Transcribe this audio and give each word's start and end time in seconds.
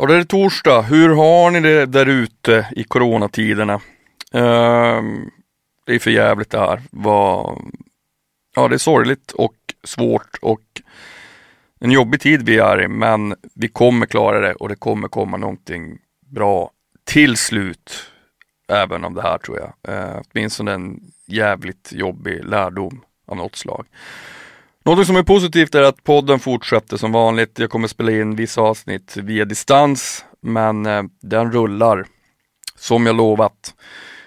Ja, 0.00 0.06
det 0.06 0.14
är 0.14 0.24
torsdag. 0.24 0.82
Hur 0.82 1.08
har 1.08 1.50
ni 1.50 1.60
det 1.60 1.86
där 1.86 2.06
ute 2.06 2.68
i 2.76 2.84
coronatiderna? 2.84 3.80
Ehm, 4.32 5.30
det 5.86 5.94
är 5.94 5.98
för 5.98 6.10
jävligt 6.10 6.50
det 6.50 6.58
här. 6.58 6.82
Var... 6.90 7.62
Ja, 8.56 8.68
det 8.68 8.76
är 8.76 8.78
sorgligt 8.78 9.32
och 9.32 9.54
svårt 9.84 10.38
och 10.42 10.82
en 11.80 11.90
jobbig 11.90 12.20
tid 12.20 12.42
vi 12.42 12.58
är 12.58 12.82
i, 12.82 12.88
men 12.88 13.34
vi 13.54 13.68
kommer 13.68 14.06
klara 14.06 14.40
det 14.40 14.54
och 14.54 14.68
det 14.68 14.76
kommer 14.76 15.08
komma 15.08 15.36
någonting 15.36 15.98
bra 16.26 16.70
till 17.04 17.36
slut. 17.36 18.06
Även 18.68 19.04
om 19.04 19.14
det 19.14 19.22
här 19.22 19.38
tror 19.38 19.58
jag. 19.58 19.94
Uh, 19.94 20.22
åtminstone 20.30 20.72
en 20.72 21.00
jävligt 21.26 21.92
jobbig 21.92 22.44
lärdom 22.44 23.00
av 23.26 23.36
något 23.36 23.56
slag. 23.56 23.86
Något 24.84 25.06
som 25.06 25.16
är 25.16 25.22
positivt 25.22 25.74
är 25.74 25.82
att 25.82 26.04
podden 26.04 26.38
fortsätter 26.38 26.96
som 26.96 27.12
vanligt. 27.12 27.58
Jag 27.58 27.70
kommer 27.70 27.88
spela 27.88 28.12
in 28.12 28.36
vissa 28.36 28.60
avsnitt 28.60 29.16
via 29.16 29.44
distans, 29.44 30.24
men 30.40 30.86
eh, 30.86 31.02
den 31.22 31.52
rullar 31.52 32.06
som 32.76 33.06
jag 33.06 33.16
lovat. 33.16 33.74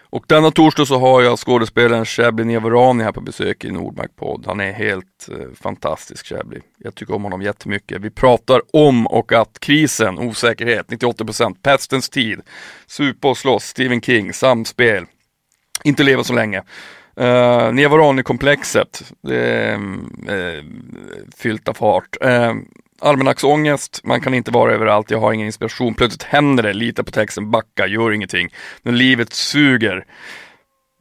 Och 0.09 0.25
denna 0.27 0.52
torsdag 0.52 0.85
så 0.85 0.99
har 0.99 1.21
jag 1.21 1.39
skådespelaren 1.39 2.05
Shabli 2.05 2.45
Nevarani 2.45 3.03
här 3.03 3.11
på 3.11 3.21
besök 3.21 3.63
i 3.63 3.71
Nordmark 3.71 4.16
podd. 4.16 4.44
Han 4.47 4.59
är 4.59 4.71
helt 4.71 5.30
eh, 5.31 5.55
fantastisk 5.61 6.27
Shabli. 6.27 6.61
Jag 6.77 6.95
tycker 6.95 7.16
om 7.16 7.23
honom 7.23 7.41
jättemycket. 7.41 8.02
Vi 8.02 8.09
pratar 8.09 8.61
om 8.73 9.08
och 9.08 9.31
att 9.31 9.59
krisen, 9.59 10.20
osäkerhet, 10.20 10.88
98%, 10.88 11.55
pestens 11.61 12.09
tid, 12.09 12.41
supa 12.88 13.30
och 13.30 13.38
slåss, 13.38 13.63
Stephen 13.63 14.02
King, 14.02 14.33
samspel, 14.33 15.05
inte 15.83 16.03
leva 16.03 16.23
så 16.23 16.33
länge. 16.33 16.63
Eh, 17.17 17.26
uh, 17.26 17.73
Nevarani-komplexet, 17.73 19.12
det 19.22 19.76
uh, 19.76 20.63
fyllt 21.38 21.67
av 21.67 21.73
fart. 21.73 22.17
Uh, 22.26 22.53
Almanacksångest, 23.03 24.02
man 24.03 24.22
kan 24.22 24.34
inte 24.34 24.52
vara 24.52 24.73
överallt, 24.73 25.12
jag 25.12 25.20
har 25.20 25.34
ingen 25.34 25.45
inspiration. 25.45 25.94
Plötsligt 25.94 26.23
händer 26.23 26.63
det, 26.63 26.73
lita 26.73 27.03
på 27.03 27.12
texten, 27.12 27.52
backa, 27.52 27.88
gör 27.88 28.12
ingenting. 28.12 28.49
Men 28.84 28.98
livet 28.98 29.34
suger. 29.34 30.06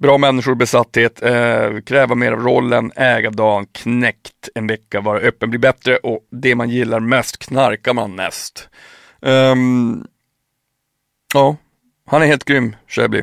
Bra 0.02 0.18
människor, 0.18 0.54
besatthet, 0.54 1.22
eh, 1.22 1.80
kräva 1.86 2.14
mer 2.14 2.32
av 2.32 2.40
rollen, 2.40 2.92
äga 2.96 3.30
dagen, 3.30 3.66
knäckt 3.72 4.48
en 4.54 4.66
vecka, 4.66 5.00
vara 5.00 5.18
öppen, 5.18 5.50
bli 5.50 5.58
bättre 5.58 5.96
och 5.96 6.20
det 6.30 6.54
man 6.54 6.70
gillar 6.70 7.00
mest 7.00 7.38
knarkar 7.38 7.92
man 7.92 8.16
näst. 8.16 8.68
Um, 9.20 9.32
ehm, 9.32 10.06
ja, 11.34 11.56
han 12.06 12.22
är 12.22 12.26
helt 12.26 12.44
grym, 12.44 12.76
Shebly. 12.88 13.22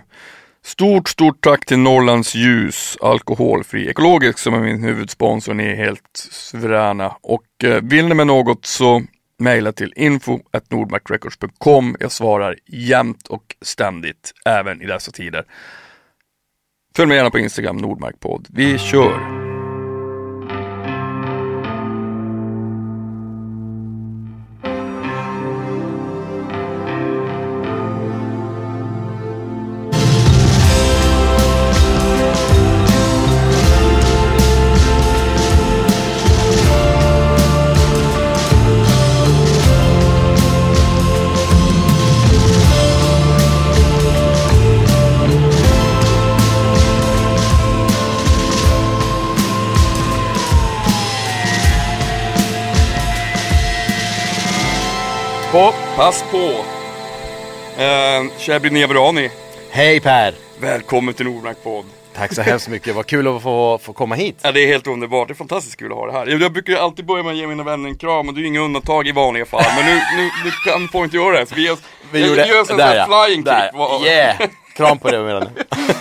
Stort, 0.70 1.08
stort 1.08 1.42
tack 1.42 1.66
till 1.66 1.80
Norrlands 1.80 2.36
Ljus, 2.36 2.98
alkoholfri, 3.02 3.90
ekologisk 3.90 4.40
som 4.40 4.54
är 4.54 4.60
min 4.60 4.84
huvudsponsor. 4.84 5.54
Ni 5.54 5.64
är 5.64 5.76
helt 5.76 6.18
suveräna. 6.32 7.16
Och 7.22 7.64
eh, 7.64 7.82
vill 7.84 8.08
ni 8.08 8.16
med 8.16 8.28
något 8.28 8.66
så 8.66 9.04
mejla 9.40 9.72
till 9.72 9.94
info.nordmarkrecords.com. 9.96 11.96
Jag 12.00 12.12
svarar 12.12 12.56
jämt 12.66 13.28
och 13.28 13.56
ständigt, 13.62 14.32
även 14.46 14.82
i 14.82 14.86
dessa 14.86 15.12
tider. 15.12 15.46
Följ 16.96 17.08
mig 17.08 17.18
gärna 17.18 17.30
på 17.30 17.40
Instagram, 17.40 17.78
Nordmarkpodd. 17.78 18.48
Vi 18.50 18.78
kör! 18.78 19.39
På, 55.52 55.74
pass 55.96 56.24
på. 56.32 56.38
Eh, 57.82 58.24
Shabri 58.40 58.70
Nevrani, 58.70 59.30
Hej 59.70 60.00
Per! 60.00 60.34
välkommen 60.60 61.14
till 61.14 61.26
Nordmark 61.26 61.64
podd. 61.64 61.86
Tack 62.16 62.34
så 62.34 62.42
hemskt 62.42 62.68
mycket, 62.68 62.96
vad 62.96 63.06
kul 63.06 63.28
att 63.28 63.44
få, 63.44 63.78
få 63.78 63.94
komma 63.94 64.16
hit. 64.16 64.40
Ja, 64.42 64.52
det 64.52 64.60
är 64.60 64.68
helt 64.68 64.88
underbart, 64.88 65.28
det 65.28 65.32
är 65.32 65.36
fantastiskt 65.36 65.76
kul 65.76 65.92
att 65.92 65.98
ha 65.98 66.06
det 66.06 66.12
här. 66.12 66.28
Jag, 66.28 66.52
brukar 66.52 66.74
ju 66.74 66.80
alltid 66.80 67.06
börja 67.06 67.24
med 67.24 67.32
att 67.32 67.38
ge 67.38 67.48
mina 67.48 67.64
vänner 67.64 67.90
en 67.90 67.98
kram 67.98 68.28
och 68.28 68.34
du 68.34 68.42
är 68.42 68.46
inga 68.46 68.60
undantag 68.60 69.08
i 69.08 69.12
vanliga 69.12 69.46
fall. 69.46 69.66
Men 69.76 69.86
nu, 69.86 70.02
nu, 70.18 70.30
nu 70.46 70.52
kan, 70.66 70.88
får 70.88 71.04
inte 71.04 71.18
göra 71.18 71.40
det. 71.40 71.46
Så 71.46 71.56
vi 71.56 71.66
gör, 71.66 71.78
Vi 72.12 72.20
jag, 72.20 72.30
gjorde, 72.30 72.48
gör 72.48 72.60
en 72.60 72.66
sån 72.66 72.78
där 72.78 72.96
ja, 72.96 73.26
flying 73.26 73.44
där. 73.44 73.72
kick. 74.00 74.08
Yeah! 74.08 74.38
Kram 74.76 74.98
på 74.98 75.12
det 75.12 75.24
medan. 75.24 75.50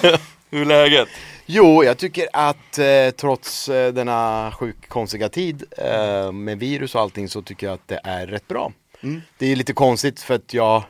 Hur 0.50 0.60
är 0.60 0.64
läget? 0.64 1.08
Jo, 1.47 1.84
jag 1.84 1.98
tycker 1.98 2.26
att 2.32 2.78
eh, 2.78 3.10
trots 3.16 3.69
eh, 3.69 3.92
denna 3.92 4.53
sjukt 4.58 4.88
konstiga 4.88 5.28
tid 5.28 5.64
eh, 5.78 6.32
med 6.32 6.58
virus 6.58 6.94
och 6.94 7.00
allting 7.00 7.28
så 7.28 7.42
tycker 7.42 7.66
jag 7.66 7.75
att 7.75 7.88
det 7.88 8.00
är 8.04 8.26
rätt 8.26 8.48
bra. 8.48 8.72
Det 9.38 9.47
är 9.53 9.56
lite 9.56 9.72
konstigt 9.72 10.20
för 10.20 10.34
att 10.34 10.54
jag, 10.54 10.82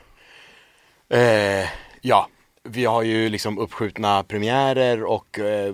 eh, 1.09 1.65
ja, 2.01 2.27
vi 2.63 2.85
har 2.85 3.01
ju 3.01 3.29
liksom 3.29 3.57
uppskjutna 3.59 4.23
premiärer 4.23 5.03
och 5.03 5.39
eh, 5.39 5.73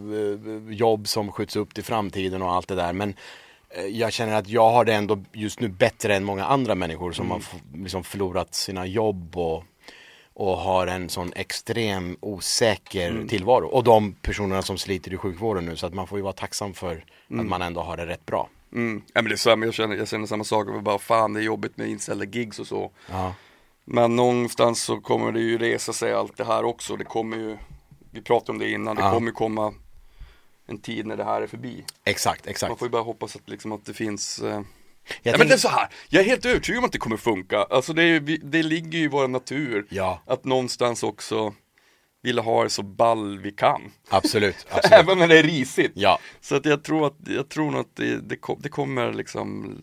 jobb 0.70 1.08
som 1.08 1.32
skjuts 1.32 1.56
upp 1.56 1.74
till 1.74 1.84
framtiden 1.84 2.42
och 2.42 2.54
allt 2.54 2.68
det 2.68 2.76
där. 2.76 2.94
Men 2.94 3.16
eh, 3.70 3.86
jag 3.86 4.14
känner 4.14 4.36
att 4.36 4.48
jag 4.50 4.72
har 4.72 4.86
det 4.86 4.94
ändå 4.94 5.24
just 5.34 5.60
nu 5.60 5.68
bättre 5.68 6.16
än 6.16 6.24
många 6.24 6.46
andra 6.46 6.76
människor 6.76 7.12
som 7.12 7.32
har 7.32 7.38
f- 7.40 7.56
liksom 7.74 8.04
förlorat 8.04 8.56
sina 8.56 8.86
jobb 8.86 9.38
och, 9.38 9.64
och 10.34 10.58
har 10.58 10.88
en 10.88 11.10
sån 11.10 11.34
extrem 11.36 12.18
osäker 12.20 13.26
tillvaro. 13.30 13.68
Och 13.68 13.84
de 13.84 14.14
personerna 14.14 14.62
som 14.62 14.78
sliter 14.78 15.14
i 15.14 15.18
sjukvården 15.18 15.66
nu 15.66 15.76
så 15.76 15.88
att 15.88 15.94
man 15.94 16.08
får 16.08 16.18
ju 16.18 16.24
vara 16.24 16.34
tacksam 16.34 16.74
för 16.74 16.96
att 17.40 17.46
man 17.46 17.62
ändå 17.62 17.82
har 17.82 17.98
det 17.98 18.06
rätt 18.06 18.26
bra. 18.26 18.50
Mm. 18.76 19.02
Ja, 19.14 19.22
men 19.22 19.26
det 19.30 19.36
är 19.36 19.38
samma, 19.38 19.66
jag, 19.66 19.74
känner, 19.74 19.96
jag 19.96 20.08
känner 20.08 20.26
samma 20.28 20.44
sak, 20.44 20.68
och 20.68 20.84
bara 20.84 21.00
fan 21.00 21.34
det 21.34 21.40
är 21.40 21.44
jobbigt 21.44 21.78
med 21.78 21.90
inställda 21.90 22.26
gigs 22.26 22.60
och 22.60 22.68
så. 22.68 22.92
Ja. 23.10 23.36
Men 23.86 24.16
någonstans 24.16 24.82
så 24.84 25.02
kommer 25.02 25.32
det 25.32 25.40
ju 25.40 25.58
resa 25.58 25.94
sig 25.94 26.14
allt 26.14 26.38
det 26.38 26.46
här 26.46 26.64
också. 26.66 26.96
Det 26.96 27.04
kommer 27.04 27.38
ju, 27.38 27.58
vi 28.12 28.22
pratade 28.22 28.52
om 28.52 28.60
det 28.60 28.70
innan, 28.70 28.96
det 28.96 29.02
Ja. 29.02 29.12
kommer 29.14 29.28
ju 29.28 29.34
komma 29.34 29.74
en 30.68 30.78
tid 30.78 31.06
när 31.06 31.18
det 31.18 31.24
här 31.24 31.42
är 31.42 31.48
förbi. 31.48 31.86
Exakt, 32.04 32.46
Man 32.46 32.52
exakt. 32.52 32.80
får 32.80 32.86
ju 32.88 32.92
bara 32.92 33.02
hoppas 33.02 33.36
att, 33.36 33.50
liksom, 33.50 33.72
att 33.72 33.86
det 33.86 33.94
finns 33.94 34.40
eh... 34.40 34.48
Jag 34.50 34.62
ja, 34.62 34.64
men 35.24 35.32
tänker- 35.34 35.46
det 35.48 35.54
är 35.54 35.58
så 35.58 35.68
här. 35.70 35.88
jag 36.10 36.22
är 36.24 36.28
helt 36.28 36.46
övertygad 36.46 36.80
om 36.80 36.86
att 36.86 36.92
det 36.92 36.98
kommer 36.98 37.18
funka. 37.18 37.64
Alltså 37.64 37.94
det, 37.94 38.04
är, 38.04 38.20
det 38.44 38.64
ligger 38.64 38.98
ju 39.00 39.04
i 39.04 39.08
vår 39.08 39.28
natur 39.28 39.86
Ja. 39.90 40.22
att 40.26 40.46
någonstans 40.46 41.04
också 41.04 41.54
vilja 42.26 42.42
ha 42.42 42.64
det 42.64 42.70
så 42.70 42.84
ball 42.84 43.40
vi 43.40 43.52
kan. 43.52 43.92
Absolut, 44.10 44.56
absolut. 44.70 45.00
Även 45.00 45.18
när 45.20 45.28
det 45.28 45.40
är 45.40 45.44
risigt. 45.44 45.92
Ja. 45.96 46.20
Så 46.42 46.56
att 46.56 46.66
jag 46.66 46.84
tror 46.84 47.08
att, 47.08 47.16
jag 47.28 47.50
tror 47.50 47.72
nog 47.72 47.82
att 47.82 47.96
det, 47.96 48.18
det, 48.30 48.38
det 48.60 48.70
kommer 48.70 49.14
liksom 49.14 49.76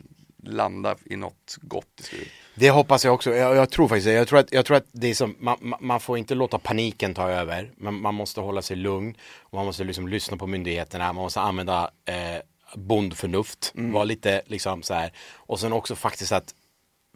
landa 0.44 0.97
i 1.04 1.16
något 1.16 1.56
gott 1.62 2.00
slut. 2.03 2.28
Det 2.54 2.70
hoppas 2.70 3.04
jag 3.04 3.14
också. 3.14 3.34
Jag, 3.34 3.56
jag 3.56 3.70
tror 3.70 3.88
faktiskt. 3.88 4.06
Jag 4.08 4.28
tror 4.28 4.38
att, 4.38 4.53
jag 4.53 4.64
tror 4.66 4.76
att 4.76 4.86
det 4.92 5.10
är 5.10 5.14
som, 5.14 5.36
man, 5.38 5.75
man- 5.80 6.00
får 6.00 6.19
inte 6.19 6.34
låta 6.34 6.58
paniken 6.58 7.14
ta 7.14 7.28
över. 7.30 7.70
Men 7.76 7.94
man 7.94 8.14
måste 8.14 8.41
hålla 8.41 8.62
sig 8.62 8.76
lugn. 8.76 9.14
Och 9.41 9.54
man 9.54 9.66
måste 9.66 9.84
liksom 9.84 10.09
lyssna 10.09 10.36
på 10.36 10.47
myndigheterna. 10.47 11.12
Man 11.12 11.22
måste 11.22 11.41
använda 11.41 11.91
eh, 12.04 12.42
bondförnuft. 12.76 13.72
Vara 13.74 14.04
lite 14.04 14.42
liksom 14.47 14.82
så 14.82 14.94
här. 14.94 15.12
Och 15.34 15.60
sen 15.60 15.72
också 15.72 15.97
faktiskt 15.97 16.32
att 16.32 16.54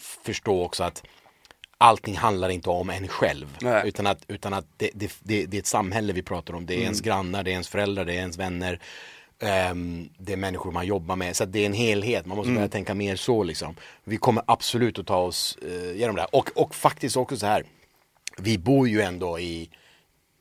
förstå 0.01 0.65
också 0.65 0.85
att 0.85 1.03
allting 1.79 2.17
handlar 2.17 2.49
inte 2.49 2.71
om 2.71 2.91
en 2.91 3.09
själv. 3.09 3.57
Nej. 3.61 3.83
Utan 3.89 4.07
att, 4.07 4.19
utan 4.29 4.55
att 4.55 4.67
det, 4.77 4.91
det, 4.95 5.13
det, 5.23 5.47
det 5.47 5.57
är 5.57 5.59
ett 5.59 5.67
samhälle 5.67 6.13
vi 6.13 6.23
pratar 6.23 6.55
om. 6.55 6.67
Det 6.67 6.75
är 6.75 6.81
ens 6.83 7.01
grannar, 7.01 7.43
det 7.43 7.51
är 7.51 7.53
ens 7.53 7.69
föräldrar, 7.69 8.05
det 8.05 8.13
är 8.13 8.19
ens 8.19 8.39
vänner. 8.39 8.81
Ehm, 9.39 10.09
det 10.19 10.33
är 10.33 10.37
människor 10.37 10.73
man 10.73 10.87
jobbar 10.87 11.17
med. 11.17 11.37
Så 11.37 11.45
det 11.45 11.59
är 11.63 11.67
en 11.67 11.73
helhet. 11.73 12.27
Man 12.27 12.37
måste 12.37 12.53
börja 12.53 12.69
tänka 12.69 12.95
mer 12.95 13.17
så 13.17 13.43
liksom. 13.43 13.75
Vi 14.05 14.17
kommer 14.17 14.43
absolut 14.47 14.99
att 14.99 15.07
ta 15.07 15.17
oss 15.17 15.59
eh, 15.63 15.91
igenom 15.97 16.17
det 16.17 16.23
här. 16.23 16.35
Och, 16.35 16.51
och 16.55 16.75
faktiskt 16.75 17.17
också 17.17 17.37
så 17.37 17.47
här. 17.47 17.65
Vi 18.39 18.59
bor 18.59 18.89
ju 18.89 19.01
ändå 19.01 19.39
i, 19.39 19.71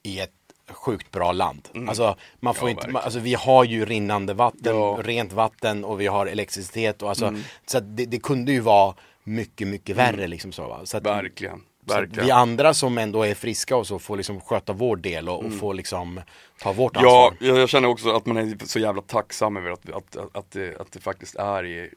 i 0.03 0.19
ett 0.19 0.31
sjukt 0.71 1.11
bra 1.11 1.31
land. 1.31 1.69
Alltså, 1.87 2.15
man 2.39 2.53
får 2.53 2.69
Ja, 2.69 2.71
inte, 2.71 2.89
man, 2.89 3.01
alltså, 3.03 3.19
vi 3.19 3.33
har 3.33 3.63
ju 3.63 3.85
rinnande 3.85 4.33
vatten, 4.33 4.75
Ja. 4.75 4.99
rent 5.03 5.33
vatten 5.33 5.83
och 5.85 6.01
vi 6.01 6.07
har 6.07 6.25
elektricitet. 6.25 7.01
Och 7.01 7.09
alltså, 7.09 7.35
Så 7.65 7.77
att 7.77 7.97
det, 7.97 8.05
det 8.05 8.19
kunde 8.19 8.51
ju 8.51 8.59
vara 8.59 8.95
mycket, 9.25 9.67
mycket 9.67 9.95
värre. 9.95 10.27
Liksom 10.27 10.51
så, 10.51 10.67
va? 10.67 10.81
Så 10.83 10.97
att, 10.97 11.05
Verkligen. 11.05 11.61
så 11.87 11.93
att 11.93 11.99
Verkligen. 12.01 12.25
vi 12.25 12.31
andra 12.31 12.73
som 12.73 12.97
ändå 12.97 13.23
är 13.23 13.33
friska 13.35 13.75
och 13.77 13.87
så 13.87 13.99
får 13.99 14.17
liksom 14.17 14.41
sköta 14.41 14.73
vår 14.73 14.95
del 14.95 15.29
och, 15.29 15.45
och 15.45 15.53
får 15.53 15.73
liksom 15.73 16.21
ta 16.61 16.73
vårt 16.73 16.91
Ja, 16.95 16.99
ansvar. 17.31 17.47
jag 17.47 17.57
jag 17.59 17.69
känner 17.69 17.87
också 17.87 18.09
att 18.15 18.25
man 18.25 18.37
är 18.37 18.65
så 18.65 18.79
jävla 18.79 19.01
tacksam 19.01 19.57
över 19.57 19.71
att, 19.71 19.89
att, 19.89 20.15
att, 20.17 20.35
att, 20.37 20.51
det, 20.51 20.81
att 20.81 20.91
det 20.91 20.99
faktiskt 20.99 21.35
är 21.35 21.65
i, 21.65 21.89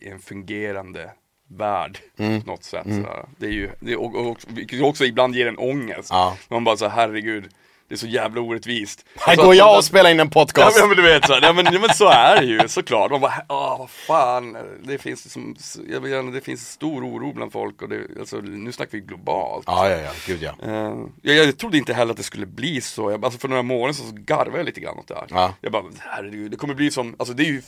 i 0.00 0.08
en 0.08 0.18
fungerande 0.20 1.10
värld 1.48 1.98
Mm. 2.18 2.40
på 2.42 2.50
något 2.50 2.64
sätt. 2.64 2.84
sådär. 2.84 3.26
Det 3.38 3.46
är 3.46 3.50
ju, 3.50 3.70
det 3.80 3.92
är, 3.92 4.00
och, 4.00 4.14
och, 4.30 4.38
vilket 4.48 4.82
också 4.82 5.04
ibland 5.04 5.34
ger 5.34 5.46
en 5.46 5.58
ångest. 5.58 6.08
Ja. 6.10 6.36
Man 6.48 6.64
bara 6.64 6.76
så 6.76 6.88
herregud, 6.88 7.44
det 7.88 7.94
är 7.94 7.96
så 7.96 8.06
jävla 8.06 8.40
orättvist. 8.40 9.04
Här 9.16 9.36
går 9.36 9.54
jag 9.54 9.76
och 9.76 9.84
spelar 9.84 10.10
in 10.10 10.20
en 10.20 10.26
Ja 10.26 10.30
podcast. 10.30 10.78
men, 10.80 10.88
men 10.88 10.96
du 10.96 11.02
vet, 11.02 11.26
så, 11.26 11.38
ja, 11.42 11.52
men, 11.52 11.64
ja, 11.72 11.80
men 11.80 11.94
så 11.94 12.08
är 12.08 12.36
det 12.40 12.46
ju 12.46 12.68
såklart. 12.68 13.10
Man 13.10 13.20
bara, 13.20 13.44
ah 13.46 13.76
vad 13.76 13.90
fan, 13.90 14.56
det 14.82 14.98
finns, 14.98 15.24
liksom, 15.24 15.56
jag 15.88 16.00
det 16.32 16.40
finns 16.40 16.70
stor 16.70 17.04
oro 17.04 17.32
bland 17.32 17.52
folk 17.52 17.82
och 17.82 17.88
det, 17.88 18.06
alltså, 18.18 18.36
nu 18.36 18.72
snackar 18.72 18.92
vi 18.92 19.00
globalt. 19.00 19.64
Ja, 19.66 19.90
ja, 19.90 19.96
ja, 19.96 20.10
gud 20.26 20.42
ja. 20.42 20.54
Eh, 20.62 20.96
jag, 21.22 21.36
jag 21.36 21.58
trodde 21.58 21.78
inte 21.78 21.94
heller 21.94 22.10
att 22.10 22.16
det 22.16 22.22
skulle 22.22 22.46
bli 22.46 22.80
så, 22.80 23.10
jag, 23.10 23.24
alltså 23.24 23.40
för 23.40 23.48
några 23.48 23.62
månader 23.62 23.92
så 23.92 24.04
garvade 24.12 24.56
jag 24.56 24.66
lite 24.66 24.80
grann 24.80 24.98
åt 24.98 25.08
det 25.08 25.14
här. 25.14 25.26
Ja. 25.30 25.54
Jag 25.60 25.72
bara, 25.72 25.84
herregud, 25.98 26.50
det 26.50 26.56
kommer 26.56 26.74
bli 26.74 26.90
som, 26.90 27.16
alltså 27.18 27.34
det 27.34 27.42
är 27.42 27.52
ju 27.52 27.62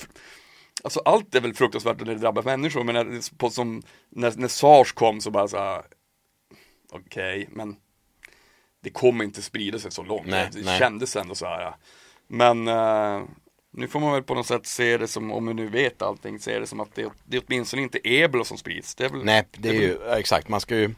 Alltså 0.85 1.01
allt 1.05 1.35
är 1.35 1.41
väl 1.41 1.55
fruktansvärt 1.55 1.99
när 1.99 2.07
det 2.07 2.21
drabbar 2.21 2.43
människor 2.43 2.85
men 2.85 2.95
när, 2.95 3.37
på, 3.39 3.51
som, 3.51 3.83
när, 4.11 4.33
när 4.37 4.49
sars 4.49 4.93
kom 4.93 5.21
så 5.21 5.31
bara 5.31 5.49
så. 5.49 5.83
Okej, 6.93 7.49
men 7.51 7.77
Det 8.87 8.91
kommer 8.91 9.25
inte 9.25 9.43
sprida 9.43 9.79
sig 9.79 9.91
så 9.91 10.03
långt, 10.03 10.27
Nej, 10.27 10.49
det 10.53 10.65
nej. 10.65 10.79
kändes 10.79 11.17
ändå 11.17 11.35
så 11.35 11.47
här. 11.47 11.75
Men 12.29 12.69
eh, 12.69 13.23
nu 13.73 13.89
får 13.89 14.01
man 14.01 14.13
väl 14.13 14.23
på 14.23 14.35
något 14.35 14.47
sätt 14.47 14.67
se 14.67 14.97
det 14.99 15.09
som, 15.09 15.33
om 15.33 15.47
vi 15.47 15.55
nu 15.55 15.67
vet 15.69 16.03
allting, 16.03 16.39
se 16.39 16.59
det 16.59 16.67
som 16.67 16.81
att 16.81 16.95
det, 16.95 17.09
det 17.25 17.37
är 17.37 17.43
åtminstone 17.47 17.83
inte 17.83 18.09
ebola 18.09 18.45
som 18.45 18.59
sprids. 18.59 18.95
Det 18.95 19.05
är 19.05 19.09
väl, 19.09 19.25
Nej, 19.25 19.45
det 19.59 19.69
är 19.69 19.73
ju, 19.73 19.99
ja, 20.07 20.19
exakt, 20.19 20.49
man 20.49 20.61
ska 20.61 20.77
ju 20.77 20.95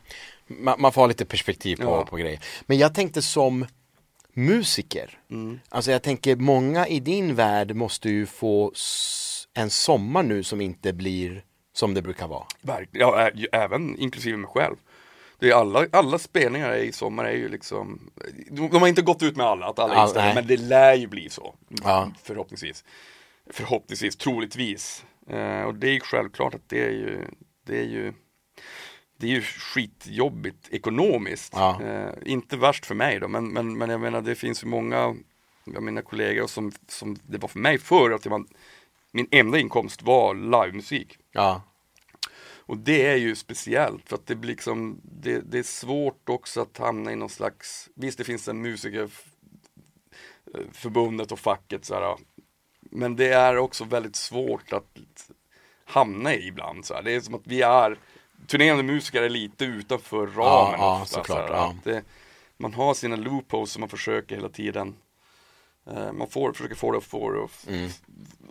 man, 0.47 0.81
man 0.81 0.93
får 0.93 1.01
ha 1.03 1.07
lite 1.07 1.25
perspektiv 1.25 1.77
på, 1.77 1.83
Ja. 1.83 2.07
på 2.07 2.17
grejer. 2.17 2.41
Men 2.67 2.79
jag 2.79 2.95
tänkte 2.95 3.23
som 3.23 3.67
musiker, 4.35 5.19
Mm. 5.31 5.61
alltså 5.69 5.91
jag 5.91 6.03
tänker 6.03 6.37
många 6.37 6.87
i 6.87 7.01
din 7.01 7.35
värld 7.35 7.75
måste 7.77 8.09
ju 8.11 8.27
få 8.27 8.73
en 9.55 9.71
sommar 9.71 10.23
nu 10.23 10.43
som 10.43 10.61
inte 10.61 10.93
blir 10.93 11.45
som 11.73 11.95
det 11.95 12.03
brukar 12.03 12.29
vara. 12.29 12.45
Verkligen, 12.61 13.09
ja, 13.09 13.31
även 13.53 13.99
inklusive 13.99 14.37
mig 14.37 14.51
själv. 14.51 14.77
Det 15.39 15.51
är 15.51 15.55
alla, 15.55 15.87
alla 15.93 16.19
spelningar 16.19 16.75
i 16.75 16.93
sommar 16.93 17.25
är 17.25 17.33
ju 17.33 17.49
liksom, 17.49 18.11
de, 18.51 18.69
de 18.71 18.81
har 18.81 18.89
inte 18.89 19.03
gått 19.03 19.23
ut 19.23 19.37
med 19.37 19.47
alla, 19.47 19.67
att 19.67 19.79
alla 19.79 19.95
Ja, 19.95 20.03
inställer, 20.03 20.27
nej. 20.27 20.35
men 20.35 20.47
det 20.47 20.57
lär 20.57 20.95
ju 20.95 21.07
bli 21.07 21.31
så. 21.31 21.55
Ja. 21.85 22.11
Förhoppningsvis. 22.23 22.85
Förhoppningsvis, 23.51 24.17
troligtvis. 24.17 25.05
Eh, 25.29 25.63
och 25.63 25.75
det 25.75 25.89
är 25.89 25.93
ju 25.93 26.01
självklart 26.01 26.55
att 26.55 26.69
det 26.69 26.85
är 26.85 26.91
ju, 26.91 27.25
det 27.67 27.79
är 27.79 27.85
ju 27.85 28.13
det 29.17 29.27
är 29.27 29.31
ju 29.31 29.43
skitjobbigt 29.43 30.69
ekonomiskt. 30.71 31.53
Ja. 31.57 31.83
Eh, 31.83 32.13
inte 32.25 32.57
värst 32.57 32.87
för 32.87 32.95
mig 32.95 33.21
då, 33.21 33.29
men, 33.29 33.49
men, 33.53 33.79
men 33.79 33.91
jag 33.91 34.01
menar 34.01 34.21
det 34.21 34.35
finns 34.35 34.65
ju 34.65 34.67
många 34.69 34.99
av 35.77 35.83
mina 35.83 36.03
kollegor 36.03 36.47
som, 36.47 36.73
som 36.89 37.17
det 37.23 37.39
var 37.39 37.49
för 37.49 37.59
mig 37.59 37.79
förr, 37.79 38.11
att 38.11 38.27
var, 38.27 38.45
min 39.13 39.29
enda 39.31 39.59
inkomst 39.59 40.03
var 40.03 40.35
livemusik. 40.35 41.19
Ja, 41.33 41.63
Och 42.69 42.77
det 42.77 43.07
är 43.07 43.17
ju 43.17 43.37
speciellt 43.37 44.09
för 44.09 44.17
att 44.17 44.27
det 44.27 44.35
blir 44.35 44.51
liksom, 44.51 45.01
det, 45.03 45.41
det 45.41 45.59
är 45.59 45.63
svårt 45.63 46.29
också 46.29 46.61
att 46.61 46.79
hamna 46.79 47.13
i 47.13 47.17
någon 47.17 47.29
slags, 47.29 47.89
visst 47.95 48.19
det 48.19 48.25
finns 48.25 48.49
en 48.49 48.63
musikerförbundet 48.63 51.33
och 51.33 51.39
facket 51.39 51.85
så 51.85 51.95
här, 51.95 52.17
men 52.81 53.17
det 53.17 53.29
är 53.29 53.57
också 53.57 53.85
väldigt 53.85 54.17
svårt 54.17 54.73
att 54.73 54.99
hamna 55.85 56.35
i 56.35 56.47
ibland 56.47 56.85
så 56.85 56.95
här. 56.95 57.03
Det 57.03 57.13
är 57.13 57.21
som 57.21 57.35
att 57.35 57.47
vi 57.47 57.63
är, 57.63 57.99
turnerande 58.47 58.83
musiker 58.83 59.23
är 59.23 59.29
lite 59.29 59.65
utanför 59.65 60.27
ramen 60.27 60.81
ja, 60.81 61.03
ofta, 61.03 61.17
såklart, 61.17 61.49
så 61.49 61.55
här, 61.55 61.61
ja. 61.61 61.75
det, 61.85 62.03
man 62.57 62.75
har 62.75 62.95
sina 62.95 63.17
loopholes 63.17 63.71
som 63.71 63.81
man 63.81 63.89
försöker 63.89 64.37
hela 64.37 64.49
tiden 64.49 64.89
eh, 64.89 64.95
man 66.13 66.29
får, 66.29 66.53
försöker 66.53 66.75
få 66.75 66.93
det 66.93 66.99
att 66.99 67.05
få 67.05 67.31
det 67.31 67.45
att 67.45 67.67
Mm. 67.69 67.91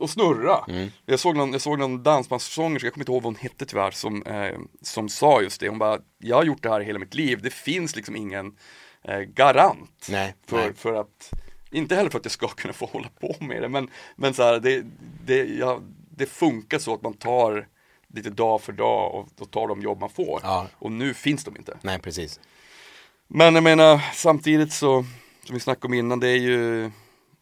snurra. 0.07 0.89
Jag, 1.05 1.19
såg 1.19 1.35
någon, 1.35 1.51
jag 1.51 1.61
såg 1.61 1.79
någon 1.79 2.03
dansbandssångerska, 2.03 2.85
jag 2.87 2.93
kommer 2.93 3.01
inte 3.03 3.11
ihåg 3.11 3.23
vad 3.23 3.33
hon 3.33 3.41
hette 3.41 3.65
tyvärr, 3.65 3.91
som, 3.91 4.23
eh, 4.23 4.55
som 4.81 5.09
sa 5.09 5.41
just 5.41 5.59
det. 5.61 5.69
Hon 5.69 5.79
bara, 5.79 5.99
jag 6.17 6.35
har 6.35 6.43
gjort 6.43 6.63
det 6.63 6.69
här 6.69 6.79
hela 6.81 6.99
mitt 6.99 7.13
liv, 7.13 7.39
det 7.41 7.53
finns 7.53 7.95
liksom 7.95 8.15
ingen 8.15 8.55
eh, 9.03 9.19
garant 9.19 10.07
Nej, 10.09 10.35
för, 10.47 10.57
nej. 10.57 10.73
för 10.75 10.93
att, 10.93 11.33
inte 11.71 11.95
heller 11.95 12.09
för 12.09 12.19
att 12.19 12.25
jag 12.25 12.31
ska 12.31 12.47
kunna 12.47 12.73
få 12.73 12.85
hålla 12.85 13.09
på 13.21 13.35
med 13.39 13.61
det, 13.61 13.69
men, 13.69 13.89
men 14.15 14.33
så 14.33 14.43
här, 14.43 14.59
det, 14.59 14.83
det, 15.25 15.43
ja, 15.45 15.79
det 16.17 16.25
funkar 16.25 16.79
så 16.79 16.93
att 16.93 17.01
man 17.01 17.13
tar 17.13 17.67
lite 18.13 18.29
dag 18.29 18.61
för 18.61 18.73
dag 18.73 19.15
och, 19.15 19.27
och 19.39 19.51
tar 19.51 19.67
de 19.67 19.81
jobb 19.81 19.99
man 19.99 20.09
får. 20.09 20.39
Ja. 20.43 20.67
Och 20.73 20.91
nu 20.91 21.13
finns 21.13 21.43
de 21.43 21.57
inte. 21.57 21.77
nej 21.81 21.99
precis. 21.99 22.39
Men 23.27 23.55
jag 23.55 23.63
menar 23.63 24.01
samtidigt 24.13 24.73
så, 24.73 25.05
som 25.43 25.53
vi 25.53 25.59
snackade 25.59 25.87
om 25.87 25.93
innan, 25.93 26.19
det 26.19 26.27
är 26.29 26.35
ju, 26.37 26.91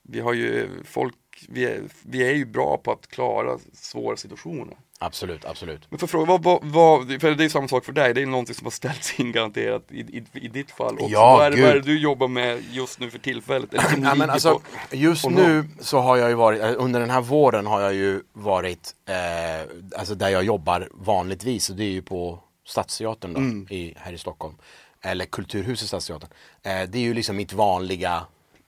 vi 0.08 0.20
har 0.20 0.34
ju 0.34 0.70
folk, 0.86 1.16
vi 1.50 1.66
är, 1.66 1.82
vi 2.02 2.24
är 2.30 2.34
ju 2.34 2.46
bra 2.46 2.78
på 2.78 2.92
att 2.92 3.08
klara 3.08 3.60
svåra 3.74 4.18
situationer. 4.18 4.78
Absolut, 5.00 5.46
absolut. 5.46 5.82
Men 5.90 6.00
för 6.00 6.08
fråga, 6.08 6.26
vad, 6.26 6.44
vad, 6.44 6.60
vad, 6.64 7.22
för 7.22 7.32
det 7.36 7.44
är 7.46 7.50
samma 7.50 7.68
sak 7.68 7.86
för 7.86 7.92
dig, 7.94 8.14
det 8.14 8.22
är 8.22 8.26
någonting 8.26 8.56
som 8.56 8.66
har 8.66 8.72
ställts 8.72 9.20
in 9.20 9.32
garanterat 9.32 9.92
i, 9.92 10.00
i, 10.00 10.24
i 10.34 10.48
ditt 10.48 10.72
fall 10.72 10.94
också. 10.94 11.06
Ja, 11.08 11.38
vad, 11.38 11.46
är 11.46 11.62
vad 11.62 11.70
är 11.70 11.74
det 11.74 11.82
du 11.82 12.00
jobbar 12.00 12.28
med 12.28 12.64
just 12.72 13.00
nu 13.00 13.10
för 13.12 13.20
tillfället? 13.20 13.70
Ja, 13.74 14.16
men 14.16 14.30
alltså, 14.30 14.60
på- 14.90 14.96
just 14.96 15.24
på 15.24 15.30
nu 15.30 15.64
så 15.80 16.00
har 16.00 16.18
jag 16.18 16.30
ju 16.30 16.36
varit, 16.36 16.62
eh, 16.62 16.74
under 16.78 17.00
den 17.00 17.10
här 17.10 17.22
våren 17.22 17.66
har 17.66 17.82
jag 17.82 17.94
ju 17.94 18.22
varit, 18.34 18.96
eh, 19.10 19.70
alltså 20.00 20.16
där 20.16 20.30
jag 20.30 20.44
jobbar 20.44 20.90
vanligtvis, 20.92 21.70
och 21.70 21.76
det 21.76 21.84
är 21.84 21.92
ju 21.92 22.02
på 22.02 22.40
Stadsteatern 22.68 23.34
då, 23.34 23.40
Mm. 23.40 23.68
i, 23.70 23.94
här 23.98 24.14
i 24.14 24.18
Stockholm. 24.18 24.56
Eller 25.02 25.26
Kulturhuset 25.26 25.88
Stadsteatern. 25.88 26.30
Eh, 26.64 26.84
det 26.90 26.98
är 26.98 27.02
ju 27.02 27.14
liksom 27.14 27.36
mitt 27.36 27.54
vanliga 27.54 28.26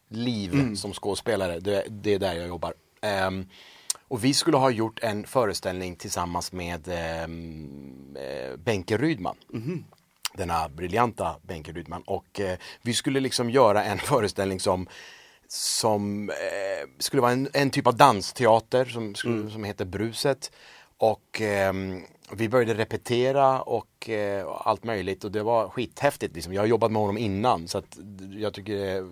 liv 0.09 0.53
Mm. 0.53 0.75
som 0.75 0.93
skådespelare, 0.93 1.59
det, 1.59 1.83
det 1.89 2.13
är 2.13 2.19
där 2.19 2.33
jag 2.33 2.47
jobbar. 2.47 2.73
Ehm, 3.01 3.45
och 4.07 4.23
vi 4.23 4.33
skulle 4.33 4.57
ha 4.57 4.69
gjort 4.69 4.99
en 5.03 5.27
föreställning 5.27 5.95
tillsammans 5.95 6.51
med 6.51 6.87
eh, 6.87 8.57
Benke 8.57 8.97
Rydman 8.97 9.35
Mhm. 9.49 9.85
denna 10.33 10.69
briljanta 10.69 11.35
Benke 11.41 11.71
Rydman 11.71 12.01
och 12.01 12.39
eh, 12.39 12.57
vi 12.81 12.93
skulle 12.93 13.19
liksom 13.19 13.49
göra 13.49 13.83
en 13.83 13.97
föreställning 14.11 14.59
som 14.59 14.87
som 15.49 16.29
eh, 16.29 16.35
skulle 16.99 17.21
vara 17.21 17.31
en, 17.31 17.49
en 17.53 17.69
typ 17.69 17.87
av 17.87 17.95
dansteater 17.97 18.85
som, 18.85 19.15
skulle, 19.15 19.51
som 19.51 19.63
heter 19.63 19.85
Bruset 19.85 20.51
och 20.97 21.41
ehm, 21.41 22.01
vi 22.31 22.49
började 22.49 22.73
repetera 22.73 23.61
och 23.61 24.09
eh, 24.09 24.47
allt 24.47 24.83
möjligt 24.83 25.23
och 25.23 25.31
det 25.31 25.43
var 25.43 25.69
skithäftigt 25.69 26.35
liksom. 26.35 26.53
Jag 26.53 26.61
har 26.61 26.67
jobbat 26.67 26.91
med 26.91 27.01
honom 27.01 27.17
innan 27.17 27.67
så 27.67 27.77
att 27.77 27.97
jag 28.31 28.53
tycker 28.53 28.95
eh, 28.95 29.05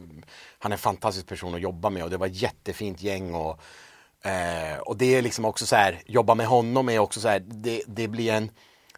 han 0.59 0.71
är 0.71 0.75
en 0.75 0.79
fantastisk 0.79 1.27
person 1.27 1.55
att 1.55 1.61
jobba 1.61 1.89
med 1.89 2.03
och 2.03 2.09
det 2.09 2.17
var 2.17 2.27
ett 2.27 2.41
jättefint 2.41 3.01
gäng 3.01 3.33
och 3.33 3.61
Eh, 4.25 4.79
och 4.79 4.97
det 4.97 5.15
är 5.15 5.21
liksom 5.21 5.45
också 5.45 5.65
så 5.65 5.75
här, 5.75 6.01
jobba 6.05 6.35
med 6.35 6.47
honom 6.47 6.89
är 6.89 6.99
också 6.99 7.19
så 7.19 7.27
här, 7.27 7.39
det, 7.39 7.83
det 7.87 8.07
blir 8.07 8.31
en 8.31 8.51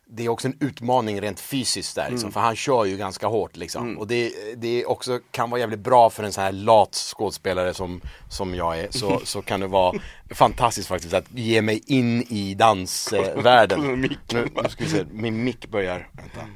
det 0.09 0.25
är 0.25 0.29
också 0.29 0.47
en 0.47 0.57
utmaning 0.59 1.21
rent 1.21 1.39
fysiskt 1.39 1.95
där 1.95 2.09
liksom, 2.09 2.31
för 2.31 2.39
han 2.39 2.55
kör 2.55 2.85
ju 2.85 2.97
ganska 2.97 3.27
hårt 3.27 3.55
liksom. 3.55 3.97
Och 3.97 4.07
det, 4.07 4.33
det 4.57 4.85
också 4.85 5.19
kan 5.31 5.49
vara 5.49 5.59
jävligt 5.59 5.79
bra 5.79 6.09
för 6.09 6.23
en 6.23 6.31
sån 6.31 6.43
här 6.43 6.51
lat 6.51 6.95
skådespelare 6.95 7.73
som, 7.73 8.01
som 8.29 8.55
jag 8.55 8.79
är, 8.79 8.87
så, 8.89 9.19
så 9.23 9.41
kan 9.41 9.59
det 9.59 9.67
vara 9.67 9.99
fantastiskt 10.29 10.87
faktiskt 10.87 11.13
att 11.13 11.31
ge 11.31 11.61
mig 11.61 11.83
in 11.85 12.21
i 12.21 12.55
dansvärlden. 12.55 14.01
Nu, 14.01 14.17
nu 14.31 14.69
ska 14.69 14.83
vi 14.83 14.89
se, 14.89 15.05
min 15.11 15.43
mick 15.43 15.67
börjar, 15.67 16.09
vänta. 16.11 16.47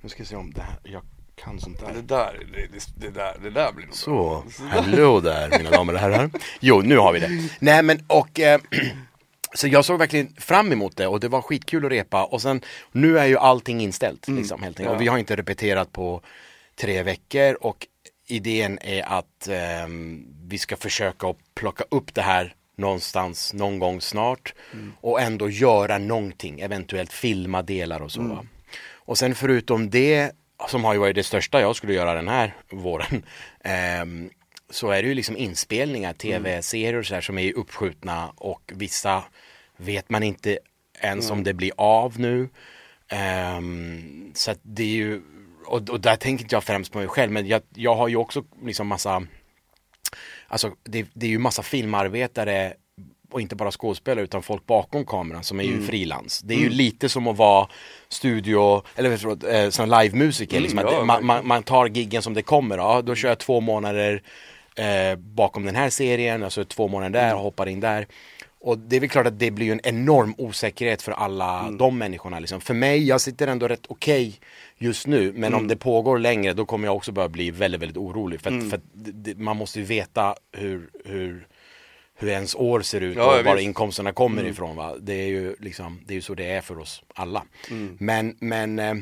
Nu 0.00 0.08
ska 0.08 0.22
vi 0.22 0.28
se 0.28 0.36
om 0.36 0.52
det 0.52 0.62
här, 0.62 0.78
jag 0.82 1.02
kan 1.36 1.60
sånt 1.60 1.80
där. 1.80 1.92
det, 1.94 2.02
där, 2.02 2.46
det, 2.52 3.06
det, 3.06 3.10
där, 3.10 3.36
det 3.42 3.50
där 3.50 3.72
blir 3.72 3.86
nog 3.86 3.94
bra. 3.94 3.94
Så, 3.94 4.44
hallå 4.68 5.20
där 5.20 5.58
mina 5.58 5.70
damer 5.70 5.94
och 5.94 6.00
herrar. 6.00 6.30
Jo, 6.60 6.80
nu 6.84 6.98
har 6.98 7.12
vi 7.12 7.20
det. 7.20 7.48
Nej 7.58 7.82
men 7.82 8.04
och 8.06 8.40
eh, 8.40 8.60
Så 9.54 9.68
jag 9.68 9.84
såg 9.84 9.98
verkligen 9.98 10.34
fram 10.34 10.72
emot 10.72 10.96
det 10.96 11.06
och 11.06 11.20
det 11.20 11.28
var 11.28 11.42
skitkul 11.42 11.84
att 11.84 11.92
repa 11.92 12.24
och 12.24 12.42
sen 12.42 12.60
nu 12.92 13.18
är 13.18 13.26
ju 13.26 13.38
allting 13.38 13.80
inställt 13.80 14.28
liksom 14.28 14.62
helt 14.62 14.80
enkelt. 14.80 14.94
Och 14.96 15.02
vi 15.02 15.08
har 15.08 15.18
inte 15.18 15.36
repeterat 15.36 15.92
på 15.92 16.22
tre 16.76 17.02
veckor 17.02 17.54
och 17.60 17.86
idén 18.26 18.78
är 18.82 19.02
att 19.02 19.48
ehm, 19.48 20.26
vi 20.46 20.58
ska 20.58 20.76
försöka 20.76 21.34
plocka 21.54 21.84
upp 21.90 22.14
det 22.14 22.22
här 22.22 22.54
någonstans 22.76 23.54
någon 23.54 23.78
gång 23.78 24.00
snart 24.00 24.54
och 25.00 25.20
ändå 25.20 25.48
göra 25.48 25.98
någonting, 25.98 26.60
eventuellt 26.60 27.12
filma 27.12 27.62
delar 27.62 28.02
och 28.02 28.12
så. 28.12 28.22
va. 28.22 28.44
Och 28.94 29.18
sen 29.18 29.34
förutom 29.34 29.90
det, 29.90 30.32
som 30.68 30.84
har 30.84 30.92
ju 30.92 30.98
varit 30.98 31.14
det 31.14 31.22
största 31.22 31.60
jag 31.60 31.76
skulle 31.76 31.94
göra 31.94 32.14
den 32.14 32.28
här 32.28 32.56
våren, 32.70 33.24
ehm, 33.64 34.30
så 34.70 34.90
är 34.90 35.02
det 35.02 35.08
ju 35.08 35.14
liksom 35.14 35.36
inspelningar, 35.36 36.12
tv-serier 36.12 36.94
och 36.98 37.06
så 37.06 37.14
här 37.14 37.20
som 37.20 37.38
är 37.38 37.58
uppskjutna 37.58 38.32
och 38.36 38.72
vissa 38.74 39.24
vet 39.76 40.10
man 40.10 40.22
inte 40.22 40.58
ens 41.00 41.30
om 41.30 41.44
det 41.44 41.54
blir 41.54 41.72
av 41.76 42.20
nu. 42.20 42.48
Ehm, 43.08 44.32
så 44.34 44.50
att 44.50 44.58
det 44.62 44.82
är 44.82 44.86
ju, 44.86 45.22
och, 45.66 45.90
och 45.90 46.00
där 46.00 46.16
tänker 46.16 46.44
inte 46.44 46.54
jag 46.54 46.64
främst 46.64 46.92
på 46.92 46.98
mig 46.98 47.08
själv, 47.08 47.32
men 47.32 47.46
jag, 47.46 47.62
jag 47.74 47.94
har 47.94 48.08
ju 48.08 48.16
också 48.16 48.44
liksom 48.62 48.86
massa 48.86 49.26
Alltså 50.46 50.70
det, 50.82 51.06
det 51.14 51.26
är 51.26 51.30
ju 51.30 51.38
massa 51.38 51.62
filmarbetare 51.62 52.74
och 53.30 53.40
inte 53.40 53.56
bara 53.56 53.70
skådespelare 53.70 54.24
utan 54.24 54.42
folk 54.42 54.66
bakom 54.66 55.04
kameran 55.04 55.44
som 55.44 55.60
är 55.60 55.64
ju 55.64 55.82
frilans. 55.82 56.40
Det 56.40 56.54
är 56.54 56.58
ju 56.58 56.68
lite 56.68 57.08
som 57.08 57.26
att 57.26 57.36
vara 57.36 57.68
studio, 58.08 58.82
eller 58.96 59.16
förlåt, 59.16 59.44
eh, 59.44 59.68
som 59.68 59.88
livemusiker. 59.88 60.56
Mm, 60.56 60.62
liksom, 60.62 60.80
ja, 60.92 61.04
man, 61.04 61.26
man, 61.26 61.46
man 61.46 61.62
tar 61.62 61.86
giggen 61.86 62.22
som 62.22 62.34
det 62.34 62.42
kommer. 62.42 62.78
Ja, 62.78 63.02
då 63.02 63.14
kör 63.14 63.28
jag 63.28 63.38
två 63.38 63.60
månader 63.60 64.22
eh, 64.76 65.16
bakom 65.16 65.64
den 65.64 65.74
här 65.74 65.90
serien, 65.90 66.44
alltså 66.44 66.64
två 66.64 66.88
månader 66.88 67.20
där 67.20 67.34
och 67.34 67.40
hoppar 67.40 67.68
in 67.68 67.80
där. 67.80 68.06
Och 68.62 68.78
det 68.78 68.96
är 68.96 69.00
väl 69.00 69.08
klart 69.08 69.26
att 69.26 69.38
det 69.38 69.50
blir 69.50 69.66
ju 69.66 69.72
en 69.72 69.80
enorm 69.84 70.34
osäkerhet 70.38 71.02
för 71.02 71.12
alla 71.12 71.60
Mm. 71.60 71.76
de 71.78 71.98
människorna. 71.98 72.38
Liksom. 72.40 72.60
För 72.60 72.74
mig, 72.74 73.06
jag 73.08 73.20
sitter 73.20 73.46
ändå 73.46 73.68
rätt 73.68 73.86
okej 73.88 74.40
just 74.78 75.06
nu. 75.06 75.32
Men 75.32 75.44
Mm. 75.44 75.58
om 75.58 75.68
det 75.68 75.76
pågår 75.76 76.18
längre 76.18 76.52
då 76.52 76.64
kommer 76.66 76.88
jag 76.88 76.96
också 76.96 77.12
börja 77.12 77.28
bli 77.28 77.50
väldigt, 77.50 77.80
väldigt 77.80 77.96
orolig. 77.96 78.40
För, 78.40 78.50
att, 78.50 78.54
Mm. 78.54 78.70
för 78.70 78.80
det, 78.94 79.38
man 79.38 79.56
måste 79.56 79.78
ju 79.78 79.84
veta 79.84 80.34
hur, 80.52 80.90
hur, 81.04 81.46
hur 82.18 82.28
ens 82.28 82.54
år 82.54 82.80
ser 82.80 83.00
ut 83.00 83.16
Ja, 83.16 83.30
och 83.32 83.36
visst. 83.38 83.46
var 83.46 83.56
inkomsterna 83.56 84.12
kommer 84.12 84.40
Mm. 84.40 84.52
ifrån. 84.52 84.76
Va? 84.76 84.94
Det 85.00 85.14
är 85.14 85.26
ju 85.28 85.56
liksom, 85.58 86.00
det 86.06 86.12
är 86.12 86.16
ju 86.16 86.20
så 86.22 86.34
det 86.34 86.50
är 86.50 86.60
för 86.60 86.78
oss 86.78 87.02
alla. 87.14 87.44
Mm. 87.70 87.96
Men, 88.00 88.36
men 88.40 88.78
eh, 88.78 88.94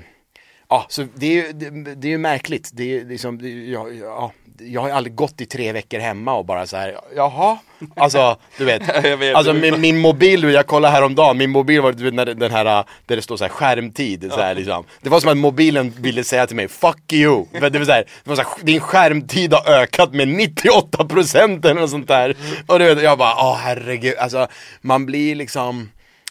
Ja, 0.72 0.86
så 0.88 1.06
det 1.14 1.26
är 1.26 1.32
ju, 1.46 1.52
det, 1.52 1.94
det 1.94 2.08
är 2.08 2.10
ju 2.10 2.18
märkligt. 2.18 2.70
Det 2.74 2.98
är 3.00 3.04
liksom, 3.04 3.38
jag, 3.70 3.94
ja, 3.94 4.32
jag 4.66 4.80
har 4.80 4.90
aldrig 4.90 5.14
gått 5.14 5.40
i 5.40 5.46
tre 5.46 5.72
veckor 5.72 5.98
hemma 5.98 6.34
och 6.34 6.44
bara 6.44 6.66
så 6.66 6.76
här, 6.76 7.00
jaha, 7.16 7.58
alltså 7.96 8.36
du 8.58 8.64
vet. 8.64 8.82
Vet. 9.20 9.34
Alltså 9.34 9.52
min, 9.52 9.80
min 9.80 9.98
mobil, 9.98 10.44
jag 10.44 10.66
kollade 10.66 10.94
häromdagen, 10.94 11.38
min 11.38 11.50
mobil 11.50 11.80
var 11.80 11.92
du 11.92 12.04
vet, 12.04 12.14
när 12.14 12.26
den 12.26 12.50
här, 12.50 12.64
där 13.06 13.16
det 13.16 13.22
står 13.22 13.36
så 13.36 13.44
här 13.44 13.48
skärmtid, 13.48 14.32
så 14.32 14.40
här, 14.40 14.54
liksom. 14.54 14.84
Det 15.00 15.08
var 15.08 15.20
som 15.20 15.30
att 15.30 15.36
mobilen 15.36 15.92
ville 15.98 16.24
säga 16.24 16.46
till 16.46 16.56
mig, 16.56 16.68
fuck 16.68 17.12
you. 17.12 17.46
Det 17.52 17.60
var 17.60 17.84
så 17.84 17.92
här, 17.92 18.04
det 18.24 18.30
var 18.30 18.36
så 18.36 18.42
här, 18.42 18.50
din 18.62 18.80
skärmtid 18.80 19.52
har 19.52 19.72
ökat 19.72 20.14
med 20.14 20.28
98% 20.28 21.66
eller 21.66 21.80
något 21.80 21.90
sånt 21.90 22.08
där. 22.08 22.36
Och 22.66 22.78
du 22.78 22.84
vet, 22.94 23.02
jag 23.02 23.18
bara, 23.18 23.34
åh 23.36 23.56
herregud, 23.56 24.14
alltså 24.18 24.46
man 24.80 25.06
blir 25.06 25.34
liksom 25.34 25.88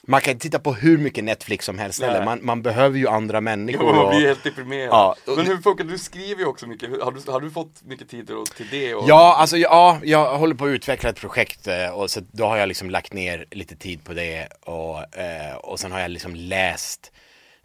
man 0.09 0.21
kan 0.21 0.31
inte 0.31 0.43
titta 0.43 0.59
på 0.59 0.73
hur 0.73 0.97
mycket 0.97 1.23
Netflix 1.23 1.65
som 1.65 1.79
helst 1.79 2.01
heller, 2.01 2.25
man, 2.25 2.39
man 2.45 2.61
behöver 2.61 2.97
ju 2.97 3.07
andra 3.07 3.41
människor. 3.41 3.87
Jo, 3.89 3.95
man 3.95 4.05
och- 4.05 4.11
blir 4.11 4.27
helt 4.27 4.43
deprimerad. 4.43 4.89
Ja, 4.89 5.15
och 5.27 5.37
Men 5.37 5.45
hur 5.45 5.57
funkar 5.57 5.83
det? 5.83 5.91
Du 5.91 5.97
skriver 5.97 6.41
ju 6.41 6.45
också 6.47 6.67
mycket. 6.67 7.03
Har 7.03 7.11
du, 7.11 7.31
har 7.31 7.41
du 7.41 7.51
fått 7.51 7.81
mycket 7.83 8.09
tid 8.09 8.31
till- 8.55 8.67
det? 8.71 8.95
Och... 8.95 9.09
Ja, 9.09 9.35
alltså 9.39 9.57
ja, 9.57 9.99
jag 10.03 10.37
håller 10.37 10.55
på 10.55 10.65
att 10.65 10.69
utveckla 10.69 11.09
ett 11.09 11.19
projekt 11.19 11.67
eh, 11.67 11.89
och 11.89 12.11
så 12.11 12.21
då 12.31 12.45
har 12.45 12.57
jag 12.57 12.67
liksom 12.67 12.89
lagt 12.89 13.13
ner 13.13 13.45
lite 13.51 13.75
tid 13.75 14.03
på 14.03 14.13
det 14.13 14.47
och, 14.61 15.17
eh, 15.17 15.55
och 15.55 15.79
sen 15.79 15.91
har 15.91 15.99
jag 15.99 16.11
liksom 16.11 16.35
läst 16.35 17.11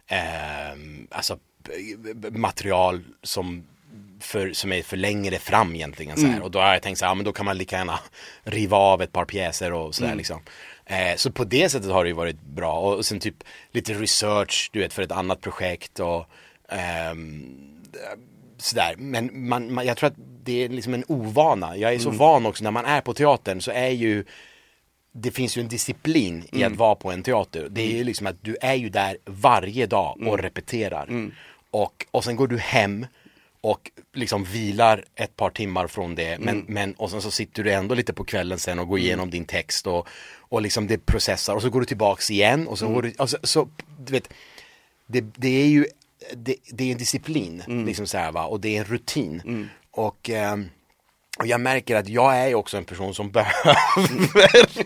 eh, 0.07 0.17
alltså 1.11 1.37
material 2.31 3.03
som 3.23 3.63
för, 4.19 4.53
som 4.53 4.71
är 4.71 4.81
för 4.81 4.97
längre 4.97 5.39
fram 5.39 5.75
egentligen 5.75 6.17
så 6.17 6.27
här. 6.27 6.41
och 6.41 6.51
då 6.51 6.59
har 6.59 6.73
jag 6.73 6.81
tänkt 6.81 6.97
så 6.97 7.05
här, 7.05 7.09
ja, 7.11 7.15
men 7.15 7.25
då 7.25 7.33
kan 7.33 7.45
man 7.45 7.57
lika 7.57 7.77
gärna 7.77 7.99
riva 8.43 8.77
av 8.77 9.01
ett 9.01 9.11
par 9.11 9.25
pjäser 9.25 9.73
och 9.73 9.95
sådär 9.95 10.15
liksom. 10.15 10.41
Eh, 10.85 11.15
så 11.15 11.31
på 11.31 11.43
det 11.43 11.69
sättet 11.69 11.91
har 11.91 12.03
det 12.03 12.07
ju 12.07 12.15
varit 12.15 12.41
bra 12.41 12.73
och, 12.79 12.95
och 12.95 13.05
sen 13.05 13.19
typ 13.19 13.43
lite 13.71 13.93
research, 13.93 14.69
du 14.73 14.79
vet, 14.79 14.93
för 14.93 15.01
ett 15.01 15.11
annat 15.11 15.41
projekt 15.41 15.99
och 15.99 16.25
ehm, 16.69 17.81
sådär. 18.57 18.95
Men 18.97 19.47
man, 19.47 19.73
man, 19.73 19.85
jag 19.85 19.97
tror 19.97 20.07
att 20.07 20.17
det 20.43 20.63
är 20.63 20.69
liksom 20.69 20.93
en 20.93 21.03
ovana. 21.07 21.77
Jag 21.77 21.93
är 21.93 21.99
så 21.99 22.09
van 22.09 22.45
också 22.45 22.63
när 22.63 22.71
man 22.71 22.85
är 22.85 23.01
på 23.01 23.13
teatern 23.13 23.61
så 23.61 23.71
är 23.71 23.89
ju 23.89 24.25
det 25.17 25.31
finns 25.31 25.57
ju 25.57 25.61
en 25.61 25.67
disciplin 25.67 26.43
i 26.51 26.63
att 26.63 26.75
vara 26.75 26.95
på 26.95 27.11
en 27.11 27.23
teater. 27.23 27.67
Det 27.69 27.81
är 27.81 27.97
ju 27.97 28.03
liksom 28.03 28.27
att 28.27 28.35
du 28.41 28.57
är 28.61 28.73
ju 28.73 28.89
där 28.89 29.17
varje 29.25 29.85
dag 29.85 30.27
och 30.27 30.39
repeterar. 30.39 31.29
Och, 31.71 32.05
och 32.11 32.23
sen 32.23 32.35
går 32.35 32.47
du 32.47 32.57
hem 32.57 33.05
och 33.65 33.91
liksom 34.13 34.43
vilar 34.43 35.05
ett 35.15 35.35
par 35.35 35.49
timmar 35.49 35.87
från 35.87 36.15
det. 36.15 36.37
Men, 36.39 36.65
men, 36.67 36.93
och 36.93 37.11
sen 37.11 37.21
så 37.21 37.31
sitter 37.31 37.63
du 37.63 37.71
ändå 37.71 37.95
lite 37.95 38.13
på 38.13 38.23
kvällen 38.23 38.59
sen 38.59 38.79
och 38.79 38.87
går 38.87 38.99
igenom 38.99 39.29
din 39.29 39.45
text 39.45 39.87
och, 39.87 40.07
och 40.39 40.61
liksom 40.61 40.87
det 40.87 41.05
processar. 41.05 41.55
Och 41.55 41.61
så 41.61 41.69
går 41.69 41.79
du 41.79 41.85
tillbaks 41.85 42.31
igen 42.31 42.67
och 42.67 42.79
så 42.79 42.87
går 42.87 43.01
du, 43.01 43.11
och 43.11 43.29
så, 43.29 43.69
du 43.99 44.11
vet, 44.11 44.29
det, 45.07 45.21
det 45.21 45.63
är 45.63 45.67
ju 45.67 45.85
det, 46.33 46.55
det 46.71 46.83
är 46.83 46.91
en 46.91 46.97
disciplin 46.97 47.63
liksom 47.85 48.07
så 48.07 48.17
här, 48.17 48.31
va? 48.31 48.45
och 48.45 48.59
det 48.59 48.75
är 48.75 48.79
en 48.79 48.85
rutin. 48.85 49.41
Och, 49.91 50.29
ehm, 50.29 50.69
och 51.39 51.47
jag 51.47 51.61
märker 51.61 51.95
att 51.95 52.09
jag 52.09 52.37
är 52.37 52.55
också 52.55 52.77
en 52.77 52.85
person 52.85 53.13
som 53.13 53.31
behöver 53.31 54.85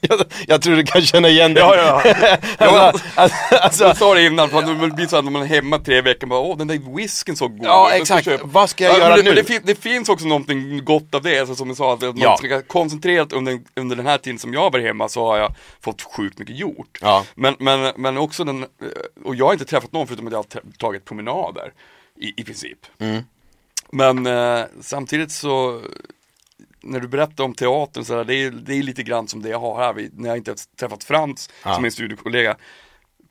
jag, 0.00 0.20
jag 0.46 0.62
tror 0.62 0.76
du 0.76 0.82
kan 0.82 1.02
känna 1.02 1.28
igen 1.28 1.54
det. 1.54 1.60
Ja, 1.60 1.76
ja. 1.76 2.02
alltså, 2.58 3.04
alltså, 3.14 3.54
alltså, 3.56 3.84
Jag 3.84 3.96
sa 3.96 4.14
det 4.14 4.26
innan, 4.26 4.48
för 4.48 4.62
det 4.62 4.90
blir 4.94 5.06
så 5.06 5.16
att 5.16 5.24
när 5.24 5.32
man 5.32 5.42
är 5.42 5.46
hemma 5.46 5.78
tre 5.78 6.00
veckor, 6.00 6.26
bara, 6.26 6.40
åh 6.40 6.56
den 6.58 6.66
där 6.66 6.96
whisken 6.96 7.36
såg 7.36 7.58
god 7.58 7.66
Ja, 7.66 7.90
exakt. 7.92 8.24
köpa." 8.24 8.46
Vad 8.46 8.70
ska 8.70 8.84
jag 8.84 8.94
Ja, 8.94 8.98
göra 8.98 9.16
det, 9.16 9.22
nu? 9.22 9.34
Det, 9.34 9.44
fin, 9.44 9.60
det 9.64 9.74
finns 9.74 10.08
också 10.08 10.26
någonting 10.26 10.84
gott 10.84 11.14
av 11.14 11.22
det, 11.22 11.38
alltså, 11.38 11.54
som 11.54 11.68
jag 11.68 11.76
sa, 11.76 11.94
att 11.94 12.00
man 12.02 12.14
Ja. 12.16 12.36
ska 12.36 12.62
koncentrerat 12.62 13.32
under, 13.32 13.60
under 13.76 13.96
den 13.96 14.06
här 14.06 14.18
tiden 14.18 14.38
som 14.38 14.54
jag 14.54 14.72
var 14.72 14.80
hemma 14.80 15.08
så 15.08 15.26
har 15.26 15.38
jag 15.38 15.54
fått 15.80 16.02
sjukt 16.02 16.38
mycket 16.38 16.56
gjort. 16.56 16.98
Ja. 17.00 17.24
Men, 17.34 17.56
men, 17.58 17.92
men 17.96 18.18
också 18.18 18.44
den, 18.44 18.66
och 19.24 19.34
jag 19.34 19.46
har 19.46 19.52
inte 19.52 19.64
träffat 19.64 19.92
någon 19.92 20.06
förutom 20.06 20.26
att 20.26 20.32
jag 20.32 20.38
har 20.38 20.76
tagit 20.78 21.04
promenader, 21.04 21.72
i, 22.20 22.40
i 22.40 22.44
princip. 22.44 22.78
Mm. 22.98 23.22
Men 23.92 24.26
eh, 24.26 24.64
samtidigt 24.80 25.32
så 25.32 25.82
när 26.82 27.00
du 27.00 27.08
berättar 27.08 27.44
om 27.44 27.54
teatern 27.54 28.04
så 28.04 28.14
där, 28.16 28.24
det 28.24 28.34
är, 28.34 28.50
det 28.50 28.74
är 28.74 28.82
lite 28.82 29.02
grann 29.02 29.28
som 29.28 29.42
det 29.42 29.48
jag 29.48 29.60
har 29.60 29.78
här, 29.84 30.08
när 30.12 30.28
jag 30.28 30.38
inte 30.38 30.54
träffat 30.80 31.04
Frans 31.04 31.50
Ja. 31.64 31.74
som 31.74 31.84
en 31.84 31.92
studiekollega 31.92 32.56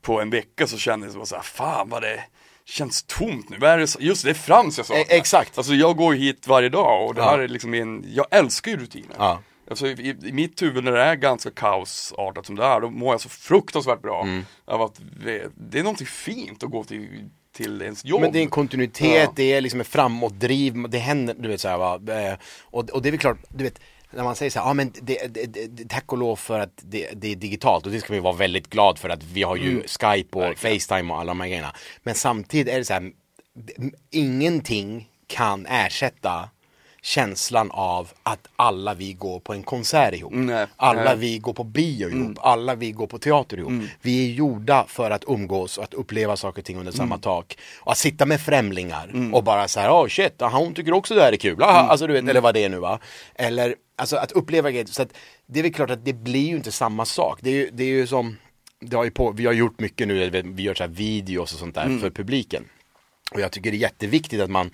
på 0.02 0.20
en 0.20 0.30
vecka 0.30 0.66
så 0.66 0.78
kände 0.78 1.06
jag 1.14 1.28
så 1.28 1.34
här, 1.36 1.42
fan 1.42 1.88
vad 1.88 2.02
det 2.02 2.24
känns 2.64 3.02
tomt 3.02 3.48
nu, 3.50 3.56
vad 3.60 3.70
är 3.70 3.78
det, 3.78 4.00
just 4.00 4.24
det, 4.24 4.30
är 4.30 4.34
Frans 4.34 4.76
jag 4.78 4.86
saknar. 4.86 5.02
E- 5.02 5.06
exakt. 5.08 5.58
Alltså 5.58 5.74
jag 5.74 5.96
går 5.96 6.12
hit 6.14 6.46
varje 6.48 6.68
dag 6.68 7.06
och 7.06 7.14
det 7.14 7.20
Ja. 7.20 7.30
här 7.30 7.38
är 7.38 7.48
liksom 7.48 7.74
en, 7.74 8.04
jag 8.08 8.26
älskar 8.30 8.70
ju 8.70 8.76
rutiner. 8.76 9.14
Ja. 9.18 9.40
Alltså 9.70 9.86
i, 9.86 10.16
i 10.22 10.32
mitt 10.32 10.62
huvud 10.62 10.84
när 10.84 10.92
det 10.92 11.02
är 11.02 11.14
ganska 11.14 11.50
kaosartat 11.50 12.46
som 12.46 12.56
det 12.56 12.64
är, 12.64 12.80
då 12.80 12.90
mår 12.90 13.14
jag 13.14 13.20
så 13.20 13.28
fruktansvärt 13.28 14.02
bra 14.02 14.22
Mm. 14.22 14.44
av 14.64 14.82
att 14.82 15.00
det 15.54 15.78
är 15.78 15.82
någonting 15.82 16.06
fint 16.06 16.62
att 16.62 16.70
gå 16.70 16.84
till, 16.84 17.28
till 17.62 17.82
ens 17.82 18.04
jobb. 18.04 18.20
Men 18.20 18.32
det 18.32 18.38
är 18.38 18.42
en 18.42 18.48
kontinuitet, 18.50 19.22
Ja. 19.24 19.32
det 19.36 19.52
är 19.52 19.60
liksom 19.60 19.80
ett 19.80 19.86
framåtdriv, 19.86 20.74
det 20.88 20.98
händer, 20.98 21.34
du 21.38 21.48
vet 21.48 21.60
så 21.60 21.68
här, 21.68 21.78
va. 21.78 22.00
Eh, 22.08 22.34
Och, 22.64 22.90
och 22.90 23.02
det 23.02 23.08
är 23.08 23.10
väl 23.10 23.20
klart, 23.20 23.38
du 23.48 23.64
vet, 23.64 23.80
när 24.12 24.24
man 24.24 24.36
säger 24.36 24.50
så 24.50 24.58
här, 24.58 24.66
ja 24.66 24.74
men 24.74 24.92
det, 25.02 25.26
det, 25.34 25.46
det, 25.46 25.88
tack 25.88 26.12
och 26.12 26.18
lov 26.18 26.36
för 26.36 26.60
att 26.60 26.72
det, 26.82 27.08
det 27.16 27.32
är 27.32 27.36
digitalt 27.36 27.86
och 27.86 27.92
det 27.92 28.00
ska 28.00 28.12
vi 28.12 28.20
vara 28.20 28.36
väldigt 28.36 28.70
glad 28.70 28.98
för 28.98 29.08
att 29.08 29.22
vi 29.22 29.42
har 29.42 29.56
ju 29.56 29.82
Skype 29.86 30.38
och 30.38 30.58
Facetime 30.58 31.12
och 31.14 31.20
alla 31.20 31.30
de 31.30 31.40
här 31.40 31.48
grejerna. 31.48 31.74
Men 32.02 32.14
samtidigt 32.14 32.72
är 32.74 32.78
det 32.78 32.84
så 32.84 32.92
här, 32.92 33.12
ingenting 34.10 35.08
kan 35.26 35.66
ersätta 35.66 36.48
känslan 37.02 37.70
av 37.70 38.08
att 38.22 38.48
alla 38.56 38.94
vi 38.94 39.12
går 39.12 39.40
på 39.40 39.52
en 39.52 39.62
konsert 39.62 40.14
ihop. 40.14 40.32
Nej. 40.34 40.66
Alla 40.76 41.04
Nej. 41.04 41.16
vi 41.16 41.38
går 41.38 41.52
på 41.52 41.64
bio 41.64 42.08
ihop, 42.10 42.38
alla 42.40 42.74
vi 42.74 42.90
går 42.92 43.06
på 43.06 43.18
teater 43.18 43.58
ihop. 43.58 43.72
Vi 44.02 44.26
är 44.30 44.34
gjorda 44.34 44.84
för 44.88 45.10
att 45.10 45.24
umgås 45.28 45.78
och 45.78 45.84
att 45.84 45.94
uppleva 45.94 46.36
saker 46.36 46.60
och 46.62 46.64
ting 46.64 46.78
under 46.78 46.92
samma 46.92 47.18
tak. 47.18 47.58
Och 47.80 47.92
att 47.92 47.98
sitta 47.98 48.26
med 48.26 48.40
främlingar 48.40 49.30
och 49.34 49.44
bara 49.44 49.68
så 49.68 49.80
här, 49.80 49.90
oh 49.90 50.08
shit, 50.08 50.42
aha, 50.42 50.58
hon 50.58 50.74
tycker 50.74 50.92
också 50.92 51.14
det 51.14 51.22
här 51.22 51.32
är 51.32 51.36
kul. 51.36 51.62
Aha, 51.62 51.88
Alltså 51.88 52.06
du 52.06 52.12
vet, 52.12 52.28
eller 52.28 52.40
vad 52.40 52.54
det 52.54 52.64
är 52.64 52.68
nu 52.68 52.78
va. 52.78 52.98
Eller, 53.34 53.74
alltså 53.96 54.16
att 54.16 54.32
uppleva 54.32 54.70
grejer. 54.70 54.86
Så 54.86 55.02
att 55.02 55.12
det 55.46 55.58
är 55.58 55.62
väl 55.62 55.74
klart 55.74 55.90
att 55.90 56.04
det 56.04 56.12
blir 56.12 56.48
ju 56.48 56.56
inte 56.56 56.72
samma 56.72 57.04
sak. 57.04 57.38
Det 57.42 57.50
är 57.50 57.54
ju, 57.54 57.70
det 57.72 57.84
är 57.84 57.88
ju 57.88 58.06
som, 58.06 58.36
det 58.80 58.96
har 58.96 59.04
ju 59.04 59.10
på, 59.10 59.30
vi 59.30 59.46
har 59.46 59.52
gjort 59.52 59.80
mycket 59.80 60.08
nu, 60.08 60.30
vi 60.44 60.62
gör 60.62 60.74
så 60.74 60.82
här 60.82 60.90
videos 60.90 61.52
och 61.52 61.58
sånt 61.58 61.74
där 61.74 61.98
för 62.00 62.10
publiken. 62.10 62.64
Och 63.32 63.40
jag 63.40 63.52
tycker 63.52 63.70
det 63.70 63.76
är 63.76 63.78
jätteviktigt 63.78 64.40
att 64.40 64.50
man, 64.50 64.70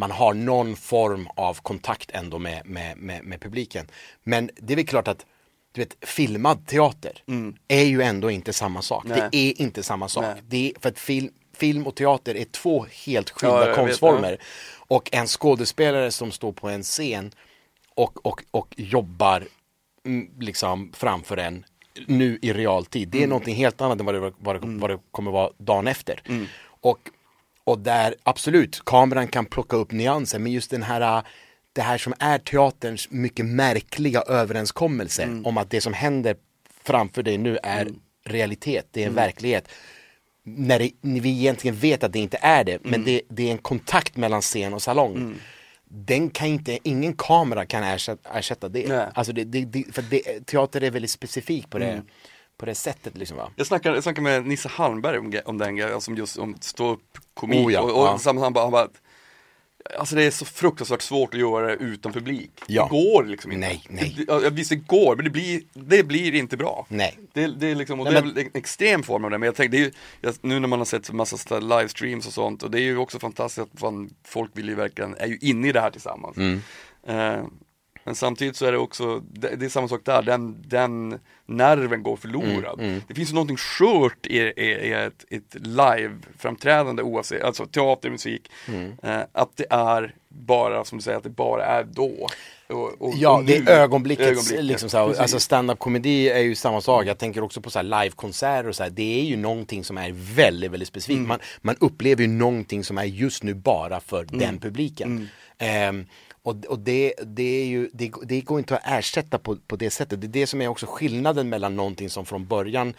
man 0.00 0.10
har 0.10 0.34
någon 0.34 0.76
form 0.76 1.28
av 1.36 1.54
kontakt 1.54 2.10
ändå 2.10 2.38
med, 2.38 2.66
med, 2.66 2.96
med, 2.96 3.24
med 3.24 3.40
publiken. 3.40 3.86
Men 4.22 4.50
det 4.56 4.72
är 4.74 4.76
väl 4.76 4.86
klart 4.86 5.08
att 5.08 5.26
du 5.72 5.80
vet, 5.80 5.96
filmad 6.00 6.66
teater 6.66 7.22
är 7.68 7.84
ju 7.84 8.02
ändå 8.02 8.30
inte 8.30 8.52
samma 8.52 8.82
sak. 8.82 9.04
Nej. 9.04 9.28
Det 9.32 9.38
är 9.38 9.60
inte 9.60 9.82
samma 9.82 10.08
sak. 10.08 10.24
Nej. 10.24 10.42
Det 10.48 10.70
är, 10.70 10.80
för 10.80 10.88
att 10.88 10.98
film, 10.98 11.30
film 11.56 11.86
och 11.86 11.94
teater 11.94 12.36
är 12.36 12.44
två 12.44 12.86
helt 13.04 13.28
Ja, 13.28 13.34
skilda 13.34 13.66
vet, 13.66 13.76
konstformer. 13.76 14.38
Och 14.78 15.08
en 15.12 15.26
skådespelare 15.26 16.10
som 16.10 16.32
står 16.32 16.52
på 16.52 16.68
en 16.68 16.82
scen 16.82 17.32
och, 17.94 18.26
och, 18.26 18.44
och 18.50 18.74
jobbar 18.76 19.44
mm, 20.06 20.30
liksom 20.40 20.92
framför 20.94 21.36
en 21.36 21.64
nu 22.06 22.38
i 22.42 22.52
realtid. 22.52 23.08
Det 23.08 23.22
är 23.22 23.26
någonting 23.26 23.54
helt 23.54 23.80
annat 23.80 24.00
än 24.00 24.06
vad 24.06 24.14
det, 24.14 24.32
vad, 24.38 24.54
det, 24.54 24.60
vad 24.62 24.90
det 24.90 24.98
kommer 25.10 25.30
vara 25.30 25.50
dagen 25.58 25.86
efter. 25.86 26.22
Och, 26.80 26.98
och 27.70 27.78
där 27.78 28.14
absolut, 28.22 28.84
kameran 28.84 29.28
kan 29.28 29.46
plocka 29.46 29.76
upp 29.76 29.92
nyanser 29.92 30.38
men 30.38 30.52
just 30.52 30.70
den 30.70 30.82
här 30.82 31.18
äh, 31.18 31.24
det 31.72 31.82
här 31.82 31.98
som 31.98 32.14
är 32.18 32.38
teaterns 32.38 33.10
mycket 33.10 33.46
märkliga 33.46 34.20
överenskommelse 34.20 35.28
om 35.44 35.58
att 35.58 35.70
det 35.70 35.80
som 35.80 35.92
händer 35.92 36.36
framför 36.84 37.22
dig 37.22 37.38
nu 37.38 37.58
är 37.62 37.88
realitet, 38.24 38.86
det 38.90 39.02
är 39.02 39.06
en 39.06 39.14
verklighet. 39.14 39.68
När, 40.42 40.78
det, 40.78 40.90
när 41.00 41.20
vi 41.20 41.30
egentligen 41.30 41.76
vet 41.76 42.04
att 42.04 42.12
det 42.12 42.18
inte 42.18 42.38
är 42.40 42.64
det, 42.64 42.78
men 42.82 43.04
det, 43.04 43.22
det 43.28 43.48
är 43.48 43.52
en 43.52 43.58
kontakt 43.58 44.16
mellan 44.16 44.40
scen 44.40 44.74
och 44.74 44.82
salong. 44.82 45.34
Den 45.84 46.30
kan 46.30 46.48
inte, 46.48 46.78
ingen 46.82 47.12
kamera 47.12 47.66
kan 47.66 47.82
ersätta, 47.82 48.38
ersätta 48.38 48.68
det. 48.68 48.88
Nej. 48.88 49.06
Alltså 49.14 49.32
det, 49.32 49.84
för 49.92 50.02
teater 50.44 50.80
är 50.80 50.90
väldigt 50.90 51.10
specifik 51.10 51.70
på 51.70 51.78
det, 51.78 52.02
på 52.60 52.66
det 52.66 52.74
sättet 52.74 53.16
liksom 53.18 53.36
va. 53.36 53.50
Jag 53.56 53.66
snackade, 53.66 53.96
jag 53.96 54.02
snackade 54.02 54.22
med 54.22 54.46
Nisse 54.46 54.68
Hallberg 54.68 55.18
om, 55.18 55.40
om 55.44 55.58
den 55.58 56.00
som 56.00 56.16
just 56.16 56.38
om 56.38 56.56
stå 56.60 56.90
upp 56.90 57.18
komik 57.34 57.66
Oh 57.66 57.72
ja, 57.72 57.80
och, 57.80 57.90
och 57.90 58.20
ja. 58.24 58.40
han 58.40 58.52
bara, 58.52 58.64
han 58.64 58.72
bara 58.72 58.88
Alltså 59.98 60.16
det 60.16 60.22
är 60.24 60.30
så 60.30 60.44
fruktansvärt 60.44 61.02
svårt 61.02 61.34
att 61.34 61.40
göra 61.40 61.66
det 61.66 61.74
utan 61.74 62.12
publik. 62.12 62.50
Ja. 62.66 62.82
Det 62.82 62.90
går 62.90 63.24
liksom 63.24 63.52
inte. 63.52 63.66
Nej, 63.66 63.84
nej. 63.88 64.24
Det, 64.26 64.50
visst 64.50 64.70
det 64.70 64.76
går, 64.76 65.16
men 65.16 65.24
det 65.24 65.30
blir, 65.30 65.62
det 65.72 66.02
blir 66.02 66.34
inte 66.34 66.56
bra. 66.56 66.86
Nej. 66.88 67.18
Det, 67.32 67.46
det 67.46 67.66
är 67.66 67.74
liksom, 67.74 68.00
och 68.00 68.04
Nej, 68.04 68.12
det 68.12 68.18
är 68.18 68.22
men- 68.22 68.34
väl 68.34 68.44
en 68.44 68.50
extrem 68.54 69.02
form 69.02 69.24
av 69.24 69.30
det, 69.30 69.38
men 69.38 69.46
jag 69.46 69.54
tänker, 69.54 69.70
det 69.70 69.78
är 70.28 70.32
ju, 70.32 70.38
nu 70.40 70.60
när 70.60 70.68
man 70.68 70.78
har 70.78 70.86
sett 70.86 71.12
massa 71.12 71.58
livestreams 71.58 72.26
och 72.26 72.32
sånt, 72.32 72.62
och 72.62 72.70
det 72.70 72.80
är 72.80 72.82
ju 72.82 72.96
också 72.96 73.18
fantastiskt 73.18 73.68
att 73.74 73.80
fan, 73.80 74.10
folk 74.24 74.50
vill 74.54 74.68
ju 74.68 74.74
verkligen, 74.74 75.16
är 75.16 75.26
ju 75.26 75.38
inne 75.40 75.68
i 75.68 75.72
det 75.72 75.80
här 75.80 75.90
tillsammans. 75.90 76.36
Mm. 76.36 76.60
Eh, 77.06 77.44
Men 78.10 78.14
samtidigt 78.14 78.56
så 78.56 78.66
är 78.66 78.72
det 78.72 78.78
också, 78.78 79.22
det, 79.32 79.56
det 79.56 79.64
är 79.64 79.68
samma 79.68 79.88
sak 79.88 80.00
där, 80.04 80.22
den, 80.22 80.62
den 80.66 81.18
nerven 81.46 82.02
går 82.02 82.16
förlorad. 82.16 82.78
Mm, 82.78 82.90
mm. 82.90 83.02
Det 83.08 83.14
finns 83.14 83.30
ju 83.30 83.34
någonting 83.34 83.56
skört 83.56 84.26
i, 84.26 84.38
i, 84.38 84.64
i 84.64 84.92
ett, 84.92 85.24
ett 85.30 85.54
live-framträdande 85.54 87.02
oavsett, 87.02 87.42
alltså 87.42 87.66
teater, 87.66 88.10
musik. 88.10 88.50
Mm. 88.68 88.92
Eh, 89.02 89.20
att 89.32 89.56
det 89.56 89.66
är 89.70 90.14
bara, 90.28 90.84
som 90.84 90.98
du 90.98 91.02
säger, 91.02 91.18
att 91.18 91.24
det 91.24 91.30
bara 91.30 91.66
är 91.66 91.84
då. 91.84 92.28
Och, 92.68 93.02
och, 93.02 93.14
Ja, 93.16 93.38
och 93.38 93.44
det 93.44 93.56
är 93.56 93.68
ögonblicket. 93.68 94.26
Ögonblicket, 94.26 94.64
Liksom 94.64 94.88
så 94.90 94.98
här, 94.98 95.20
alltså 95.20 95.40
stand-up 95.40 95.78
komedi 95.78 96.28
är 96.28 96.38
ju 96.38 96.54
samma 96.54 96.80
sak. 96.80 97.06
Jag 97.06 97.18
tänker 97.18 97.42
också 97.42 97.60
på 97.60 97.70
så 97.70 97.82
livekonserter 97.82 98.68
och 98.68 98.76
så 98.76 98.82
här. 98.82 98.90
Det 98.90 99.20
är 99.20 99.24
ju 99.24 99.36
någonting 99.36 99.84
som 99.84 99.98
är 99.98 100.10
väldigt, 100.12 100.70
väldigt 100.70 100.88
specifikt. 100.88 101.16
Mm. 101.16 101.28
Man, 101.28 101.38
man 101.60 101.76
upplever 101.80 102.22
ju 102.22 102.28
någonting 102.28 102.84
som 102.84 102.98
är 102.98 103.04
just 103.04 103.42
nu 103.42 103.54
bara 103.54 104.00
för 104.00 104.22
Mm. 104.22 104.38
den 104.38 104.58
publiken. 104.58 105.28
Ehm, 105.58 106.06
och 106.42 106.64
och 106.66 106.78
det, 106.78 107.14
det, 107.26 107.62
är 107.62 107.66
ju, 107.66 107.90
det, 107.92 108.12
det 108.22 108.40
går 108.40 108.58
inte 108.58 108.76
att 108.76 108.82
ersätta 108.84 109.38
på, 109.38 109.56
på 109.56 109.76
det 109.76 109.90
sättet. 109.90 110.20
Det 110.20 110.26
är 110.26 110.28
det 110.28 110.46
som 110.46 110.60
är 110.62 110.68
också 110.68 110.86
skillnaden 110.88 111.48
mellan 111.48 111.76
någonting 111.76 112.10
som 112.10 112.26
från 112.26 112.46
början 112.46 112.94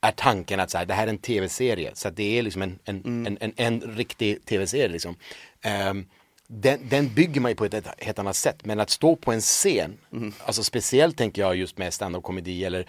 är 0.00 0.10
tanken 0.12 0.60
att 0.60 0.70
så 0.70 0.78
här, 0.78 0.86
det 0.86 0.94
här 0.94 1.06
är 1.06 1.10
en 1.10 1.18
tv-serie. 1.18 1.90
Så 1.94 2.10
det 2.10 2.38
är 2.38 2.42
liksom 2.42 2.62
en, 2.62 2.78
en, 2.84 3.02
Mm. 3.04 3.26
en, 3.40 3.52
en, 3.56 3.82
en 3.82 3.96
riktig 3.96 4.44
tv-serie. 4.44 4.88
Liksom. 4.88 5.16
Ehm, 5.62 6.06
den, 6.46 6.88
den 6.88 7.14
bygger 7.14 7.40
man 7.40 7.50
ju 7.50 7.54
på 7.54 7.64
ett 7.64 7.86
helt 7.98 8.18
annat 8.18 8.36
sätt. 8.36 8.64
Men 8.64 8.80
att 8.80 8.90
stå 8.90 9.16
på 9.16 9.32
en 9.32 9.40
scen, 9.40 9.98
Mm. 10.12 10.32
alltså 10.46 10.62
speciellt 10.64 11.16
tänker 11.16 11.42
jag 11.42 11.56
just 11.56 11.78
med 11.78 11.94
stand-up 11.94 12.22
komedi 12.22 12.64
eller 12.64 12.86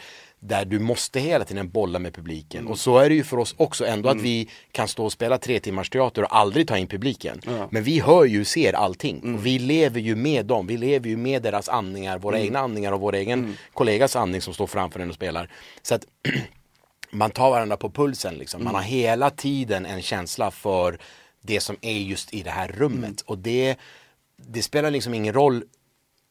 där 0.47 0.65
du 0.65 0.79
måste 0.79 1.19
hela 1.19 1.45
tiden 1.45 1.69
bolla 1.69 1.99
med 1.99 2.13
publiken. 2.13 2.59
Mm. 2.59 2.71
Och 2.71 2.79
så 2.79 2.97
är 2.97 3.09
det 3.09 3.15
ju 3.15 3.23
för 3.23 3.37
oss 3.37 3.55
också 3.57 3.85
ändå 3.85 4.09
att 4.09 4.21
vi 4.21 4.49
kan 4.71 4.87
stå 4.87 5.05
och 5.05 5.11
spela 5.11 5.37
tre 5.37 5.59
timmars 5.59 5.89
teater 5.89 6.23
och 6.23 6.35
aldrig 6.35 6.67
ta 6.67 6.77
in 6.77 6.87
publiken. 6.87 7.41
Men 7.69 7.83
vi 7.83 7.99
hör 7.99 8.25
ju, 8.25 8.45
ser 8.45 8.73
allting. 8.73 9.19
Mm. 9.23 9.41
Vi 9.41 9.59
lever 9.59 9.99
ju 10.01 10.15
med 10.15 10.45
dem, 10.45 10.67
vi 10.67 10.77
lever 10.77 11.09
ju 11.09 11.17
med 11.17 11.41
deras 11.41 11.69
andningar, 11.69 12.17
våra 12.19 12.35
Mm. 12.35 12.45
egna 12.47 12.59
andningar 12.59 12.91
och 12.91 12.99
vår 13.01 13.15
egen 13.15 13.57
kollegas 13.73 14.15
andning 14.15 14.41
som 14.41 14.53
står 14.53 14.67
framför 14.67 14.99
en 14.99 15.09
och 15.09 15.15
spelar. 15.15 15.49
Så 15.81 15.95
att 15.95 16.05
man 17.11 17.31
tar 17.31 17.49
varandra 17.49 17.77
på 17.77 17.89
pulsen 17.89 18.35
liksom. 18.35 18.63
Man 18.63 18.75
har 18.75 18.81
hela 18.81 19.29
tiden 19.29 19.85
en 19.85 20.01
känsla 20.01 20.51
för 20.51 20.97
det 21.41 21.59
som 21.59 21.75
är 21.81 21.97
just 21.97 22.33
i 22.33 22.43
det 22.43 22.49
här 22.51 22.67
rummet. 22.67 23.21
Och 23.21 23.37
det, 23.37 23.75
det 24.37 24.61
spelar 24.61 24.91
liksom 24.91 25.13
ingen 25.13 25.33
roll 25.33 25.63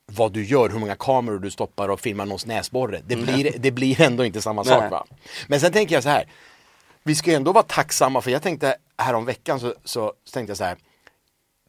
vad 0.06 0.32
du 0.32 0.44
gör, 0.44 0.68
hur 0.68 0.78
många 0.78 0.96
kameror 0.96 1.38
du 1.38 1.50
stoppar 1.50 1.88
och 1.88 2.00
filmar 2.00 2.26
någons 2.26 2.46
näsborre. 2.46 3.00
Det 3.06 3.16
blir, 3.16 3.58
det 3.58 3.70
blir 3.70 4.00
ändå 4.00 4.24
inte 4.24 4.42
samma 4.42 4.64
sak 4.64 4.80
Nej. 4.80 4.90
va. 4.90 5.06
Men 5.46 5.60
sen 5.60 5.72
tänker 5.72 5.94
jag 5.94 6.02
så 6.02 6.08
här. 6.08 6.28
Vi 7.02 7.14
ska 7.14 7.30
ju 7.30 7.36
ändå 7.36 7.52
vara 7.52 7.64
tacksamma 7.64 8.20
för 8.20 8.30
jag 8.30 8.42
tänkte 8.42 8.76
härom 8.98 9.24
veckan 9.24 9.60
så, 9.60 9.74
så, 9.84 10.12
så 10.24 10.32
tänkte 10.32 10.50
jag 10.50 10.58
så 10.58 10.64
här. 10.64 10.76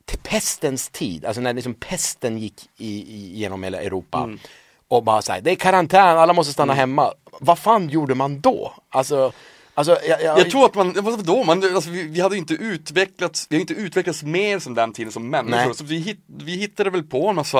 Till 0.05 0.19
pestens 0.19 0.89
tid, 0.89 1.25
alltså 1.25 1.41
när 1.41 1.53
liksom 1.53 1.73
pesten 1.73 2.37
gick 2.37 2.69
i, 2.77 3.15
i, 3.15 3.37
genom 3.37 3.63
hela 3.63 3.81
Europa. 3.81 4.17
Mm. 4.17 4.39
Och 4.87 5.03
bara 5.03 5.21
så 5.21 5.31
här, 5.33 5.41
det 5.41 5.51
är 5.51 5.55
karantän, 5.55 6.17
alla 6.17 6.33
måste 6.33 6.53
stanna 6.53 6.73
hemma. 6.73 7.13
Vad 7.39 7.59
fan 7.59 7.89
gjorde 7.89 8.15
man 8.15 8.39
då? 8.39 8.73
Alltså, 8.89 9.31
alltså 9.75 9.97
jag, 10.07 10.21
jag, 10.23 10.39
Jag 10.39 10.49
tror 10.51 10.65
att 10.65 10.75
man, 10.75 10.93
vad 11.01 11.25
då? 11.25 11.43
Man, 11.43 11.63
alltså, 11.75 11.89
vi, 11.89 12.03
vi 12.03 12.21
hade 12.21 12.37
inte 12.37 12.53
utvecklats, 12.53 13.47
vi 13.49 13.55
har 13.55 13.61
inte 13.61 13.73
utvecklats 13.73 14.23
mer 14.23 14.59
som 14.59 14.75
den 14.75 14.93
tiden 14.93 15.11
som 15.11 15.29
människor. 15.29 15.65
Nej. 15.65 15.75
Så 15.75 15.83
vi, 15.83 15.97
hit, 15.99 16.19
vi 16.39 16.51
hittade 16.57 16.89
väl 16.89 17.03
på 17.03 17.27
en 17.29 17.35
massa 17.35 17.57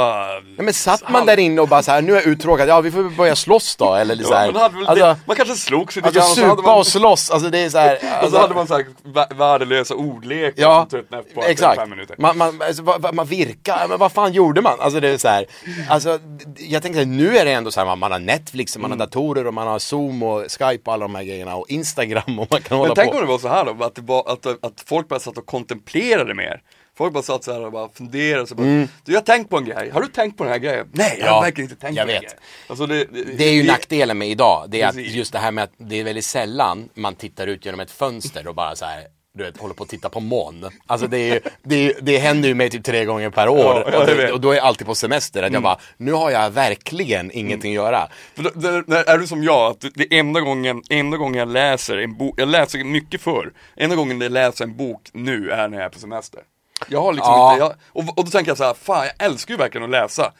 Ja, 0.58 0.64
men 0.64 0.74
satt 0.74 1.10
man 1.10 1.26
där 1.26 1.40
inne 1.40 1.62
och 1.62 1.68
bara 1.68 1.84
så 1.84 1.92
här, 1.92 2.02
nu 2.02 2.12
är 2.12 2.16
jag 2.16 2.26
uttråkad, 2.26 2.70
ja 2.70 2.82
vi 2.82 2.92
får 2.92 3.04
börja 3.18 3.36
slåss 3.36 3.76
då 3.76 3.94
eller 3.96 4.16
så 4.16 4.34
Ja, 4.34 4.38
här. 4.38 4.48
väl 4.52 4.88
alltså, 4.88 5.06
det, 5.06 5.18
man 5.26 5.36
kanske 5.36 5.56
slogs 5.56 5.96
lite 5.96 6.08
alltså 6.08 6.20
grann 6.22 6.30
och 6.32 6.36
så 6.38 6.42
hade 6.46 6.56
supa 6.62 6.70
man, 6.70 6.80
och 6.80 6.88
slåss, 6.88 7.32
alltså 7.32 7.50
det 7.50 7.60
är 7.60 7.70
så 7.70 7.78
här. 7.78 7.96
och 7.96 8.02
så 8.02 8.08
Alltså, 8.08 8.38
hade 8.40 8.54
man 8.56 8.68
så 8.68 8.74
här 8.74 8.86
vä- 9.06 9.36
värdelösa 9.38 9.96
ordlekar 9.96 10.62
Ja, 10.64 10.88
på 11.36 11.42
exakt. 11.44 11.80
fem 11.80 11.90
minuter. 11.90 12.16
Man, 12.20 12.38
man, 12.38 12.62
alltså, 12.62 12.84
vad- 12.84 13.14
man 13.16 13.26
virkar, 13.28 13.88
men 13.88 14.00
vad 14.00 14.12
fan 14.12 14.34
gjorde 14.34 14.62
man? 14.62 14.80
Alltså 14.80 15.00
det 15.00 15.10
är 15.10 15.18
så 15.18 15.28
här, 15.28 15.46
alltså 15.90 16.20
jag 16.58 16.84
tänkte 16.84 17.02
att 17.02 17.08
nu 17.08 17.38
är 17.38 17.46
det 17.46 17.52
ändå 17.52 17.72
så 17.72 17.80
här, 17.80 17.86
man, 17.88 18.00
man 18.00 18.12
har 18.12 18.20
Netflix, 18.20 18.78
man 18.78 18.86
Mm. 18.86 19.00
har 19.00 19.08
datorer 19.08 19.48
och 19.48 19.54
man 19.54 19.68
har 19.68 19.80
Zoom 19.80 20.24
och 20.24 20.42
Skype 20.52 20.82
och 20.86 20.94
alla 20.94 21.02
de 21.06 21.16
här 21.16 21.24
grejerna 21.24 21.56
och 21.56 21.66
Instagram 21.70 22.05
och 22.40 22.48
man 22.52 22.62
kan 22.62 22.78
hålla 22.78 22.88
Men 22.90 22.96
tänk 22.96 23.12
på. 23.12 23.18
om 23.18 23.24
det 23.24 23.32
var 23.32 23.38
så 23.40 23.48
här 23.48 23.66
då, 23.66 23.84
att, 23.84 23.96
det 23.96 24.02
var, 24.02 24.24
att, 24.34 24.46
att 24.46 24.84
folk 24.86 25.08
bara 25.08 25.20
satt 25.20 25.38
och 25.38 25.46
kontemplerade 25.46 26.34
mer. 26.34 26.62
Folk 26.98 27.14
bara 27.14 27.24
satt 27.24 27.44
så 27.44 27.54
här 27.54 27.66
och 27.66 27.72
bara 27.72 27.90
funderade 27.90 28.48
så 28.48 28.56
bara, 28.56 28.66
du 28.68 28.88
jag 29.06 29.16
har 29.16 29.22
tänkt 29.22 29.50
på 29.50 29.58
en 29.58 29.66
grej, 29.66 29.90
har 29.90 30.02
du 30.02 30.08
tänkt 30.08 30.38
på 30.38 30.44
den 30.44 30.54
här 30.54 30.60
grejen? 30.60 30.88
Nej, 30.92 31.08
jag 31.08 31.16
Mm. 31.18 31.26
Ja, 31.28 31.34
har 31.34 31.42
verkligen 31.42 31.70
inte 31.72 31.82
tänkt 31.82 31.98
jag 31.98 32.06
på 32.08 32.12
den 32.14 32.22
vet. 32.22 32.30
grejen. 32.32 32.44
Alltså 32.68 32.86
det, 32.86 33.06
det, 33.06 33.38
Det 33.38 33.44
är 33.44 33.54
ju 33.54 33.64
nackdelen 33.64 34.18
med 34.18 34.30
idag, 34.30 34.66
det 34.68 34.82
är 34.82 34.88
att 34.88 34.96
just 34.96 35.34
det 35.34 35.40
här 35.40 35.52
med 35.52 35.64
att 35.64 35.72
det 35.78 36.00
är 36.00 36.04
väldigt 36.04 36.26
sällan 36.26 36.90
man 36.94 37.16
tittar 37.16 37.48
ut 37.48 37.66
genom 37.66 37.80
ett 37.80 37.92
fönster 37.92 38.48
och 38.48 38.56
bara 38.56 38.76
så 38.76 38.86
här 38.86 39.04
du 39.38 39.44
vet, 39.44 39.58
håller 39.58 39.74
på 39.74 39.84
att 39.84 39.90
titta 39.90 40.10
på 40.10 40.20
moln. 40.20 40.70
Alltså 40.88 41.08
det, 41.08 41.18
är, 41.30 41.40
det, 41.64 41.76
är, 41.76 41.94
det 42.02 42.18
händer 42.18 42.50
ju 42.50 42.56
mig 42.56 42.70
typ 42.70 42.84
tre 42.84 43.06
gånger 43.06 43.30
per 43.30 43.48
år. 43.48 43.90
Ja, 43.92 44.00
och, 44.00 44.06
det, 44.06 44.32
och 44.32 44.42
då 44.42 44.52
är 44.52 44.56
jag 44.56 44.66
alltid 44.66 44.88
på 44.88 44.96
semester. 44.96 45.44
Att 45.44 45.54
jag 45.54 45.64
bara, 45.64 45.78
nu 45.98 46.12
har 46.12 46.32
jag 46.32 46.50
verkligen 46.50 47.32
ingenting 47.32 47.72
att 47.78 47.84
göra. 47.84 48.08
För 48.36 48.44
då, 48.44 48.50
då 48.88 48.96
är 48.96 49.18
du 49.18 49.28
som 49.28 49.44
jag, 49.44 49.72
att 49.72 49.86
det 49.96 50.18
enda 50.20 50.42
gången, 50.42 50.84
enda 50.90 51.18
gången 51.18 51.40
jag 51.40 51.48
läser 51.48 51.98
en 51.98 52.18
bok, 52.18 52.40
jag 52.40 52.48
läser 52.48 52.84
mycket 52.84 53.22
förr, 53.22 53.54
enda 53.78 53.96
gången 53.96 54.22
jag 54.22 54.32
läser 54.32 54.64
en 54.66 54.78
bok 54.78 55.02
nu 55.14 55.50
är 55.52 55.68
när 55.68 55.78
jag 55.78 55.86
är 55.86 55.90
på 55.90 56.00
semester. 56.00 56.40
Jag 56.88 57.02
har 57.02 57.14
liksom 57.14 57.32
Ja. 57.34 57.54
inte, 57.54 57.64
jag, 57.66 57.74
och, 57.88 58.18
och 58.18 58.26
då 58.26 58.32
tänker 58.32 58.50
jag 58.52 58.58
så 58.58 58.64
här, 58.64 58.74
fan 58.74 59.06
jag 59.06 59.26
älskar 59.26 59.54
ju 59.54 59.58
verkligen 59.58 59.84
att 59.86 59.90
läsa. 59.90 60.34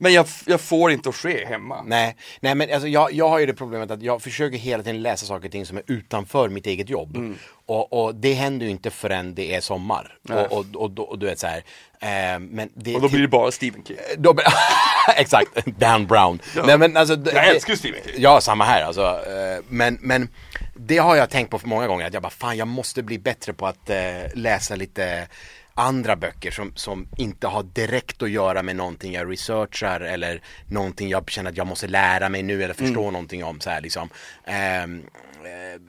Men 0.00 0.12
jag, 0.12 0.26
jag 0.46 0.60
får 0.60 0.90
inte 0.90 1.08
att 1.08 1.14
ske 1.14 1.46
hemma. 1.46 1.82
Nej, 1.86 2.16
nej 2.40 2.54
men 2.54 2.72
alltså 2.72 2.88
jag, 2.88 3.12
jag 3.12 3.28
har 3.28 3.38
ju 3.38 3.46
det 3.46 3.54
problemet 3.54 3.90
att 3.90 4.02
jag 4.02 4.22
försöker 4.22 4.58
hela 4.58 4.82
tiden 4.82 5.02
läsa 5.02 5.26
saker 5.26 5.46
och 5.48 5.52
ting 5.52 5.66
som 5.66 5.76
är 5.76 5.82
utanför 5.86 6.48
mitt 6.48 6.66
eget 6.66 6.88
jobb. 6.90 7.16
Mm. 7.16 7.36
Och, 7.66 7.92
och 8.04 8.14
det 8.14 8.32
händer 8.32 8.66
ju 8.66 8.70
inte 8.72 8.90
förrän 8.90 9.34
det 9.34 9.54
är 9.54 9.60
sommar. 9.60 10.18
Och, 10.28 10.52
och, 10.58 10.66
och, 10.74 10.90
då- 10.90 11.02
och 11.02 11.18
du 11.18 11.26
vet 11.26 11.38
så 11.38 11.46
här. 11.46 11.58
Eh, 12.00 12.38
men 12.38 12.70
det, 12.74 12.94
Och 12.94 13.00
då 13.02 13.08
blir 13.08 13.20
det 13.22 13.28
bara 13.28 13.50
Stephen 13.50 13.84
King. 13.84 13.96
då 14.18 14.32
blir- 14.34 14.46
Exakt, 15.16 15.66
Dan 15.66 16.06
Brown. 16.06 16.38
Nej, 16.66 16.78
men 16.78 16.96
alltså, 16.96 17.16
det- 17.16 17.32
Jag 17.32 17.48
älskar 17.48 17.72
ju 17.72 17.76
Stephen 17.76 18.00
King. 18.04 18.14
Ja, 18.18 18.40
samma 18.40 18.64
här 18.64 18.82
alltså. 18.82 19.02
Eh, 19.04 19.62
Men, 19.68 19.98
men 20.00 20.28
det 20.76 20.98
har 20.98 21.16
jag 21.16 21.30
tänkt 21.30 21.50
på 21.50 21.58
för 21.58 21.68
många 21.68 21.86
gånger. 21.86 22.06
Att 22.06 22.14
jag 22.14 22.22
bara, 22.22 22.30
fan 22.30 22.56
jag 22.56 22.68
måste 22.68 23.02
bli 23.02 23.18
bättre 23.18 23.52
på 23.52 23.66
att 23.66 23.90
eh, 23.90 23.96
läsa 24.34 24.76
lite 24.76 25.28
andra 25.76 26.16
böcker 26.16 26.50
som, 26.50 26.72
som 26.76 27.08
inte 27.16 27.46
har 27.46 27.62
direkt 27.62 28.22
att 28.22 28.30
göra 28.30 28.62
med 28.62 28.76
någonting 28.76 29.12
jag 29.12 29.32
researchar 29.32 30.00
eller 30.00 30.40
någonting 30.68 31.08
jag 31.08 31.30
känner 31.30 31.50
att 31.50 31.56
jag 31.56 31.66
måste 31.66 31.86
lära 31.88 32.28
mig 32.28 32.42
nu 32.42 32.62
eller 32.62 32.74
förstå 32.74 33.00
Mm. 33.00 33.12
någonting 33.12 33.44
om. 33.44 33.60
Så 33.60 33.70
här, 33.70 33.80
liksom. 33.80 34.08
Ehm, 34.44 35.02
eh, 35.44 35.80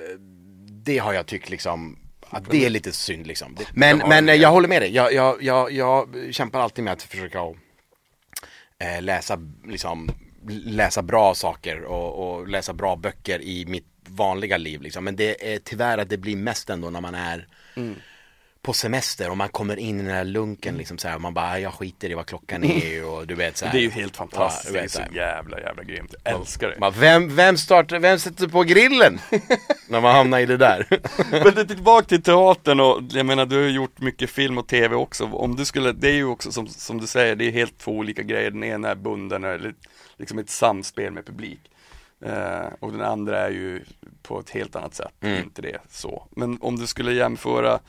det 0.69 0.97
har 0.97 1.13
jag 1.13 1.25
tyckt 1.25 1.49
liksom 1.49 1.99
att 2.29 2.49
det 2.51 2.65
är 2.65 2.69
lite 2.69 2.91
synd 2.91 3.27
liksom. 3.27 3.57
Men, 3.73 3.97
men 3.97 4.27
jag 4.39 4.49
håller 4.51 4.67
med 4.67 4.81
dig. 4.81 4.95
Jag, 4.95 5.13
jag, 5.13 5.43
jag, 5.43 5.71
jag 5.71 6.07
kämpar 6.31 6.59
alltid 6.59 6.83
med 6.83 6.93
att 6.93 7.03
försöka 7.03 7.41
att, 7.41 7.55
eh, 8.79 9.01
läsa, 9.01 9.39
liksom, 9.65 10.09
läsa 10.65 11.01
bra 11.01 11.35
saker 11.35 11.83
och, 11.83 12.37
och 12.37 12.47
läsa 12.47 12.73
bra 12.73 12.95
böcker 12.95 13.41
i 13.41 13.65
mitt 13.65 13.85
vanliga 14.09 14.57
liv. 14.57 14.81
Liksom. 14.81 15.03
Men 15.03 15.15
det 15.15 15.53
är 15.53 15.59
tyvärr 15.59 15.97
att 15.97 16.09
det 16.09 16.17
blir 16.17 16.35
mest 16.35 16.69
ändå 16.69 16.89
när 16.89 17.01
man 17.01 17.15
är 17.15 17.47
Mm. 17.75 17.95
På 18.67 18.73
semester 18.73 19.29
och 19.29 19.37
man 19.37 19.49
kommer 19.49 19.79
in 19.79 19.99
i 19.99 20.03
den 20.03 20.11
här 20.15 20.23
lunken 20.23 20.77
liksom 20.77 20.97
så 20.97 21.07
här, 21.07 21.15
och 21.15 21.21
man 21.21 21.33
bara, 21.33 21.45
"Ah, 21.45 21.59
jag 21.59 21.73
skiter 21.73 22.09
i 22.09 22.13
vad 22.13 22.25
klockan 22.25 22.63
är 22.63 23.05
och 23.05 23.27
du 23.27 23.35
vet 23.35 23.57
så 23.57 23.65
här. 23.65 23.71
Det 23.73 23.79
är 23.79 23.81
ju 23.81 23.89
helt 23.89 24.17
fantastiskt, 24.17 24.75
Ja, 24.75 24.81
vet, 24.81 24.91
så 24.91 25.01
jävla 25.13 25.59
jävla 25.59 25.83
grymt. 25.83 26.15
Jag 26.23 26.39
älskar 26.39 26.67
det. 26.69 26.79
Bara, 26.79 26.91
vem, 26.91 27.35
vem, 27.35 27.57
startar, 27.57 27.99
vem 27.99 28.19
sätter 28.19 28.47
på 28.47 28.63
grillen? 28.63 29.19
när 29.89 30.01
man 30.01 30.15
hamnar 30.15 30.39
i 30.39 30.45
det 30.45 30.57
där. 30.57 30.87
Men 31.55 31.67
tillbaka 31.67 32.07
till 32.07 32.21
teatern 32.23 32.79
och 32.79 33.01
jag 33.09 33.25
menar 33.25 33.45
du 33.45 33.55
har 33.61 33.69
gjort 33.69 33.99
mycket 34.01 34.29
film 34.29 34.57
och 34.57 34.67
tv 34.67 34.95
också. 34.95 35.23
Om 35.25 35.55
du 35.55 35.65
skulle, 35.65 35.91
det 35.91 36.09
är 36.09 36.13
ju 36.15 36.25
också 36.25 36.51
som, 36.51 36.67
som 36.67 37.01
du 37.01 37.07
säger, 37.07 37.35
det 37.35 37.45
är 37.45 37.51
helt 37.51 37.77
två 37.77 37.91
olika 37.91 38.21
grejer. 38.23 38.51
Den 38.51 38.63
ena 38.63 38.89
är 38.89 38.95
bunden, 38.95 39.43
eller 39.43 39.73
liksom 40.17 40.39
ett 40.39 40.49
samspel 40.49 41.11
med 41.13 41.25
publik. 41.25 41.59
Eh, 42.25 42.67
och 42.79 42.91
den 42.91 43.01
andra 43.01 43.39
är 43.39 43.49
ju 43.49 43.83
på 44.23 44.39
ett 44.39 44.49
helt 44.49 44.75
annat 44.75 44.95
sätt, 44.95 45.11
Mm. 45.21 45.43
inte 45.43 45.61
det 45.61 45.77
så. 45.89 46.27
Men 46.35 46.57
om 46.61 46.75
du 46.79 46.87
skulle 46.87 47.13
jämföra 47.13 47.79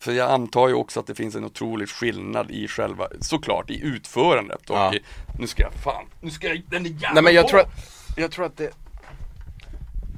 för 0.00 0.12
jag 0.12 0.30
antar 0.30 0.68
ju 0.68 0.74
också 0.74 1.00
att 1.00 1.06
det 1.06 1.14
finns 1.14 1.34
en 1.34 1.44
otrolig 1.44 1.88
skillnad 1.88 2.50
i 2.50 2.68
själva, 2.68 3.08
såklart 3.20 3.70
i 3.70 3.80
utförandet 3.80 4.70
och 4.70 4.76
Ja. 4.76 4.94
i, 4.94 5.00
nu 5.38 5.46
ska 5.46 5.62
jag 5.62 5.72
fan, 5.72 6.04
nu 6.20 6.30
ska 6.30 6.48
jag, 6.48 6.62
den 6.70 6.86
är 6.86 6.90
jävla 6.90 7.12
Nej 7.12 7.22
men 7.22 7.34
jag 7.34 7.44
på! 7.44 7.48
tror 7.48 7.60
att, 7.60 7.68
jag 8.16 8.30
tror 8.30 8.46
att 8.46 8.56
det 8.56 8.70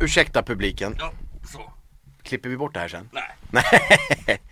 Ursäkta 0.00 0.42
publiken, 0.42 0.94
Ja, 0.98 1.12
så. 1.52 1.72
klipper 2.22 2.48
vi 2.48 2.56
bort 2.56 2.74
det 2.74 2.80
här 2.80 2.88
sen? 2.88 3.08
Nej. 3.12 3.36
Nej. 3.50 4.40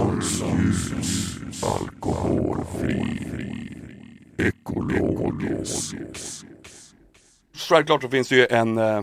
Norrlandsljus, 0.00 1.29
alkoholfri, 1.62 3.18
ekologisk. 4.38 5.94
Självklart 7.54 8.02
så 8.02 8.08
finns 8.08 8.28
det 8.28 8.36
ju 8.36 8.46
en 8.50 8.78
eh, 8.78 9.02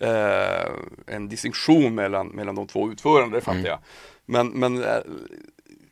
eh, 0.00 0.70
en 1.06 1.28
distinktion 1.28 1.94
mellan, 1.94 2.28
mellan 2.28 2.54
de 2.54 2.66
två 2.66 2.90
utförarna, 2.92 3.34
det 3.34 3.40
fattar 3.40 3.58
Mm. 3.58 3.66
jag. 3.70 3.78
Men, 4.26 4.48
men 4.48 4.84
eh, 4.84 5.00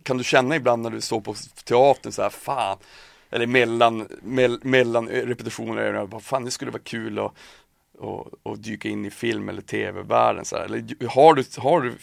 kan 0.03 0.19
du 0.19 0.25
känna 0.25 0.57
ibland 0.57 0.83
när 0.83 0.91
du 0.91 1.01
står 1.01 1.21
på 1.21 1.35
teatern 1.65 2.13
så 2.13 2.23
här, 2.23 2.31
fan, 2.31 2.79
eller 3.31 3.47
mellan, 3.47 4.09
mell, 4.23 4.61
mellan 4.63 5.09
repetitioner, 5.09 6.07
bara, 6.07 6.21
fan 6.21 6.45
det 6.45 6.51
skulle 6.51 6.71
vara 6.71 6.83
kul 6.83 7.19
att 7.19 7.33
och, 7.99 8.29
och 8.43 8.59
dyka 8.59 8.89
in 8.89 9.05
i 9.05 9.11
film 9.11 9.49
eller 9.49 9.63
tv-världen 9.63 10.45
så 10.45 10.57
här. 10.57 10.65
Eller 10.65 11.07
har 11.09 11.35
du, 11.35 11.45
har 11.57 11.81
du 11.81 11.95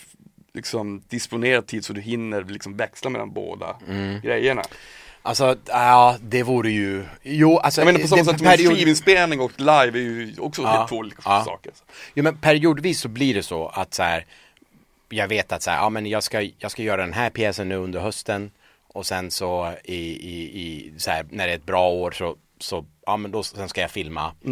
liksom 0.57 1.03
disponerat 1.09 1.67
tid 1.67 1.85
så 1.85 1.93
du 1.93 2.01
hinner 2.01 2.43
liksom 2.43 2.77
växla 2.77 3.09
mellan 3.09 3.31
båda 3.31 3.75
Mm. 3.87 4.21
grejerna? 4.21 4.61
Alltså, 5.21 5.55
ja, 5.65 6.17
det 6.21 6.43
vore 6.43 6.71
ju, 6.71 7.03
jo 7.23 7.57
alltså. 7.57 7.81
Jag 7.81 7.85
menar 7.85 7.99
på 7.99 8.07
samma 8.07 8.23
sätt 8.25 8.43
period- 8.43 8.73
skivinspelning 8.77 9.39
och 9.39 9.51
live 9.57 9.99
är 9.99 10.03
ju 10.03 10.35
också 10.39 10.61
Ja, 10.61 10.67
helt 10.69 10.89
två 10.89 10.95
olika 10.95 11.21
ja. 11.25 11.43
saker. 11.45 11.71
Jo 12.13 12.23
men 12.23 12.37
periodvis 12.37 12.99
så 12.99 13.07
blir 13.07 13.33
det 13.33 13.43
så 13.43 13.67
att 13.67 13.93
så 13.93 14.03
här, 14.03 14.25
jag 15.09 15.27
vet 15.27 15.51
att 15.51 15.63
så 15.63 15.71
här, 15.71 15.77
ja 15.77 15.89
men 15.89 16.05
jag 16.05 16.23
ska, 16.23 16.41
jag 16.57 16.71
ska 16.71 16.83
göra 16.83 17.01
den 17.01 17.13
här 17.13 17.29
pjäsen 17.29 17.69
nu 17.69 17.75
under 17.75 17.99
hösten 17.99 18.51
och 18.87 19.05
sen 19.05 19.31
så 19.31 19.73
i, 19.83 19.95
i, 19.95 20.61
i 20.61 20.93
så 20.97 21.11
här, 21.11 21.25
när 21.29 21.47
det 21.47 21.53
är 21.53 21.57
ett 21.57 21.65
bra 21.65 21.89
år 21.89 22.11
så, 22.11 22.35
så 22.59 22.85
ja 23.05 23.17
men 23.17 23.31
då 23.31 23.43
sen 23.43 23.69
ska 23.69 23.81
jag 23.81 23.91
filma 23.91 24.31
eh, 24.45 24.51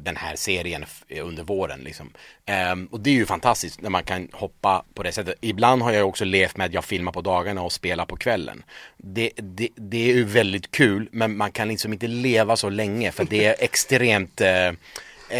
den 0.00 0.16
här 0.16 0.36
serien 0.36 0.84
under 1.20 1.42
våren 1.42 1.80
liksom. 1.80 2.10
Ehm, 2.46 2.86
och 2.86 3.00
det 3.00 3.10
är 3.10 3.14
ju 3.14 3.26
fantastiskt 3.26 3.80
när 3.80 3.90
man 3.90 4.02
kan 4.04 4.28
hoppa 4.32 4.84
på 4.94 5.02
det 5.02 5.12
sättet. 5.12 5.34
Ibland 5.40 5.82
har 5.82 5.92
jag 5.92 6.08
också 6.08 6.24
levt 6.24 6.56
med 6.56 6.64
att 6.66 6.72
jag 6.74 6.84
filmar 6.84 7.12
på 7.12 7.20
dagarna 7.20 7.62
och 7.62 7.72
spelar 7.72 8.06
på 8.06 8.16
kvällen. 8.16 8.62
Det, 8.96 9.30
det, 9.36 9.68
det 9.76 10.10
är 10.10 10.14
ju 10.14 10.24
väldigt 10.24 10.70
kul 10.70 11.08
men 11.12 11.36
man 11.36 11.52
kan 11.52 11.68
liksom 11.68 11.92
inte 11.92 12.06
leva 12.06 12.56
så 12.56 12.68
länge 12.70 13.12
för 13.12 13.24
det 13.24 13.44
är 13.44 13.54
extremt 13.58 14.40
eh, 14.40 14.66
eh, 14.68 14.74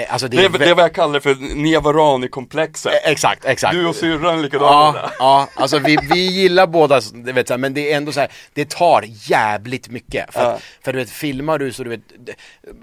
Alltså 0.08 0.28
det 0.28 0.36
Det 0.36 0.42
är, 0.44 0.54
är, 0.54 0.58
det 0.58 0.70
är 0.70 0.74
vad 0.74 0.84
jag 0.84 0.94
kallar 0.94 1.20
för 1.20 1.34
Niavarani-komplexet. 1.34 2.92
Eh, 2.92 3.10
Exakt, 3.12 3.44
exakt. 3.44 3.74
Du 3.74 3.86
och 3.86 3.96
syrran 3.96 4.42
likadana. 4.42 4.98
Ja, 4.98 5.10
ja, 5.18 5.48
alltså 5.54 5.78
vi, 5.78 5.98
vi 6.14 6.20
gillar 6.30 6.66
båda, 6.66 7.00
vet, 7.14 7.48
så 7.48 7.58
men 7.58 7.74
det 7.74 7.92
är 7.92 7.96
ändå 7.96 8.12
så 8.12 8.20
här, 8.20 8.32
det 8.52 8.70
tar 8.70 9.04
jävligt 9.06 9.88
mycket. 9.88 10.32
För, 10.34 10.40
Ja. 10.40 10.58
för 10.84 10.92
du 10.92 10.98
vet, 10.98 11.10
filmar 11.10 11.58
du 11.58 11.72
så 11.72 11.84
du 11.84 11.90
vet, 11.90 12.00
det, 12.18 12.34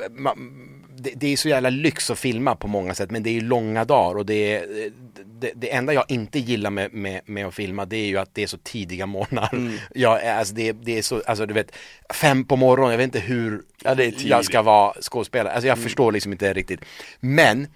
man, 0.10 0.77
det, 0.98 1.12
det 1.16 1.34
är 1.34 1.38
så 1.38 1.50
jävla 1.50 1.70
lyx 1.70 2.10
att 2.10 2.20
filma 2.20 2.56
på 2.56 2.68
många 2.68 2.94
sätt, 2.94 3.12
men 3.12 3.24
det 3.24 3.30
är 3.30 3.34
ju 3.34 3.42
långa 3.42 3.86
dagar 3.86 4.18
och 4.18 4.26
det 4.26 4.56
är, 4.56 4.92
det, 5.26 5.52
det 5.56 5.74
enda 5.74 5.94
jag 5.94 6.06
inte 6.08 6.40
gillar 6.40 6.70
med, 6.70 6.94
med, 6.94 7.22
med 7.26 7.48
att 7.48 7.56
filma 7.56 7.86
det 7.86 7.98
är 7.98 8.08
ju 8.08 8.18
att 8.18 8.36
det 8.36 8.44
är 8.44 8.48
så 8.48 8.58
tidiga 8.58 9.06
morgnar. 9.06 9.50
Mm. 9.54 9.78
Jag, 9.96 10.26
alltså 10.26 10.54
det, 10.54 10.72
det 10.72 10.98
är 10.98 11.02
så, 11.02 11.22
alltså 11.26 11.46
du 11.46 11.54
vet, 11.54 11.76
fem 12.14 12.46
på 12.46 12.56
morgonen, 12.56 12.92
jag 12.92 12.98
vet 12.98 13.04
inte 13.04 13.20
hur 13.20 13.62
Ja, 13.84 13.96
jag 14.04 14.46
ska 14.46 14.62
vara 14.62 14.94
skådespelare, 15.02 15.54
alltså 15.54 15.68
jag 15.68 15.80
förstår 15.80 16.12
liksom 16.12 16.32
inte 16.32 16.54
riktigt. 16.54 16.80
Men 17.20 17.68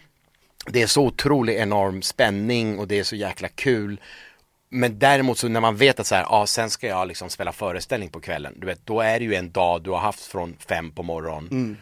det 0.65 0.81
är 0.81 0.87
så 0.87 1.05
otrolig 1.05 1.55
enorm 1.55 2.01
spänning 2.01 2.79
och 2.79 2.87
det 2.87 2.99
är 2.99 3.03
så 3.03 3.15
jäkla 3.15 3.47
kul. 3.47 4.01
Men 4.69 4.99
däremot 4.99 5.37
så 5.37 5.47
när 5.47 5.61
man 5.61 5.77
vet 5.77 5.99
att 5.99 6.07
så 6.07 6.15
här, 6.15 6.25
ja 6.29 6.45
sen 6.47 6.69
ska 6.69 6.87
jag 6.87 7.07
liksom 7.07 7.29
spela 7.29 7.51
föreställning 7.51 8.09
på 8.09 8.19
kvällen, 8.19 8.53
du 8.57 8.67
vet, 8.67 8.85
då 8.85 9.01
är 9.01 9.19
det 9.19 9.25
ju 9.25 9.35
en 9.35 9.51
dag 9.51 9.83
du 9.83 9.89
har 9.89 9.99
haft 9.99 10.25
från 10.25 10.55
fem 10.67 10.91
på 10.91 11.03
morgonen 11.03 11.77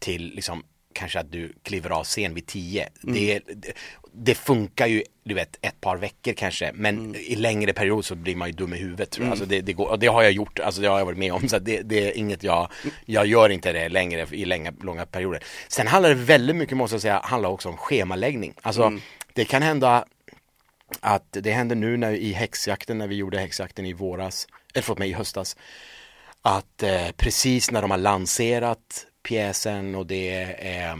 till 0.00 0.32
liksom 0.34 0.62
kanske 0.92 1.20
att 1.20 1.32
du 1.32 1.52
kliver 1.62 1.90
av 1.90 2.04
scen 2.04 2.34
vid 2.34 2.46
tio. 2.46 2.88
Det, 3.02 3.40
det, 3.46 3.72
det 4.12 4.34
funkar 4.34 4.86
ju, 4.86 5.02
du 5.24 5.34
vet, 5.34 5.58
ett 5.62 5.80
par 5.80 5.96
veckor 5.96 6.32
kanske, 6.32 6.72
men 6.74 7.14
i 7.14 7.36
längre 7.36 7.72
period 7.72 8.04
så 8.04 8.14
blir 8.14 8.36
man 8.36 8.48
ju 8.48 8.52
dum 8.52 8.74
i 8.74 8.76
huvudet 8.76 9.10
tror 9.10 9.26
jag. 9.26 9.30
Alltså 9.30 9.46
det, 9.46 9.60
det, 9.60 9.72
går, 9.72 9.88
och 9.88 9.98
det 9.98 10.06
har 10.06 10.22
jag 10.22 10.32
gjort, 10.32 10.58
alltså 10.58 10.80
det 10.80 10.88
har 10.88 10.98
jag 10.98 11.04
varit 11.04 11.18
med 11.18 11.32
om, 11.32 11.48
så 11.48 11.58
det, 11.58 11.82
det 11.82 12.08
är 12.08 12.16
inget 12.16 12.42
jag, 12.42 12.70
jag 13.06 13.26
gör 13.26 13.48
inte 13.48 13.72
det 13.72 13.88
längre 13.88 14.26
i 14.30 14.44
länga, 14.44 14.72
långa 14.82 15.06
perioder. 15.06 15.44
Sen 15.68 15.86
handlar 15.86 16.08
det 16.08 16.14
väldigt 16.14 16.56
mycket, 16.56 16.76
måste 16.76 16.94
jag 16.94 17.02
säga, 17.02 17.20
handlar 17.24 17.50
också 17.50 17.68
om 17.68 17.76
schemaläggning. 17.76 18.54
Alltså 18.62 18.92
det 19.34 19.44
kan 19.44 19.62
hända 19.62 20.04
att 21.00 21.26
det 21.30 21.52
hände 21.52 21.74
nu 21.74 21.96
när, 21.96 22.12
i 22.12 22.32
häxjakten, 22.32 22.98
när 22.98 23.06
vi 23.06 23.14
gjorde 23.14 23.38
häxjakten 23.38 23.86
i 23.86 23.92
våras, 23.92 24.46
eller 24.74 24.82
förlåt 24.82 24.98
mig, 24.98 25.10
i 25.10 25.12
höstas, 25.12 25.56
att 26.42 26.82
eh, 26.82 27.10
precis 27.16 27.70
när 27.70 27.82
de 27.82 27.90
har 27.90 27.98
lanserat 27.98 29.06
pjäsen 29.22 29.94
och 29.94 30.06
det 30.06 30.30
är 30.30 30.94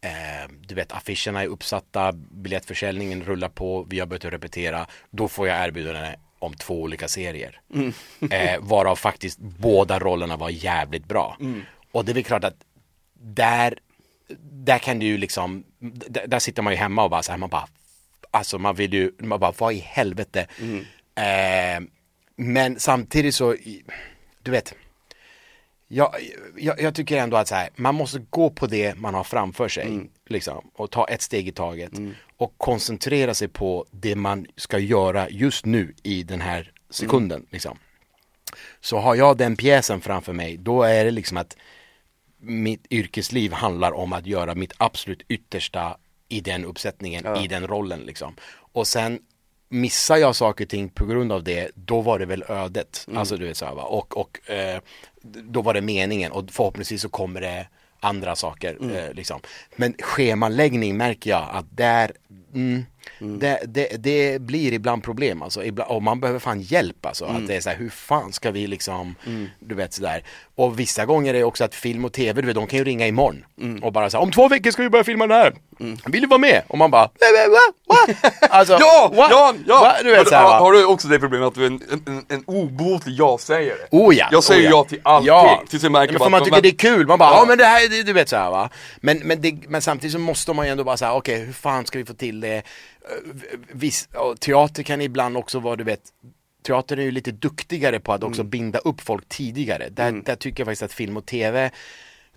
eh, 0.00 0.48
du 0.60 0.74
vet 0.74 0.92
affischerna 0.92 1.42
är 1.42 1.46
uppsatta, 1.46 2.12
biljettförsäljningen 2.12 3.24
rullar 3.24 3.48
på, 3.48 3.86
vi 3.90 3.98
har 3.98 4.06
börjat 4.06 4.24
repetera, 4.24 4.86
då 5.10 5.28
får 5.28 5.48
jag 5.48 5.66
erbjudande 5.66 6.14
om 6.38 6.54
två 6.54 6.82
olika 6.82 7.08
serier. 7.08 7.60
Eh, 8.30 8.60
varav 8.60 8.96
faktiskt 8.96 9.38
båda 9.38 9.98
rollerna 9.98 10.36
var 10.36 10.50
jävligt 10.50 11.04
bra. 11.04 11.36
Och 11.92 12.04
det 12.04 12.12
är 12.12 12.14
väl 12.14 12.24
klart 12.24 12.44
att 12.44 12.64
där, 13.14 13.78
där 14.42 14.78
kan 14.78 14.98
du 14.98 15.06
ju 15.06 15.18
liksom, 15.18 15.64
där, 15.78 16.26
där 16.26 16.38
sitter 16.38 16.62
man 16.62 16.72
ju 16.72 16.76
hemma 16.76 17.04
och 17.04 17.10
bara 17.10 17.22
så 17.22 17.32
här, 17.32 17.38
man 17.38 17.48
bara, 17.48 17.68
alltså 18.30 18.58
man 18.58 18.74
vill 18.74 18.94
ju, 18.94 19.12
man 19.18 19.40
bara, 19.40 19.52
vad 19.58 19.72
i 19.72 19.78
helvete. 19.78 20.46
Eh, 21.14 21.82
men 22.36 22.80
samtidigt 22.80 23.34
så, 23.34 23.56
du 24.42 24.50
vet, 24.50 24.74
jag, 25.92 26.14
jag, 26.56 26.80
jag 26.80 26.94
tycker 26.94 27.16
ändå 27.16 27.36
att 27.36 27.48
så 27.48 27.54
här, 27.54 27.68
man 27.76 27.94
måste 27.94 28.18
gå 28.30 28.50
på 28.50 28.66
det 28.66 28.98
man 28.98 29.14
har 29.14 29.24
framför 29.24 29.68
sig. 29.68 30.10
Liksom, 30.26 30.70
och 30.74 30.90
ta 30.90 31.04
ett 31.04 31.22
steg 31.22 31.48
i 31.48 31.52
taget. 31.52 31.92
Och 32.36 32.54
koncentrera 32.56 33.34
sig 33.34 33.48
på 33.48 33.86
det 33.90 34.16
man 34.16 34.46
ska 34.56 34.78
göra 34.78 35.30
just 35.30 35.66
nu 35.66 35.94
i 36.02 36.22
den 36.22 36.40
här 36.40 36.72
sekunden. 36.90 37.46
Liksom. 37.50 37.78
Så 38.80 38.98
har 38.98 39.14
jag 39.14 39.36
den 39.36 39.56
pjäsen 39.56 40.00
framför 40.00 40.32
mig, 40.32 40.56
då 40.56 40.82
är 40.82 41.04
det 41.04 41.10
liksom 41.10 41.36
att 41.36 41.56
mitt 42.38 42.86
yrkesliv 42.90 43.52
handlar 43.52 43.92
om 43.92 44.12
att 44.12 44.26
göra 44.26 44.54
mitt 44.54 44.72
absolut 44.76 45.22
yttersta 45.28 45.96
i 46.28 46.40
den 46.40 46.64
uppsättningen, 46.64 47.36
i 47.36 47.48
den 47.48 47.66
rollen 47.66 48.00
liksom. 48.00 48.36
Och 48.72 48.86
sen 48.86 49.20
missar 49.68 50.16
jag 50.16 50.36
saker 50.36 50.64
och 50.64 50.68
ting 50.68 50.88
på 50.88 51.06
grund 51.06 51.32
av 51.32 51.44
det, 51.44 51.70
då 51.74 52.00
var 52.00 52.18
det 52.18 52.26
väl 52.26 52.44
ödet. 52.48 53.06
Alltså 53.14 53.36
du 53.36 53.46
vet 53.46 53.56
så 53.56 53.66
här, 53.66 53.74
va? 53.74 53.82
Och, 53.82 54.16
och 54.16 54.50
eh, 54.50 54.80
då 55.22 55.62
var 55.62 55.74
det 55.74 55.80
meningen 55.80 56.32
och 56.32 56.50
förhoppningsvis 56.50 57.02
så 57.02 57.08
kommer 57.08 57.40
det 57.40 57.66
andra 58.00 58.36
saker 58.36 58.96
eh, 58.96 59.14
liksom. 59.14 59.40
Men 59.76 59.94
schemaläggning 59.98 60.96
märker 60.96 61.30
jag 61.30 61.48
att 61.52 61.76
där, 61.76 62.12
mm, 62.54 62.84
det, 63.38 63.60
det, 63.66 63.88
det 63.98 64.40
blir 64.42 64.72
ibland 64.72 65.02
problem 65.04 65.42
alltså. 65.42 65.64
Ibland, 65.64 65.90
och 65.90 66.02
man 66.02 66.20
behöver 66.20 66.38
fan 66.40 66.60
hjälp 66.60 67.06
alltså. 67.06 67.24
Att 67.24 67.46
det 67.46 67.56
är 67.56 67.60
så 67.60 67.70
här, 67.70 67.76
hur 67.76 67.90
fan 67.90 68.32
ska 68.32 68.50
vi 68.50 68.66
liksom, 68.66 69.14
du 69.60 69.74
vet 69.74 69.92
sådär. 69.94 70.24
Och 70.54 70.78
vissa 70.80 71.06
gånger 71.06 71.34
är 71.34 71.38
det 71.38 71.44
också 71.44 71.64
att 71.64 71.74
film 71.74 72.04
och 72.04 72.12
tv, 72.12 72.40
du 72.40 72.46
vet, 72.46 72.54
de 72.56 72.66
kan 72.66 72.78
ju 72.78 72.84
ringa 72.84 73.06
imorgon. 73.06 73.44
Och 73.82 73.92
bara 73.92 74.10
säga 74.10 74.20
om 74.20 74.32
två 74.32 74.48
veckor 74.48 74.70
ska 74.70 74.82
vi 74.82 74.90
börja 74.90 75.04
filma 75.04 75.26
den 75.26 75.36
här. 75.38 75.52
Vill 76.06 76.20
du 76.22 76.26
vara 76.28 76.38
med? 76.38 76.62
Och 76.68 76.78
man 76.78 76.90
bara, 76.90 77.02
"Va, 77.02 77.10
va, 77.48 77.58
va, 77.86 77.94
va?" 78.06 78.30
Alltså, 78.50 78.72
Ja, 78.80 79.10
ja, 79.14 79.54
ja! 79.66 79.80
Va? 79.80 79.94
Du 80.02 80.10
vet, 80.10 80.28
så 80.28 80.34
här, 80.34 80.58
har, 80.58 80.72
du 80.72 80.84
också 80.84 81.08
det 81.08 81.18
problemet 81.18 81.48
att 81.48 81.54
du 81.54 81.62
är 81.62 81.66
en, 81.66 81.80
en, 82.06 82.24
en 82.28 82.44
obotlig 82.46 83.14
ja-sägare? 83.18 83.78
Oh 83.90 84.14
ja, 84.16 84.28
Jag 84.32 84.44
säger 84.44 84.68
oh 84.68 84.70
ja 84.72 84.84
till 84.84 85.00
allting, 85.02 85.26
Ja. 85.26 85.62
tills 85.70 85.82
jag 85.82 85.92
märker 85.92 86.12
ja, 86.12 86.18
men 86.18 86.24
för 86.26 86.30
man 86.30 86.44
tycker 86.44 86.62
det 86.62 86.68
är 86.68 86.76
kul, 86.96 87.06
man 87.06 87.18
bara, 87.18 87.30
ja, 87.30 87.36
Ja. 87.40 87.44
men 87.48 87.58
det 87.58 87.64
här, 87.64 88.04
du 88.04 88.12
vet 88.12 88.28
så 88.28 88.36
här, 88.36 88.50
va. 88.50 88.70
Men, 89.00 89.18
men, 89.18 89.40
det, 89.40 89.54
men 89.68 89.82
samtidigt 89.82 90.12
så 90.12 90.18
måste 90.18 90.52
man 90.52 90.66
ju 90.66 90.72
ändå 90.72 90.84
bara 90.84 90.96
säga, 90.96 91.12
okej 91.14 91.40
hur 91.44 91.52
fan 91.52 91.86
ska 91.86 91.98
vi 91.98 92.04
få 92.04 92.14
till 92.14 92.39
det? 92.40 92.56
Eh, 92.56 92.62
Viss, 93.72 94.08
teater 94.40 94.82
kan 94.82 95.00
ibland 95.00 95.36
också 95.36 95.58
vara, 95.58 95.76
du 95.76 95.84
vet, 95.84 96.00
teater 96.66 96.96
är 96.96 97.02
ju 97.02 97.10
lite 97.10 97.30
duktigare 97.32 98.00
på 98.00 98.12
att 98.12 98.22
också 98.22 98.40
Mm. 98.40 98.50
binda 98.50 98.78
upp 98.78 99.00
folk 99.00 99.28
tidigare. 99.28 99.88
Där, 99.88 100.12
där 100.24 100.36
tycker 100.36 100.60
jag 100.60 100.66
faktiskt 100.66 100.82
att 100.82 100.92
film 100.92 101.16
och 101.16 101.26
tv 101.26 101.70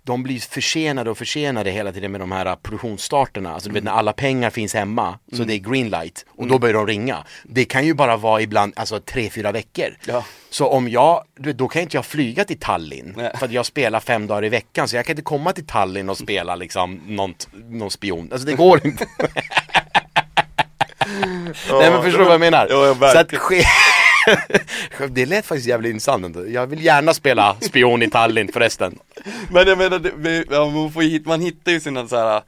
de 0.06 0.22
blir 0.22 0.38
försenade 0.40 1.10
och 1.10 1.18
försenade 1.18 1.70
hela 1.70 1.92
tiden 1.92 2.12
med 2.12 2.20
de 2.20 2.32
här 2.32 2.46
uh, 2.46 2.54
produktionsstarterna. 2.54 3.54
Alltså 3.54 3.68
du 3.68 3.72
vet 3.74 3.80
Mm. 3.82 3.92
när 3.92 3.98
alla 3.98 4.12
pengar 4.12 4.50
finns 4.50 4.74
hemma, 4.74 5.18
så 5.32 5.44
det 5.44 5.54
är 5.54 5.58
greenlight 5.58 6.26
och 6.28 6.46
då 6.46 6.58
börjar 6.58 6.74
de 6.74 6.86
ringa. 6.86 7.24
Det 7.44 7.64
kan 7.64 7.86
ju 7.86 7.94
bara 7.94 8.16
vara 8.16 8.40
ibland, 8.40 8.72
alltså 8.76 9.00
tre, 9.00 9.30
fyra 9.30 9.52
veckor. 9.52 9.96
Ja. 10.06 10.24
Så 10.50 10.66
om 10.68 10.88
jag, 10.88 11.24
då 11.34 11.68
kan 11.68 11.82
inte 11.82 11.96
jag 11.96 12.06
flyga 12.06 12.44
till 12.44 12.58
Tallinn 12.58 13.14
Nej. 13.16 13.30
för 13.38 13.46
att 13.46 13.52
jag 13.52 13.66
spelar 13.66 14.00
fem 14.00 14.26
dagar 14.26 14.44
i 14.44 14.48
veckan 14.48 14.88
så 14.88 14.96
jag 14.96 15.06
kan 15.06 15.12
inte 15.12 15.22
komma 15.22 15.52
till 15.52 15.66
Tallinn 15.66 16.10
och 16.10 16.18
spela 16.18 16.56
liksom 16.56 17.00
någon, 17.06 17.34
någon 17.68 17.90
spion. 17.90 18.28
Alltså 18.32 18.46
det 18.46 18.54
går 18.54 18.86
inte. 18.86 19.06
Nej 21.70 21.90
men 21.90 22.02
förstår 22.02 22.18
du 22.18 22.24
vad 22.24 22.34
jag 22.34 22.40
menar? 22.40 22.66
Ja, 22.70 22.96
ja, 23.00 23.08
så 23.10 23.18
att 23.18 23.34
ske... 23.34 23.62
Det 25.10 25.26
lät 25.26 25.46
faktiskt 25.46 25.68
jävligt 25.68 25.90
intressant. 25.90 26.36
Jag 26.48 26.66
vill 26.66 26.84
gärna 26.84 27.14
spela 27.14 27.56
spion 27.60 28.02
i 28.02 28.10
Tallinn 28.10 28.52
förresten. 28.52 28.98
Men 29.50 29.66
jag 29.68 29.78
menar, 29.78 29.98
det, 29.98 30.50
man, 30.50 30.92
får 30.92 31.02
hit, 31.02 31.26
man 31.26 31.40
hittar 31.40 31.72
ju 31.72 31.80
sina 31.80 32.08
så 32.08 32.16
här. 32.16 32.42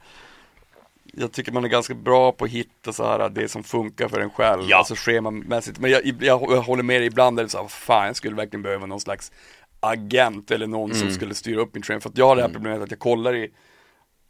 Jag 1.13 1.31
tycker 1.31 1.51
man 1.51 1.63
är 1.63 1.67
ganska 1.69 1.93
bra 1.93 2.31
på 2.31 2.45
att 2.45 2.51
hitta 2.51 2.93
så 2.93 3.03
här 3.07 3.29
det 3.29 3.47
som 3.49 3.63
funkar 3.63 4.07
för 4.07 4.19
en 4.19 4.29
själv, 4.29 4.63
Ja. 4.67 4.77
alltså 4.77 4.95
schemamässigt. 4.97 5.79
Men 5.79 5.91
jag, 5.91 6.01
jag, 6.05 6.21
jag 6.51 6.61
håller 6.61 6.83
med 6.83 7.01
dig, 7.01 7.07
ibland 7.07 7.39
är 7.39 7.43
det 7.43 7.49
så 7.49 7.61
här, 7.61 7.67
fan 7.67 8.07
jag 8.07 8.15
skulle 8.15 8.35
verkligen 8.35 8.63
behöva 8.63 8.85
någon 8.85 8.99
slags 8.99 9.31
agent 9.79 10.51
eller 10.51 10.67
någon 10.67 10.91
Mm. 10.91 11.01
som 11.03 11.11
skulle 11.15 11.33
styra 11.35 11.61
upp 11.61 11.73
min 11.73 11.83
träning. 11.83 12.01
För 12.01 12.09
att 12.09 12.17
jag 12.17 12.27
har 12.27 12.35
det 12.35 12.41
här 12.41 12.49
problemet 12.49 12.81
att 12.81 12.91
jag 12.91 12.99
kollar 12.99 13.35
i 13.35 13.49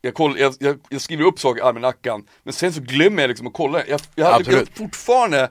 jag, 0.07 0.13
koll, 0.15 0.39
jag, 0.39 0.53
jag, 0.59 0.79
jag 0.89 1.01
skriver 1.01 1.23
upp 1.23 1.39
saker 1.39 1.59
i 1.61 1.63
almanackan, 1.63 2.23
men 2.43 2.53
sen 2.53 2.73
så 2.73 2.81
glömmer 2.81 3.23
jag 3.23 3.27
liksom 3.29 3.47
att 3.47 3.53
kolla. 3.53 3.85
Jag, 3.87 3.99
jag, 4.15 4.25
hade, 4.25 4.37
Absolut. 4.37 4.69
har 4.79 4.85
fortfarande 4.85 5.49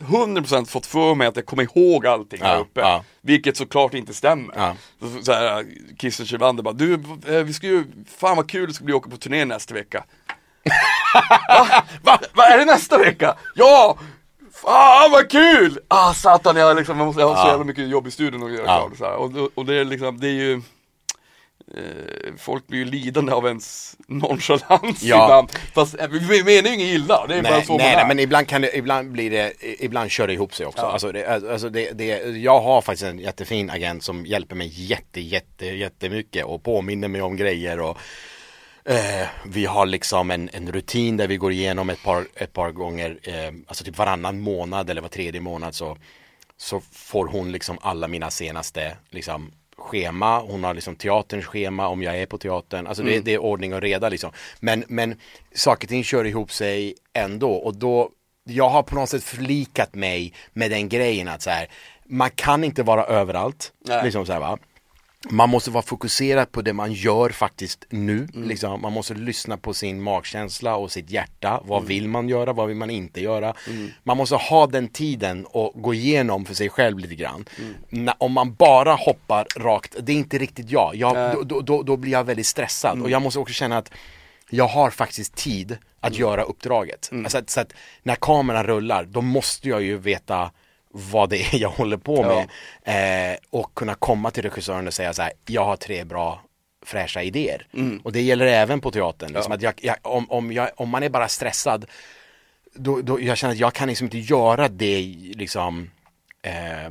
100% 0.00 0.64
fått 0.66 0.86
för 0.86 1.14
mig 1.14 1.26
att 1.26 1.36
jag 1.36 1.46
kommer 1.46 1.62
ihåg 1.62 2.06
allting 2.06 2.42
här 2.42 2.54
Ja, 2.54 2.60
uppe. 2.60 2.80
ja. 2.80 3.04
Vilket 3.22 3.56
såklart 3.56 3.94
inte 3.94 4.14
stämmer. 4.14 4.54
Ja. 4.56 4.76
Så, 5.00 5.22
så 5.24 5.32
här, 5.32 5.64
Kissen 6.00 6.26
Kjellvander 6.26 6.62
bara, 6.62 6.74
du, 6.74 6.94
eh, 7.28 7.42
vi 7.44 7.52
ska 7.52 7.66
ju, 7.66 7.84
fan 8.18 8.36
vad 8.36 8.50
kul 8.50 8.68
det 8.68 8.74
ska 8.74 8.84
bli 8.84 8.94
att 8.94 8.98
åka 8.98 9.10
på 9.10 9.16
turné 9.16 9.44
nästa 9.44 9.74
vecka. 9.74 10.04
Va? 11.48 11.84
Va? 12.02 12.18
Va? 12.34 12.44
Är 12.44 12.58
det 12.58 12.64
nästa 12.64 12.98
vecka? 12.98 13.34
Ja! 13.54 13.98
Fan 14.52 15.10
vad 15.10 15.30
kul! 15.30 15.78
Ah 15.88 16.14
satan 16.14 16.56
jag, 16.56 16.76
liksom, 16.76 16.98
jag 16.98 17.06
måste 17.06 17.20
jag 17.22 17.28
har 17.28 17.42
så 17.44 17.48
jävla 17.48 17.64
mycket 17.64 17.88
jobb 17.88 18.06
i 18.06 18.10
studion 18.10 18.42
och 18.42 18.50
göra 18.50 18.64
Ja. 18.66 18.90
klart 18.96 19.18
och, 19.18 19.36
och, 19.42 19.50
och- 19.54 19.66
det 19.66 19.74
är 19.74 19.84
liksom, 19.84 20.20
det 20.20 20.28
är 20.28 20.32
ju 20.32 20.62
Folk 22.38 22.66
blir 22.66 22.78
ju 22.78 22.84
lidande 22.84 23.32
av 23.32 23.46
ens 23.46 23.96
nonchalans 24.08 25.02
Ja. 25.02 25.24
ibland 25.24 25.52
Fast 25.74 26.00
eh, 26.00 26.08
vi 26.08 26.44
menar 26.44 26.68
ju 26.68 26.74
inget 26.74 26.86
illa, 26.86 27.26
det 27.26 27.34
är 27.34 27.42
bara 27.42 27.56
Nej, 27.56 27.66
så 27.66 27.76
nej, 27.76 27.96
nej, 27.96 28.04
men 28.08 28.18
ibland 28.18 28.48
kan 28.48 28.62
det, 28.62 28.76
ibland 28.76 29.12
blir 29.12 29.30
det, 29.30 29.52
ibland 29.84 30.10
kör 30.10 30.26
det 30.26 30.32
ihop 30.32 30.54
sig 30.54 30.66
också. 30.66 30.82
Ja. 30.82 30.92
Alltså, 30.92 31.12
det, 31.12 31.26
alltså 31.26 31.70
det, 31.70 31.90
det, 31.92 32.06
jag 32.36 32.60
har 32.60 32.82
faktiskt 32.82 33.04
en 33.04 33.18
jättefin 33.18 33.70
agent 33.70 34.04
som 34.04 34.26
hjälper 34.26 34.56
mig 34.56 34.70
jätte, 34.72 35.20
jätte, 35.20 35.66
jättemycket 35.66 36.44
och 36.44 36.62
påminner 36.62 37.08
mig 37.08 37.22
om 37.22 37.36
grejer 37.36 37.80
och 37.80 37.98
eh, 38.84 39.28
vi 39.44 39.66
har 39.66 39.86
liksom 39.86 40.30
en, 40.30 40.50
en 40.52 40.72
rutin 40.72 41.16
där 41.16 41.28
vi 41.28 41.36
går 41.36 41.52
igenom 41.52 41.90
ett 41.90 42.02
par, 42.02 42.26
ett 42.34 42.52
par 42.52 42.70
gånger, 42.70 43.18
eh, 43.22 43.54
alltså 43.66 43.84
typ 43.84 43.98
varannan 43.98 44.40
månad 44.40 44.90
eller 44.90 45.02
var 45.02 45.08
tredje 45.08 45.40
månad 45.40 45.74
så, 45.74 45.96
så 46.56 46.80
får 46.92 47.26
hon 47.26 47.52
liksom 47.52 47.78
alla 47.80 48.08
mina 48.08 48.30
senaste 48.30 48.96
liksom 49.10 49.52
schema, 49.78 50.40
hon 50.40 50.64
har 50.64 50.74
liksom 50.74 50.96
teaterns 50.96 51.44
schema 51.44 51.88
om 51.88 52.02
jag 52.02 52.18
är 52.18 52.26
på 52.26 52.38
teatern, 52.38 52.86
alltså 52.86 53.02
det, 53.02 53.20
det 53.20 53.34
är 53.34 53.38
ordning 53.38 53.74
och 53.74 53.80
reda 53.80 54.08
liksom. 54.08 54.32
Men, 54.60 54.84
men 54.88 55.20
saker 55.54 55.86
och 55.86 55.88
ting 55.88 56.04
kör 56.04 56.24
ihop 56.24 56.52
sig 56.52 56.94
ändå 57.12 57.52
och 57.52 57.76
då, 57.76 58.10
jag 58.44 58.68
har 58.68 58.82
på 58.82 58.94
något 58.94 59.08
sätt 59.08 59.24
förlikat 59.24 59.94
mig 59.94 60.32
med 60.52 60.70
den 60.70 60.88
grejen 60.88 61.28
att 61.28 61.42
så 61.42 61.50
här, 61.50 61.68
man 62.04 62.30
kan 62.30 62.64
inte 62.64 62.82
vara 62.82 63.04
överallt, 63.04 63.72
Nej. 63.88 64.04
liksom 64.04 64.26
så 64.26 64.32
här 64.32 64.40
va. 64.40 64.58
Man 65.30 65.48
måste 65.50 65.70
vara 65.70 65.82
fokuserad 65.82 66.52
på 66.52 66.62
det 66.62 66.72
man 66.72 66.92
gör 66.92 67.30
faktiskt 67.30 67.84
nu. 67.90 68.28
Mm. 68.34 68.48
Liksom, 68.48 68.80
man 68.82 68.92
måste 68.92 69.14
lyssna 69.14 69.56
på 69.56 69.74
sin 69.74 70.02
magkänsla 70.02 70.76
och 70.76 70.92
sitt 70.92 71.10
hjärta. 71.10 71.60
Vad 71.64 71.78
Mm. 71.78 71.88
vill 71.88 72.08
man 72.08 72.28
göra? 72.28 72.52
Vad 72.52 72.68
vill 72.68 72.76
man 72.76 72.90
inte 72.90 73.20
göra? 73.20 73.54
Man 74.02 74.16
måste 74.16 74.36
ha 74.36 74.66
den 74.66 74.88
tiden 74.88 75.46
och 75.46 75.82
gå 75.82 75.94
igenom 75.94 76.44
för 76.44 76.54
sig 76.54 76.68
själv 76.68 76.98
lite 76.98 77.14
grann. 77.14 77.44
Mm. 77.92 78.14
Om 78.18 78.32
man 78.32 78.54
bara 78.54 78.94
hoppar 78.94 79.46
rakt, 79.56 79.96
det 80.02 80.12
är 80.12 80.16
inte 80.16 80.38
riktigt 80.38 80.70
jag. 80.70 80.96
jag 80.96 81.14
Nej. 81.14 81.36
då, 81.44 81.60
då, 81.60 81.82
då, 81.82 81.96
blir 81.96 82.12
jag 82.12 82.24
väldigt 82.24 82.46
stressad. 82.46 82.92
Mm. 82.92 83.04
Och 83.04 83.10
jag 83.10 83.22
måste 83.22 83.38
också 83.38 83.54
känna 83.54 83.78
att 83.78 83.90
jag 84.50 84.68
har 84.68 84.90
faktiskt 84.90 85.34
tid 85.34 85.78
att 86.00 86.10
Mm. 86.10 86.20
göra 86.20 86.42
uppdraget. 86.42 87.10
Alltså 87.12 87.38
att, 87.38 87.50
så 87.50 87.60
att 87.60 87.72
när 88.02 88.14
kameran 88.14 88.64
rullar, 88.66 89.04
då 89.04 89.20
måste 89.20 89.68
jag 89.68 89.82
ju 89.82 89.98
veta 89.98 90.50
vad 90.90 91.30
det 91.30 91.36
är 91.36 91.56
jag 91.60 91.70
håller 91.70 91.96
på 91.96 92.22
med. 92.22 93.32
Eh, 93.32 93.36
och 93.50 93.74
kunna 93.74 93.94
komma 93.94 94.30
till 94.30 94.42
regissören 94.42 94.86
och 94.86 94.94
säga 94.94 95.12
så 95.12 95.22
här, 95.22 95.32
jag 95.46 95.64
har 95.64 95.76
tre 95.76 96.04
bra 96.04 96.42
fräscha 96.86 97.22
idéer. 97.22 97.66
Och 98.04 98.12
det 98.12 98.20
gäller 98.20 98.46
även 98.46 98.80
på 98.80 98.90
teatern. 98.90 99.32
Liksom 99.32 99.52
att 99.52 99.62
jag, 99.62 99.74
jag, 99.82 99.96
om, 100.02 100.30
om, 100.30 100.52
jag, 100.52 100.70
om 100.76 100.88
man 100.88 101.02
är 101.02 101.08
bara 101.08 101.28
stressad, 101.28 101.86
då, 102.74 103.00
då 103.02 103.20
jag 103.20 103.36
känner 103.36 103.54
att 103.54 103.60
jag 103.60 103.72
kan 103.72 103.88
liksom 103.88 104.04
inte 104.04 104.18
göra 104.18 104.68
det 104.68 105.00
liksom 105.34 105.90
eh, 106.42 106.90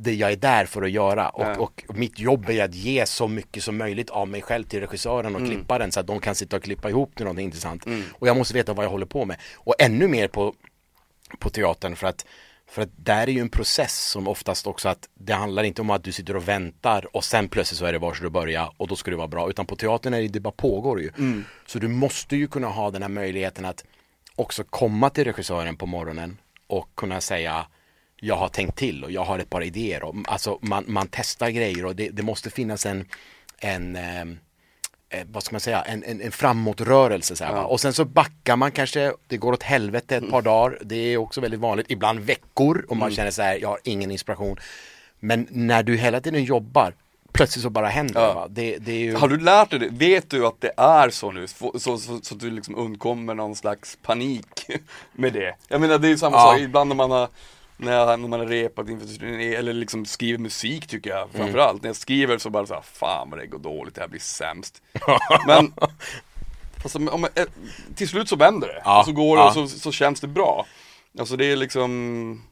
det 0.00 0.14
jag 0.14 0.32
är 0.32 0.36
där 0.36 0.64
för 0.66 0.82
att 0.82 0.90
göra 0.90 1.28
och, 1.28 1.62
och 1.88 1.98
mitt 1.98 2.18
jobb 2.18 2.50
är 2.50 2.64
att 2.64 2.74
ge 2.74 3.06
så 3.06 3.28
mycket 3.28 3.62
som 3.62 3.76
möjligt 3.76 4.10
av 4.10 4.28
mig 4.28 4.42
själv 4.42 4.64
till 4.64 4.80
regissören 4.80 5.36
och 5.36 5.46
klipparen 5.46 5.92
så 5.92 6.00
att 6.00 6.06
de 6.06 6.20
kan 6.20 6.34
sitta 6.34 6.56
och 6.56 6.62
klippa 6.62 6.88
ihop 6.88 7.14
till 7.14 7.24
någonting 7.24 7.44
intressant. 7.44 7.84
Och 8.12 8.28
jag 8.28 8.36
måste 8.36 8.54
veta 8.54 8.72
vad 8.72 8.84
jag 8.84 8.90
håller 8.90 9.06
på 9.06 9.24
med. 9.24 9.36
Och 9.56 9.74
ännu 9.78 10.08
mer 10.08 10.28
på, 10.28 10.54
på 11.38 11.50
teatern 11.50 11.96
för 11.96 12.06
att 12.06 12.26
för 12.70 12.82
att 12.82 12.90
där 12.96 13.26
är 13.26 13.32
ju 13.32 13.40
en 13.40 13.48
process 13.48 13.98
som 13.98 14.28
oftast 14.28 14.66
också 14.66 14.88
att 14.88 15.08
det 15.14 15.32
handlar 15.32 15.62
inte 15.62 15.82
om 15.82 15.90
att 15.90 16.04
du 16.04 16.12
sitter 16.12 16.36
och 16.36 16.48
väntar 16.48 17.16
och 17.16 17.24
sen 17.24 17.48
plötsligt 17.48 17.78
så 17.78 17.84
är 17.84 17.92
det 17.92 17.98
var 17.98 18.14
ska 18.14 18.24
du 18.24 18.30
börja 18.30 18.70
och 18.76 18.88
då 18.88 18.96
ska 18.96 19.10
det 19.10 19.16
vara 19.16 19.28
bra. 19.28 19.50
Utan 19.50 19.66
på 19.66 19.76
teatern 19.76 20.14
är 20.14 20.20
det, 20.20 20.28
det 20.28 20.40
bara 20.40 20.52
pågår 20.52 21.00
ju. 21.00 21.10
Så 21.66 21.78
du 21.78 21.88
måste 21.88 22.36
ju 22.36 22.48
kunna 22.48 22.68
ha 22.68 22.90
den 22.90 23.02
här 23.02 23.08
möjligheten 23.08 23.64
att 23.64 23.84
också 24.34 24.64
komma 24.64 25.10
till 25.10 25.24
regissören 25.24 25.76
på 25.76 25.86
morgonen 25.86 26.38
och 26.66 26.88
kunna 26.94 27.20
säga 27.20 27.66
jag 28.20 28.36
har 28.36 28.48
tänkt 28.48 28.78
till 28.78 29.04
och 29.04 29.10
jag 29.10 29.24
har 29.24 29.38
ett 29.38 29.50
par 29.50 29.62
idéer. 29.62 30.02
Och, 30.02 30.14
alltså 30.26 30.58
man, 30.62 30.84
man 30.86 31.08
testar 31.10 31.50
grejer 31.50 31.84
och 31.84 31.96
det, 31.96 32.08
det 32.08 32.22
måste 32.22 32.50
finnas 32.50 32.86
en, 32.86 33.08
en 33.58 33.96
ehm, 33.96 34.38
eh, 35.10 35.26
vad 35.32 35.42
ska 35.42 35.54
man 35.54 35.60
säga, 35.60 35.82
en, 35.82 36.04
en, 36.04 36.20
en 36.20 36.32
framåtrörelse 36.32 37.36
så 37.36 37.44
här, 37.44 37.52
va? 37.54 37.64
Och 37.64 37.80
sen 37.80 37.92
så 37.92 38.04
backar 38.04 38.56
man 38.56 38.70
kanske, 38.72 39.12
det 39.26 39.36
går 39.36 39.52
åt 39.52 39.62
helvete 39.62 40.16
ett 40.16 40.30
par 40.30 40.42
dagar, 40.42 40.78
det 40.84 40.96
är 40.96 41.16
också 41.16 41.40
väldigt 41.40 41.60
vanligt, 41.60 41.86
ibland 41.90 42.20
veckor 42.20 42.84
och 42.88 42.96
man 42.96 43.10
känner 43.10 43.30
så 43.30 43.42
här, 43.42 43.56
jag 43.56 43.68
har 43.68 43.78
ingen 43.84 44.10
inspiration. 44.10 44.56
Men 45.20 45.46
när 45.50 45.82
du 45.82 45.96
hela 45.96 46.20
tiden 46.20 46.44
jobbar, 46.44 46.94
plötsligt 47.32 47.62
så 47.62 47.70
bara 47.70 47.88
händer 47.88 48.20
Ja. 48.20 48.46
det. 48.50 48.76
Det, 48.78 48.92
ju... 48.98 49.14
Har 49.16 49.28
du 49.28 49.40
lärt 49.40 49.70
dig 49.70 49.78
det? 49.78 49.88
Vet 49.90 50.30
du 50.30 50.46
att 50.46 50.60
det 50.60 50.72
är 50.76 51.10
så 51.10 51.30
nu? 51.32 51.46
Så, 51.46 51.78
så, 51.78 51.98
så, 51.98 52.20
så 52.22 52.34
att 52.34 52.40
du 52.40 52.50
liksom 52.50 52.76
undkommer 52.76 53.34
någon 53.34 53.56
slags 53.56 53.98
panik 54.02 54.46
med 55.12 55.32
det? 55.32 55.54
Jag 55.68 55.80
menar 55.80 55.98
det 55.98 56.06
är 56.08 56.10
ju 56.10 56.18
samma 56.18 56.36
Ja. 56.36 56.42
sak 56.52 56.60
ibland 56.60 56.88
när 56.88 56.96
man 56.96 57.10
har 57.10 57.28
när, 57.80 58.16
när 58.16 58.28
man 58.28 58.40
har 58.40 58.46
repat 58.46 58.88
inför 58.88 59.06
turné, 59.06 59.54
eller 59.54 59.72
liksom 59.72 60.06
skriver 60.06 60.38
musik 60.38 60.86
tycker 60.86 61.10
jag 61.10 61.28
framförallt. 61.32 61.82
När 61.82 61.88
jag 61.88 61.96
skriver 61.96 62.38
så 62.38 62.50
bara 62.50 62.66
så 62.66 62.74
här, 62.74 62.82
fan 62.82 63.30
vad 63.30 63.38
det 63.38 63.46
går 63.46 63.58
dåligt, 63.58 63.94
det 63.94 64.00
här 64.00 64.08
blir 64.08 64.20
sämst. 64.20 64.82
Men 65.46 65.72
alltså, 66.82 66.98
om, 66.98 67.24
eh, 67.24 67.46
till 67.94 68.08
slut 68.08 68.28
så 68.28 68.36
vänder 68.36 68.68
det, 68.68 68.82
Ja, 68.84 69.00
och 69.00 69.06
så 69.06 69.12
går 69.12 69.36
det 69.36 69.42
ja. 69.42 69.48
och 69.48 69.70
så, 69.70 69.78
så 69.78 69.92
känns 69.92 70.20
det 70.20 70.28
bra. 70.28 70.66
Alltså 71.18 71.36
det 71.36 71.52
är 71.52 71.56
liksom 71.56 72.42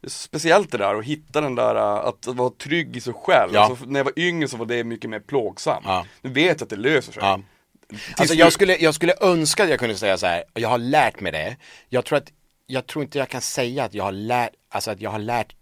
det 0.00 0.06
är 0.06 0.10
speciellt 0.10 0.72
det 0.72 0.78
där 0.78 0.94
att 0.94 1.04
hitta 1.04 1.40
den 1.40 1.54
där, 1.54 1.74
äh, 1.74 2.06
att 2.06 2.26
vara 2.26 2.50
trygg 2.50 2.96
i 2.96 3.00
sig 3.00 3.12
själv. 3.12 3.50
Ja. 3.54 3.60
Alltså, 3.60 3.84
när 3.86 4.00
jag 4.00 4.04
var 4.04 4.18
yngre 4.18 4.48
så 4.48 4.56
var 4.56 4.66
det 4.66 4.84
mycket 4.84 5.10
mer 5.10 5.20
plågsamt. 5.20 5.86
Nu 6.22 6.30
vet 6.30 6.60
jag 6.60 6.62
att 6.62 6.70
det 6.70 6.76
löser 6.76 7.12
sig. 7.12 7.22
Alltså 8.16 8.34
jag 8.34 8.52
skulle, 8.52 8.76
jag 8.76 8.94
skulle 8.94 9.14
önska 9.20 9.64
att 9.64 9.70
jag 9.70 9.78
kunde 9.78 9.94
säga 9.94 10.18
så 10.18 10.26
här, 10.26 10.44
jag 10.54 10.68
har 10.68 10.78
lärt 10.78 11.20
mig 11.20 11.32
det. 11.32 11.56
Jag 11.88 12.04
tror 12.04 12.18
att, 12.18 12.32
jag 12.66 12.86
tror 12.86 13.04
inte 13.04 13.18
jag 13.18 13.28
kan 13.28 13.40
säga 13.40 13.84
att 13.84 13.94
jag 13.94 14.04
har 14.04 14.12
lärt, 14.12 14.52
alltså 14.68 14.90
att 14.90 15.00
jag 15.00 15.10
har 15.10 15.18
lärt 15.18 15.56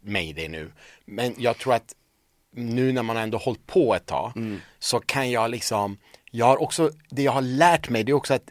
mig 0.00 0.32
det 0.32 0.48
nu. 0.48 0.72
Men 1.04 1.34
jag 1.38 1.58
tror 1.58 1.74
att 1.74 1.94
nu 2.50 2.92
när 2.92 3.02
man 3.02 3.16
har 3.16 3.22
ändå 3.22 3.38
hållit 3.38 3.66
på 3.66 3.94
ett 3.94 4.06
tag 4.06 4.32
så 4.78 5.00
kan 5.00 5.30
jag 5.30 5.50
liksom, 5.50 5.98
jag 6.30 6.46
har 6.46 6.62
också, 6.62 6.90
det 7.10 7.22
jag 7.22 7.32
har 7.32 7.42
lärt 7.42 7.88
mig 7.88 8.04
det 8.04 8.12
är 8.12 8.14
också 8.14 8.34
att 8.34 8.50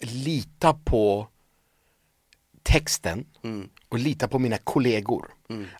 lita 0.00 0.74
på 0.74 1.28
texten 2.62 3.26
och 3.88 3.98
lita 3.98 4.28
på 4.28 4.38
mina 4.38 4.58
kollegor. 4.58 5.30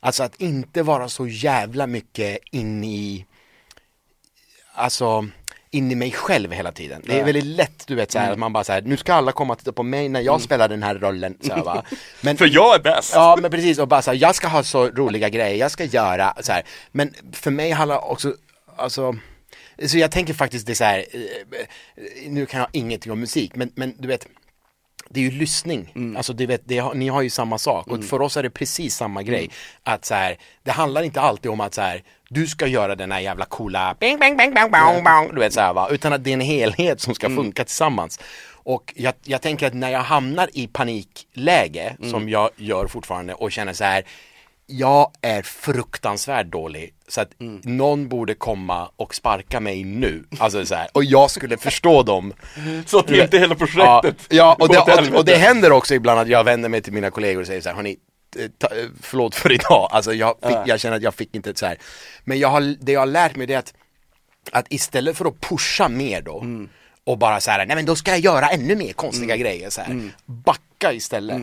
Alltså 0.00 0.22
att 0.22 0.40
inte 0.40 0.82
vara 0.82 1.08
så 1.08 1.26
jävla 1.26 1.86
mycket 1.86 2.38
in 2.50 2.84
i 2.84 3.26
alltså 4.72 5.28
in 5.74 5.92
i 5.92 5.94
mig 5.94 6.12
själv 6.12 6.52
hela 6.52 6.72
tiden. 6.72 7.02
Det 7.04 7.20
är 7.20 7.24
väldigt 7.24 7.44
lätt 7.44 7.86
du 7.86 7.94
vet 7.94 8.12
så 8.12 8.18
här, 8.18 8.32
att 8.32 8.38
man 8.38 8.52
bara 8.52 8.64
så 8.64 8.72
här, 8.72 8.82
nu 8.82 8.96
ska 8.96 9.14
alla 9.14 9.32
komma 9.32 9.52
och 9.52 9.58
titta 9.58 9.72
på 9.72 9.82
mig 9.82 10.08
när 10.08 10.20
jag 10.20 10.40
spelar 10.40 10.68
den 10.68 10.82
här 10.82 10.94
rollen. 10.94 11.38
Så 11.40 11.52
här, 11.52 11.62
va? 11.64 11.84
Men, 12.20 12.36
För 12.36 12.46
jag 12.54 12.74
är 12.74 12.78
bäst! 12.78 13.12
Ja 13.14 13.38
men 13.40 13.50
precis 13.50 13.78
och 13.78 13.88
bara 13.88 14.02
så 14.02 14.10
här, 14.10 14.18
jag 14.18 14.34
ska 14.34 14.48
ha 14.48 14.62
så 14.62 14.88
roliga 14.88 15.28
grejer, 15.28 15.56
jag 15.56 15.70
ska 15.70 15.84
göra 15.84 16.34
så 16.40 16.52
här. 16.52 16.62
Men 16.92 17.14
för 17.32 17.50
mig 17.50 17.70
handlar 17.70 18.10
också, 18.10 18.34
alltså 18.76 19.16
så 19.86 19.98
jag 19.98 20.10
tänker 20.10 20.34
faktiskt 20.34 20.66
det 20.66 20.72
är 20.72 20.74
så 20.74 20.84
här, 20.84 21.04
eh, 21.12 22.28
nu 22.28 22.46
kan 22.46 22.60
jag 22.60 22.68
ingenting 22.72 23.12
om 23.12 23.20
musik, 23.20 23.56
men, 23.56 23.72
men 23.74 23.94
du 23.98 24.08
vet 24.08 24.26
det 25.08 25.20
är 25.20 25.24
ju 25.24 25.30
lyssning, 25.30 26.14
alltså 26.16 26.32
du 26.32 26.46
vet, 26.46 26.62
det 26.64 26.94
ni 26.94 27.08
har 27.08 27.22
ju 27.22 27.30
samma 27.30 27.58
sak 27.58 27.86
och 27.86 28.04
för 28.04 28.22
oss 28.22 28.36
är 28.36 28.42
det 28.42 28.50
precis 28.50 28.96
samma 28.96 29.22
grej. 29.22 29.50
Att 29.82 30.04
så 30.04 30.14
här, 30.14 30.38
det 30.62 30.70
handlar 30.70 31.02
inte 31.02 31.20
alltid 31.20 31.50
om 31.50 31.60
att 31.60 31.74
så 31.74 31.80
här, 31.80 32.02
du 32.32 32.46
ska 32.46 32.66
göra 32.66 32.94
den 32.94 33.12
här 33.12 33.20
jävla 33.20 33.44
coola 33.44 33.96
bing, 34.00 34.18
bang, 34.18 34.36
bang, 34.36 34.54
bang, 34.54 34.70
bang, 34.70 35.04
bang, 35.04 35.30
du 35.34 35.40
vet 35.40 35.52
så 35.52 35.60
här, 35.60 35.72
va, 35.72 35.88
utan 35.90 36.12
att 36.12 36.24
det 36.24 36.30
är 36.30 36.34
en 36.34 36.40
helhet 36.40 37.00
som 37.00 37.14
ska 37.14 37.28
funka 37.28 37.64
tillsammans. 37.64 38.20
Och 38.64 38.92
jag, 38.96 39.14
jag 39.24 39.42
tänker 39.42 39.66
att 39.66 39.74
när 39.74 39.90
jag 39.90 40.00
hamnar 40.00 40.48
i 40.52 40.66
panikläge, 40.66 41.96
som 42.10 42.28
jag 42.28 42.50
gör 42.56 42.86
fortfarande 42.86 43.34
och 43.34 43.52
känner 43.52 43.72
så 43.72 43.84
här, 43.84 44.04
jag 44.66 45.10
är 45.22 45.42
fruktansvärt 45.42 46.46
dålig 46.46 46.94
så 47.08 47.20
att 47.20 47.30
någon 47.62 48.08
borde 48.08 48.34
komma 48.34 48.90
och 48.96 49.14
sparka 49.14 49.60
mig 49.60 49.84
nu. 49.84 50.24
Alltså 50.38 50.66
så 50.66 50.74
här, 50.74 50.88
och 50.92 51.04
jag 51.04 51.30
skulle 51.30 51.56
förstå 51.56 52.02
dem. 52.02 52.32
Så 52.86 52.98
att 52.98 53.10
inte 53.10 53.38
hela 53.38 53.54
projektet. 53.54 54.16
Ja, 54.28 54.36
ja 54.36 54.56
och, 54.58 54.68
det, 54.68 54.78
och, 54.78 55.18
och 55.18 55.24
det 55.24 55.36
händer 55.36 55.72
också 55.72 55.94
ibland 55.94 56.20
att 56.20 56.28
jag 56.28 56.44
vänder 56.44 56.68
mig 56.68 56.82
till 56.82 56.92
mina 56.92 57.10
kollegor 57.10 57.40
och 57.40 57.46
säger 57.46 57.60
så 57.60 57.68
här, 57.68 57.76
hörni, 57.76 57.96
ta, 58.58 58.66
eh, 58.66 58.86
förlåt 59.02 59.34
för 59.34 59.52
idag, 59.52 59.88
alltså 59.92 60.14
jag, 60.14 60.34
fick, 60.42 60.52
Ja. 60.52 60.64
jag 60.66 60.80
känner 60.80 60.96
att 60.96 61.02
jag 61.02 61.14
fick 61.14 61.34
inte 61.34 61.50
ett 61.50 61.58
så 61.58 61.66
här. 61.66 61.76
Men 62.24 62.38
jag 62.38 62.48
har, 62.48 62.76
det 62.80 62.92
jag 62.92 63.00
har 63.00 63.06
lärt 63.06 63.36
mig 63.36 63.46
det 63.46 63.54
är 63.54 63.58
att, 63.58 63.74
att 64.52 64.66
istället 64.68 65.16
för 65.16 65.24
att 65.24 65.40
pusha 65.40 65.88
mer 65.88 66.22
då 66.22 66.40
Mm. 66.40 66.68
och 67.04 67.18
bara 67.18 67.40
så 67.40 67.50
här, 67.50 67.66
nej 67.66 67.76
men 67.76 67.86
då 67.86 67.96
ska 67.96 68.10
jag 68.10 68.20
göra 68.20 68.48
ännu 68.48 68.76
mer 68.76 68.92
konstiga 68.92 69.36
grejer 69.36 69.70
så 69.70 69.80
här. 69.80 69.90
Mm. 69.90 70.10
Backa 70.26 70.92
istället 70.92 71.42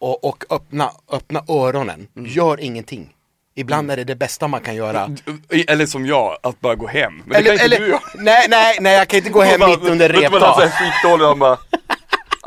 och, 0.00 0.24
och 0.24 0.44
öppna, 0.50 0.90
öppna 1.12 1.44
öronen, 1.48 2.08
Mm. 2.16 2.30
gör 2.32 2.60
ingenting. 2.60 3.12
Ibland 3.58 3.90
är 3.90 3.96
det 3.96 4.04
det 4.04 4.16
bästa 4.16 4.48
man 4.48 4.60
kan 4.60 4.74
göra. 4.74 5.16
Eller 5.68 5.86
som 5.86 6.06
jag, 6.06 6.38
att 6.42 6.60
bara 6.60 6.74
gå 6.74 6.86
hem. 6.86 7.22
Men 7.26 7.28
det 7.28 7.36
Eller, 7.36 7.44
kan 7.44 7.52
inte 7.52 7.64
eller, 7.76 7.78
du 7.86 7.88
göra. 7.92 8.00
nej, 8.14 8.46
nej, 8.48 8.76
nej 8.80 8.94
jag 8.96 9.08
kan 9.08 9.18
inte 9.18 9.30
gå 9.30 9.42
hem 9.42 9.60
mitt 9.70 9.78
under 9.90 10.08
Vet 10.12 10.22
du 10.22 10.28
vad, 10.28 10.42
alltså, 10.42 10.60
repdag. 10.62 10.78
jag 10.80 10.86
är 10.86 10.92
skitdålig 10.92 11.22
och 11.22 11.28
han 11.28 11.38
bara 11.38 11.58
"Nej, 11.70 11.80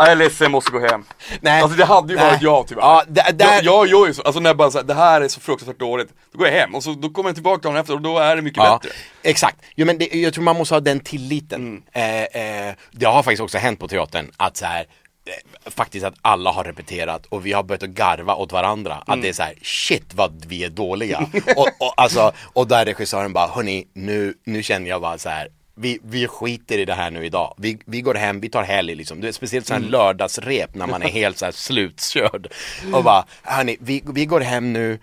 jag 0.05 0.11
är 0.11 0.15
ledsen, 0.15 0.45
jag 0.45 0.51
måste 0.51 0.71
gå 0.71 0.79
hem. 0.79 1.05
Nej. 1.41 1.61
Alltså 1.61 1.77
det 1.77 1.85
hade 1.85 2.13
ju 2.13 2.19
Nej. 2.19 2.29
varit 2.31 2.41
jag 2.41 2.67
tyvärr. 2.67 2.81
Ja, 2.81 3.03
där- 3.07 3.35
jag, 3.39 3.63
jag 3.63 3.87
gör 3.87 4.07
ju 4.07 4.13
så, 4.13 4.21
alltså 4.21 4.39
när 4.39 4.49
jag 4.49 4.57
bara 4.57 4.71
säger 4.71 4.85
det 4.85 4.93
här 4.93 5.21
är 5.21 5.27
så 5.27 5.39
fruktansvärt 5.39 5.79
dåligt, 5.79 6.09
då 6.31 6.37
går 6.37 6.47
jag 6.47 6.55
hem 6.55 6.75
och 6.75 6.83
så 6.83 6.93
då 6.93 7.09
kommer 7.09 7.29
jag 7.29 7.35
tillbaka 7.35 7.61
dagen 7.69 7.77
efter 7.77 7.93
och 7.93 8.01
då 8.01 8.17
är 8.19 8.35
det 8.35 8.41
mycket 8.41 8.63
Ja, 8.63 8.79
bättre. 8.83 8.95
exakt. 9.23 9.57
Jo, 9.75 9.85
men 9.85 9.97
det, 9.97 10.05
jag 10.15 10.33
tror 10.33 10.43
man 10.43 10.55
måste 10.57 10.75
ha 10.75 10.79
den 10.79 10.99
tilliten. 10.99 11.83
Mm. 11.93 12.23
Eh, 12.33 12.67
eh, 12.67 12.75
det 12.91 13.05
har 13.05 13.23
faktiskt 13.23 13.41
också 13.41 13.57
hänt 13.57 13.79
på 13.79 13.87
teatern 13.87 14.31
att 14.37 14.57
så 14.57 14.65
här, 14.65 14.79
eh, 15.25 15.71
faktiskt 15.71 16.05
att 16.05 16.13
alla 16.21 16.51
har 16.51 16.63
repeterat 16.63 17.25
och 17.25 17.45
vi 17.45 17.53
har 17.53 17.63
börjat 17.63 17.83
att 17.83 17.89
garva 17.89 18.35
åt 18.35 18.51
varandra. 18.51 19.03
Att 19.07 19.21
det 19.21 19.29
är 19.29 19.33
så 19.33 19.43
här, 19.43 19.53
shit 19.61 20.13
vad 20.13 20.45
vi 20.45 20.63
är 20.63 20.69
dåliga. 20.69 21.19
och, 21.55 21.67
och, 21.79 21.93
alltså, 21.97 22.31
och 22.53 22.67
där 22.67 22.85
regissören 22.85 23.33
bara, 23.33 23.47
hörni, 23.47 23.87
nu, 23.93 24.33
nu 24.45 24.63
känner 24.63 24.89
jag 24.89 25.01
bara 25.01 25.17
så 25.17 25.29
här. 25.29 25.47
Vi, 25.79 25.99
vi 26.03 26.27
skiter 26.27 26.77
i 26.77 26.85
det 26.85 26.93
här 26.93 27.11
nu 27.11 27.25
idag. 27.25 27.55
Vi, 27.57 27.79
vi 27.85 28.01
går 28.01 28.15
hem, 28.15 28.39
vi 28.39 28.49
tar 28.49 28.63
helg 28.63 28.95
liksom. 28.95 29.21
Det 29.21 29.27
är 29.27 29.31
speciellt 29.31 29.67
sån 29.67 29.83
här 29.83 29.89
lördagsrep 29.89 30.75
när 30.75 30.87
man 30.87 31.01
är 31.03 31.07
helt 31.07 31.37
så 31.37 31.45
här 31.45 31.51
slutkörd. 31.51 32.47
Och 32.93 33.03
bara, 33.03 33.25
hörni, 33.43 33.77
vi, 33.79 34.03
vi 34.13 34.25
går 34.25 34.41
hem 34.41 34.73
nu. 34.73 34.99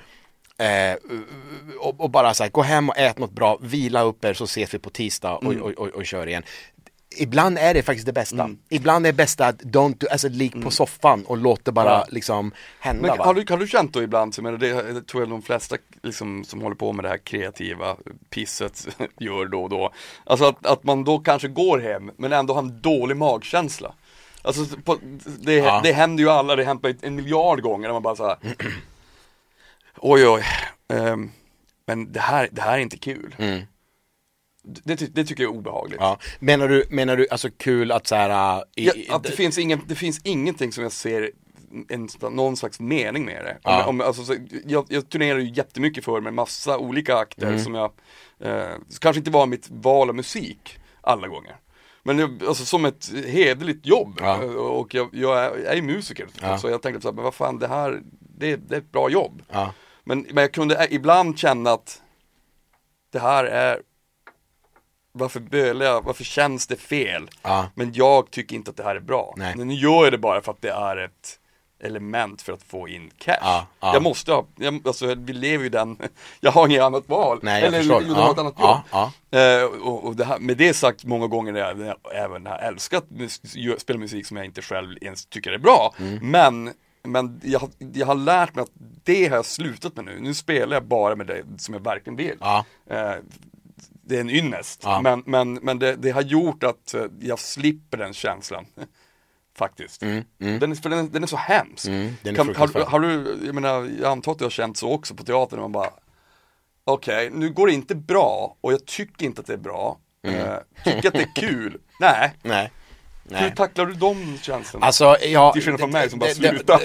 Eh, 0.58 0.96
och, 1.80 2.00
och 2.00 2.10
bara 2.10 2.34
så 2.34 2.42
här, 2.42 2.50
gå 2.50 2.62
hem 2.62 2.88
och 2.88 2.98
ät 2.98 3.18
något 3.18 3.32
bra, 3.32 3.58
vila 3.60 4.02
upp 4.02 4.24
er 4.24 4.34
så 4.34 4.44
ses 4.44 4.74
vi 4.74 4.78
på 4.78 4.90
tisdag 4.90 5.36
och, 5.36 5.54
och, 5.54 5.70
och, 5.70 5.88
och 5.88 6.06
kör 6.06 6.26
igen. 6.26 6.42
Ibland 7.18 7.58
är 7.58 7.74
det 7.74 7.82
faktiskt 7.82 8.06
det 8.06 8.12
bästa. 8.12 8.50
Ibland 8.68 9.06
är 9.06 9.12
det 9.12 9.16
bästa 9.16 9.46
att 9.46 9.62
don't 9.62 9.94
do, 9.98 10.06
alltså 10.10 10.28
lik 10.28 10.62
på 10.62 10.70
soffan 10.70 11.24
och 11.26 11.36
låt 11.36 11.64
det 11.64 11.72
bara 11.72 11.90
Ja. 11.90 12.06
liksom 12.08 12.52
hända 12.80 13.02
Men 13.08 13.18
har 13.18 13.34
du, 13.34 13.44
har 13.48 13.58
du 13.58 13.66
känt 13.66 13.92
då 13.92 14.02
ibland, 14.02 14.34
så 14.34 14.42
menar, 14.42 14.58
det, 14.58 15.02
tror 15.06 15.22
jag 15.22 15.30
de 15.30 15.42
flesta 15.42 15.76
liksom, 16.02 16.44
som 16.44 16.60
håller 16.62 16.76
på 16.76 16.92
med 16.92 17.04
det 17.04 17.08
här 17.08 17.18
kreativa 17.18 17.96
pisset 18.30 18.86
gör 19.20 19.46
då 19.46 19.62
och 19.62 19.70
då. 19.70 19.92
Alltså 20.24 20.44
att, 20.44 20.66
att 20.66 20.84
man 20.84 21.04
då 21.04 21.18
kanske 21.18 21.48
går 21.48 21.78
hem 21.78 22.10
men 22.16 22.32
ändå 22.32 22.54
har 22.54 22.62
en 22.62 22.80
dålig 22.82 23.16
magkänsla. 23.16 23.92
Alltså 24.42 24.76
på, 24.84 24.98
det, 25.40 25.54
Ja. 25.54 25.80
det 25.84 25.92
händer 25.92 26.24
ju 26.24 26.30
alla, 26.30 26.56
det 26.56 26.64
mig 26.82 26.96
en 27.02 27.14
miljard 27.14 27.62
gånger 27.62 27.88
när 27.88 27.92
man 27.92 28.02
bara 28.02 28.16
såhär 28.16 28.36
Oj 29.98 30.28
oj, 30.28 30.42
ehm, 30.88 31.30
men 31.86 32.12
det 32.12 32.20
här, 32.20 32.48
det 32.52 32.60
här 32.62 32.72
är 32.72 32.78
inte 32.78 32.98
kul. 32.98 33.34
Det, 34.84 34.96
ty- 34.96 35.06
det 35.12 35.24
tycker 35.24 35.42
jag 35.42 35.52
är 35.54 35.58
obehagligt. 35.58 35.98
Ja. 36.00 36.18
Menar 36.38 36.68
du, 36.68 36.84
menar 36.90 37.16
du 37.16 37.26
alltså 37.30 37.48
kul 37.56 37.92
att 37.92 38.06
så 38.06 38.14
här, 38.14 38.56
äh, 38.58 38.62
i, 38.84 39.04
Ja, 39.08 39.16
att 39.16 39.22
det, 39.24 39.32
finns 39.32 39.58
ingen, 39.58 39.80
det 39.86 39.94
finns 39.94 40.20
ingenting 40.24 40.72
som 40.72 40.82
jag 40.82 40.92
ser 40.92 41.30
en, 41.88 42.08
någon 42.30 42.56
slags 42.56 42.80
mening 42.80 43.24
med 43.24 43.44
det. 43.44 43.52
Om, 43.52 43.58
Ja. 43.62 43.86
om, 43.86 44.00
alltså, 44.00 44.24
så, 44.24 44.34
jag, 44.64 44.86
jag 44.88 45.08
turnerar 45.08 45.38
ju 45.38 45.50
jättemycket 45.54 46.04
för 46.04 46.20
med 46.20 46.34
massa 46.34 46.78
olika 46.78 47.16
akter 47.16 47.46
Mm. 47.46 47.58
som 47.64 47.74
jag, 47.74 47.92
eh, 48.40 48.66
kanske 49.00 49.18
inte 49.18 49.30
var 49.30 49.46
mitt 49.46 49.70
val 49.70 50.08
av 50.08 50.14
musik 50.14 50.78
alla 51.00 51.28
gånger. 51.28 51.56
Men 52.02 52.18
jag, 52.18 52.44
alltså 52.44 52.64
som 52.64 52.84
ett 52.84 53.12
hederligt 53.26 53.86
jobb 53.86 54.18
Ja. 54.22 54.42
Eh, 54.42 54.50
och 54.50 54.94
jag, 54.94 55.08
jag, 55.12 55.38
är, 55.44 55.58
jag 55.64 55.76
är 55.78 55.82
musiker. 55.82 56.26
Ja. 56.42 56.58
Så 56.58 56.68
jag 56.70 56.82
tänkte 56.82 57.02
så 57.02 57.08
här, 57.08 57.14
men 57.14 57.24
vad 57.24 57.34
fan 57.34 57.58
det 57.58 57.68
här, 57.68 58.00
det, 58.38 58.56
det 58.56 58.74
är 58.74 58.78
ett 58.78 58.92
bra 58.92 59.10
jobb. 59.10 59.42
Men, 60.04 60.26
men 60.32 60.36
jag 60.42 60.52
kunde 60.52 60.74
ä- 60.76 60.88
ibland 60.90 61.38
känna 61.38 61.70
att 61.70 62.02
det 63.12 63.18
här 63.18 63.44
är 63.44 63.82
varför 65.18 65.40
bölar 65.40 65.86
jag, 65.86 66.04
varför 66.04 66.24
känns 66.24 66.66
det 66.66 66.76
fel? 66.76 67.30
Ja. 67.42 67.66
Men 67.74 67.92
jag 67.94 68.30
tycker 68.30 68.56
inte 68.56 68.70
att 68.70 68.76
det 68.76 68.84
här 68.84 68.96
är 68.96 69.00
bra. 69.00 69.34
Nej. 69.36 69.54
Men 69.56 69.68
nu 69.68 69.74
gör 69.74 70.04
jag 70.04 70.12
det 70.12 70.18
bara 70.18 70.40
för 70.40 70.52
att 70.52 70.62
det 70.62 70.70
är 70.70 70.96
ett 70.96 71.38
element 71.84 72.42
för 72.42 72.52
att 72.52 72.62
få 72.62 72.88
in 72.88 73.10
cash. 73.18 73.38
Ja, 73.40 73.66
ja. 73.80 73.92
Jag 73.94 74.02
måste 74.02 74.32
ha, 74.32 74.46
jag, 74.56 74.86
alltså 74.86 75.14
vi 75.14 75.32
lever 75.32 75.64
ju 75.64 75.70
den, 75.70 75.98
jag 76.40 76.52
har 76.52 76.66
inget 76.68 76.82
annat 76.82 77.08
val. 77.08 77.38
Nej, 77.42 77.60
jag 77.60 77.66
Eller 77.68 77.78
förstår. 77.78 78.02
jag 78.02 78.14
har 78.14 78.32
ett 78.32 78.38
annat 78.38 78.54
jobb. 78.60 79.10
Eh, 79.30 79.64
och, 79.88 80.04
och 80.04 80.16
det 80.16 80.24
här, 80.24 80.38
med 80.38 80.56
det 80.56 80.74
sagt 80.74 81.04
många 81.04 81.26
gånger 81.26 81.52
när 81.52 81.60
jag, 81.60 81.78
när 81.78 81.86
jag 81.86 81.96
även 82.24 82.46
har 82.46 82.58
älskat 82.58 83.04
spela 83.78 83.98
musik 83.98 84.26
som 84.26 84.36
jag 84.36 84.46
inte 84.46 84.62
själv 84.62 84.96
ens 85.00 85.26
tycker 85.26 85.52
är 85.52 85.58
bra. 85.58 85.94
Mm. 85.98 86.30
Men, 86.30 86.72
men 87.02 87.40
jag, 87.44 87.60
har- 87.60 87.70
jag 87.94 88.06
har 88.06 88.14
lärt 88.14 88.54
mig 88.54 88.62
att 88.62 88.70
det 89.04 89.26
har 89.28 89.36
jag 89.36 89.46
slutat 89.46 89.96
med 89.96 90.04
nu. 90.04 90.18
Nu 90.20 90.34
spelar 90.34 90.76
jag 90.76 90.84
bara 90.84 91.16
med 91.16 91.26
det 91.26 91.42
som 91.58 91.74
jag 91.74 91.80
verkligen 91.84 92.16
vill. 92.16 92.36
Ja. 92.40 92.64
Eh, 92.90 93.12
det 94.06 94.16
är 94.16 94.20
en 94.20 94.30
ynnest. 94.30 94.80
Ja. 94.84 95.00
Men, 95.00 95.22
men, 95.26 95.54
men 95.54 95.78
det, 95.78 95.96
det 95.96 96.10
har 96.10 96.22
gjort 96.22 96.62
att 96.62 96.94
eh, 96.94 97.04
jag 97.20 97.38
slipper 97.38 97.98
den 97.98 98.14
känslan. 98.14 98.66
Faktiskt. 99.56 100.00
Den, 100.00 100.24
är, 100.38 100.82
för 100.82 100.90
den, 100.90 101.10
den 101.12 101.22
är 101.22 101.26
så 101.26 101.36
hemsk. 101.36 101.86
Mm, 101.86 102.16
den 102.22 102.34
är 102.34 102.36
kan, 102.36 102.54
har, 102.54 102.84
har 102.84 103.00
du, 103.00 103.38
jag 103.46 103.54
menar, 103.54 103.90
jag 104.00 104.12
antar 104.12 104.32
att 104.32 104.38
du 104.38 104.44
har 104.44 104.50
känt 104.50 104.76
så 104.76 104.92
också 104.92 105.14
på 105.14 105.24
teatern. 105.24 105.60
Man 105.60 105.72
bara, 105.72 105.90
okej, 106.84 107.30
nu 107.32 107.50
går 107.50 107.66
det 107.66 107.72
inte 107.72 107.94
bra 107.94 108.56
och 108.60 108.72
jag 108.72 108.86
tycker 108.86 109.26
inte 109.26 109.40
att 109.40 109.46
det 109.46 109.52
är 109.52 109.56
bra. 109.58 109.98
Eh, 110.22 110.56
tycker 110.84 111.08
att 111.08 111.14
det 111.14 111.22
är 111.22 111.34
kul. 111.34 111.80
Nej. 112.00 112.32
Nej. 112.42 112.70
Hur 113.28 113.40
Nej. 113.40 113.54
tacklar 113.56 113.86
du 113.86 113.92
de 113.92 114.38
känslorna? 114.42 114.86
Alltså, 114.86 115.16
ja, 115.22 115.52
Till 115.52 115.62
skillnad 115.62 115.80
från 115.80 115.90
mig 115.90 116.10
som 116.10 116.18
bara 116.18 116.30
slutar. 116.30 116.80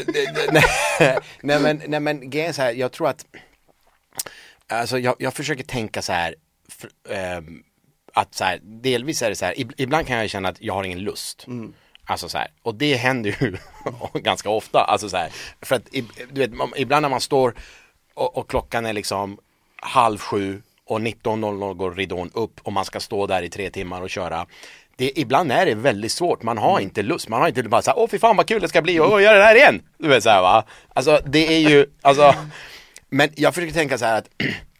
nej 1.41 1.59
men, 1.59 1.81
nej 1.87 1.99
men 1.99 2.29
grejen 2.29 2.49
är 2.49 2.53
så 2.53 2.61
här, 2.61 2.73
jag 2.73 2.91
tror 2.91 3.09
att 3.09 3.25
Alltså 4.67 4.99
jag, 4.99 5.15
jag 5.19 5.33
försöker 5.33 5.63
tänka 5.63 6.01
så 6.01 6.13
här 6.13 6.35
ehm, 7.09 7.63
Att 8.13 8.35
så 8.35 8.43
här, 8.43 8.59
delvis 8.63 9.21
är 9.21 9.29
det 9.29 9.35
så 9.35 9.45
här, 9.45 9.53
ib- 9.53 9.73
ibland 9.77 10.07
kan 10.07 10.17
jag 10.17 10.29
känna 10.29 10.49
att 10.49 10.61
jag 10.61 10.73
har 10.73 10.83
ingen 10.83 10.99
lust. 10.99 11.45
Alltså 12.05 12.29
så 12.29 12.37
här, 12.37 12.47
och 12.61 12.75
det 12.75 12.95
händer 12.95 13.37
ju 13.41 13.57
ganska 14.21 14.49
ofta, 14.49 14.79
alltså 14.83 15.09
så 15.09 15.17
här, 15.17 15.29
för 15.61 15.75
att 15.75 15.87
du 16.31 16.39
vet, 16.41 16.51
ibland 16.75 17.01
när 17.01 17.09
man 17.09 17.21
står 17.21 17.53
och, 18.13 18.37
och 18.37 18.49
klockan 18.49 18.85
är 18.85 18.93
liksom 18.93 19.37
halv 19.75 20.17
sju 20.17 20.61
och 20.85 20.99
19.00 20.99 21.73
går 21.73 21.91
ridån 21.95 22.31
upp 22.33 22.59
och 22.63 22.73
man 22.73 22.85
ska 22.85 22.99
stå 22.99 23.27
där 23.27 23.43
i 23.43 23.49
tre 23.49 23.69
timmar 23.69 24.01
och 24.01 24.09
köra. 24.09 24.45
Det, 24.95 25.19
ibland 25.19 25.51
är 25.51 25.65
det 25.65 25.75
väldigt 25.75 26.11
svårt, 26.11 26.43
man 26.43 26.57
har 26.57 26.79
inte 26.79 27.01
lust, 27.03 27.29
man 27.29 27.41
har 27.41 27.47
inte 27.47 27.63
bara 27.63 27.81
såhär, 27.81 27.99
åh 27.99 28.07
fy 28.09 28.19
fan 28.19 28.37
vad 28.37 28.47
kul 28.47 28.61
det 28.61 28.67
ska 28.67 28.81
bli, 28.81 28.99
och 28.99 29.21
göra 29.21 29.37
det 29.37 29.43
här 29.43 29.55
igen! 29.55 29.81
Du 29.97 30.07
vet 30.07 30.23
såhär 30.23 30.41
va, 30.41 30.65
alltså 30.93 31.19
det 31.25 31.47
är 31.55 31.69
ju, 31.69 31.85
alltså 32.01 32.35
Men 33.09 33.29
jag 33.35 33.55
försöker 33.55 33.73
tänka 33.73 33.97
så 33.97 34.05
här 34.05 34.17
att 34.17 34.29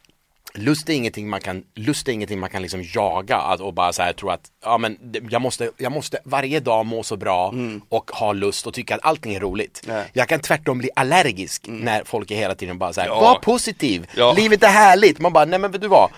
Lust 0.53 0.89
är 0.89 0.93
ingenting 0.93 1.29
man 1.29 1.41
kan, 1.41 1.63
lust 1.75 2.07
är 2.07 2.11
ingenting 2.11 2.39
man 2.39 2.49
kan 2.49 2.61
liksom 2.61 2.83
jaga 2.95 3.41
och 3.59 3.73
bara 3.73 3.93
så 3.93 4.01
här 4.03 4.13
tro 4.13 4.29
att, 4.29 4.41
ja 4.63 4.77
men 4.77 4.97
jag 5.29 5.41
måste, 5.41 5.69
jag 5.77 5.91
måste 5.91 6.17
varje 6.25 6.59
dag 6.59 6.85
må 6.85 7.03
så 7.03 7.17
bra 7.17 7.53
och 7.89 8.11
ha 8.11 8.33
lust 8.33 8.67
och 8.67 8.73
tycka 8.73 8.95
att 8.95 9.05
allting 9.05 9.35
är 9.35 9.39
roligt. 9.39 9.81
Nej. 9.87 10.05
Jag 10.13 10.27
kan 10.27 10.39
tvärtom 10.39 10.77
bli 10.77 10.89
allergisk 10.95 11.65
när 11.67 12.03
folk 12.03 12.31
är 12.31 12.35
hela 12.35 12.55
tiden 12.55 12.77
bara 12.77 12.93
så 12.93 13.01
här, 13.01 13.07
Ja. 13.07 13.19
var 13.21 13.35
positiv, 13.35 14.07
Ja. 14.15 14.33
livet 14.37 14.63
är 14.63 14.67
härligt. 14.67 15.19
Man 15.19 15.33
bara, 15.33 15.45
nej 15.45 15.59
men 15.59 15.71
vet 15.71 15.81
du 15.81 15.87
vad? 15.87 16.09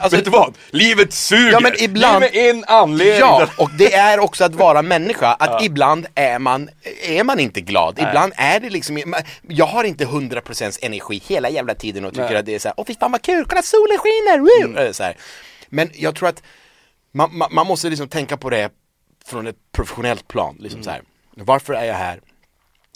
Alltså, 0.00 0.16
Vet 0.16 0.24
du 0.24 0.30
vad? 0.30 0.54
Livet 0.70 1.12
suger! 1.12 1.52
Ja, 1.52 1.60
men 1.60 1.72
ibland- 1.78 2.24
är 2.24 2.50
en 2.50 2.64
anledning! 2.66 3.18
Ja, 3.20 3.48
och 3.58 3.70
det 3.78 3.94
är 3.94 4.18
också 4.20 4.44
att 4.44 4.54
vara 4.54 4.82
människa, 4.82 5.32
att 5.32 5.62
ibland 5.64 6.06
är 6.14 6.38
man, 6.38 6.68
är 7.06 7.24
man 7.24 7.40
inte 7.40 7.60
glad, 7.60 7.98
ibland 7.98 8.32
är 8.36 8.60
det 8.60 8.70
liksom, 8.70 9.14
jag 9.48 9.66
har 9.66 9.84
inte 9.84 10.04
100% 10.04 10.78
energi 10.82 11.22
hela 11.26 11.50
jävla 11.50 11.74
tiden 11.74 12.04
och 12.04 12.12
tycker 12.12 12.24
Nej. 12.28 12.36
att 12.36 12.46
det 12.46 12.54
är 12.54 12.58
såhär, 12.58 12.74
åh 12.76 12.84
fy 12.86 12.94
fan 13.00 13.12
vad 13.12 13.22
kul, 13.22 13.44
kolla 13.48 13.62
solen 13.76 13.98
skiner, 13.98 14.38
woo! 14.38 14.78
Eller 14.78 14.92
Så 14.92 15.02
här. 15.02 15.16
Men 15.68 15.90
jag 15.94 16.14
tror 16.14 16.28
att 16.28 16.42
man, 17.12 17.36
man, 17.36 17.54
man 17.54 17.66
måste 17.66 17.90
liksom 17.90 18.08
tänka 18.08 18.36
på 18.36 18.50
det 18.50 18.70
från 19.24 19.46
ett 19.46 19.72
professionellt 19.72 20.28
plan, 20.28 20.56
liksom 20.60 20.82
så 20.82 20.90
här. 20.90 21.02
varför 21.34 21.74
är 21.74 21.84
jag 21.84 21.94
här? 21.94 22.20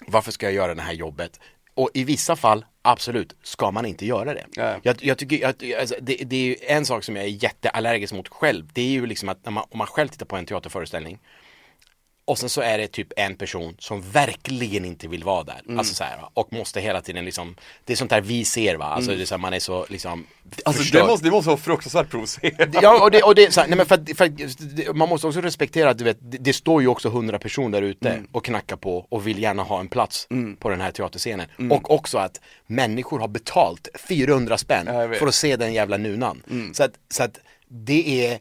Varför 0.06 0.32
ska 0.32 0.46
jag 0.46 0.52
göra 0.52 0.74
det 0.74 0.82
här 0.82 0.92
jobbet? 0.92 1.40
Och 1.74 1.90
i 1.94 2.04
vissa 2.04 2.36
fall, 2.36 2.64
absolut, 2.82 3.36
ska 3.42 3.70
man 3.70 3.86
inte 3.86 4.06
göra 4.06 4.34
det. 4.34 4.44
Nej. 4.56 4.80
Jag, 4.82 4.96
jag 5.00 5.18
tycker, 5.18 5.36
jag, 5.36 5.80
alltså, 5.80 5.94
det, 6.00 6.14
det 6.14 6.36
är 6.36 6.46
ju 6.46 6.56
en 6.60 6.86
sak 6.86 7.04
som 7.04 7.16
jag 7.16 7.24
är 7.24 7.28
jätteallergisk 7.28 8.12
mot 8.12 8.28
själv, 8.28 8.70
det 8.72 8.82
är 8.82 8.90
ju 8.90 9.06
liksom 9.06 9.28
att 9.28 9.44
man, 9.44 9.64
om 9.70 9.78
man 9.78 9.86
själv 9.86 10.08
tittar 10.08 10.26
på 10.26 10.36
en 10.36 10.46
teaterföreställning 10.46 11.18
och 12.26 12.38
sen 12.38 12.48
så 12.48 12.60
är 12.60 12.78
det 12.78 12.86
typ 12.86 13.12
en 13.16 13.36
person 13.36 13.76
som 13.78 14.00
verkligen 14.10 14.84
inte 14.84 15.08
vill 15.08 15.24
vara 15.24 15.42
där. 15.44 15.60
Mm. 15.66 15.78
Alltså 15.78 15.94
så 15.94 16.04
här, 16.04 16.18
och 16.34 16.52
måste 16.52 16.80
hela 16.80 17.00
tiden 17.00 17.24
liksom, 17.24 17.56
det 17.84 17.92
är 17.92 17.96
sånt 17.96 18.10
där 18.10 18.20
vi 18.20 18.44
ser 18.44 18.74
va, 18.76 18.84
alltså 18.84 19.10
det 19.14 19.22
är 19.22 19.26
så 19.26 19.34
här, 19.34 19.40
man 19.40 19.54
är 19.54 19.58
så 19.58 19.86
liksom 19.88 20.26
Alltså 20.64 20.82
förstörd. 20.82 21.02
det 21.02 21.06
måste, 21.06 21.26
det 21.26 21.30
måste 21.30 21.48
vara 21.48 21.58
fruktansvärt 21.58 22.10
provocerande. 22.10 22.78
Ja 22.82 23.02
och 23.04 23.10
det, 23.10 23.22
och 23.22 23.34
det 23.34 23.52
så 23.54 23.60
här, 23.60 23.68
nej 23.68 23.76
men 23.76 23.86
för 23.86 23.94
att, 23.94 24.16
för 24.16 24.24
att 24.24 24.96
man 24.96 25.08
måste 25.08 25.26
också 25.26 25.40
respektera 25.40 25.90
att 25.90 25.98
du 25.98 26.04
vet, 26.04 26.16
det, 26.20 26.38
det 26.38 26.52
står 26.52 26.82
ju 26.82 26.88
också 26.88 27.08
hundra 27.08 27.38
personer 27.38 27.80
där 27.80 27.88
ute 27.88 28.10
Mm. 28.10 28.28
och 28.32 28.44
knackar 28.44 28.76
på 28.76 29.06
och 29.08 29.26
vill 29.26 29.42
gärna 29.42 29.62
ha 29.62 29.80
en 29.80 29.88
plats 29.88 30.28
på 30.58 30.68
den 30.68 30.80
här 30.80 30.90
teaterscenen. 30.90 31.46
Och 31.70 31.90
också 31.90 32.18
att 32.18 32.40
människor 32.66 33.18
har 33.18 33.28
betalt 33.28 33.88
400 34.08 34.58
spänn. 34.58 34.88
Mm. 34.88 35.18
för 35.18 35.26
att 35.26 35.34
se 35.34 35.56
den 35.56 35.72
jävla 35.74 35.96
nunan. 35.96 36.42
Så, 36.72 36.82
att, 36.84 36.92
så 37.10 37.22
att 37.22 37.38
det 37.68 38.26
är 38.26 38.38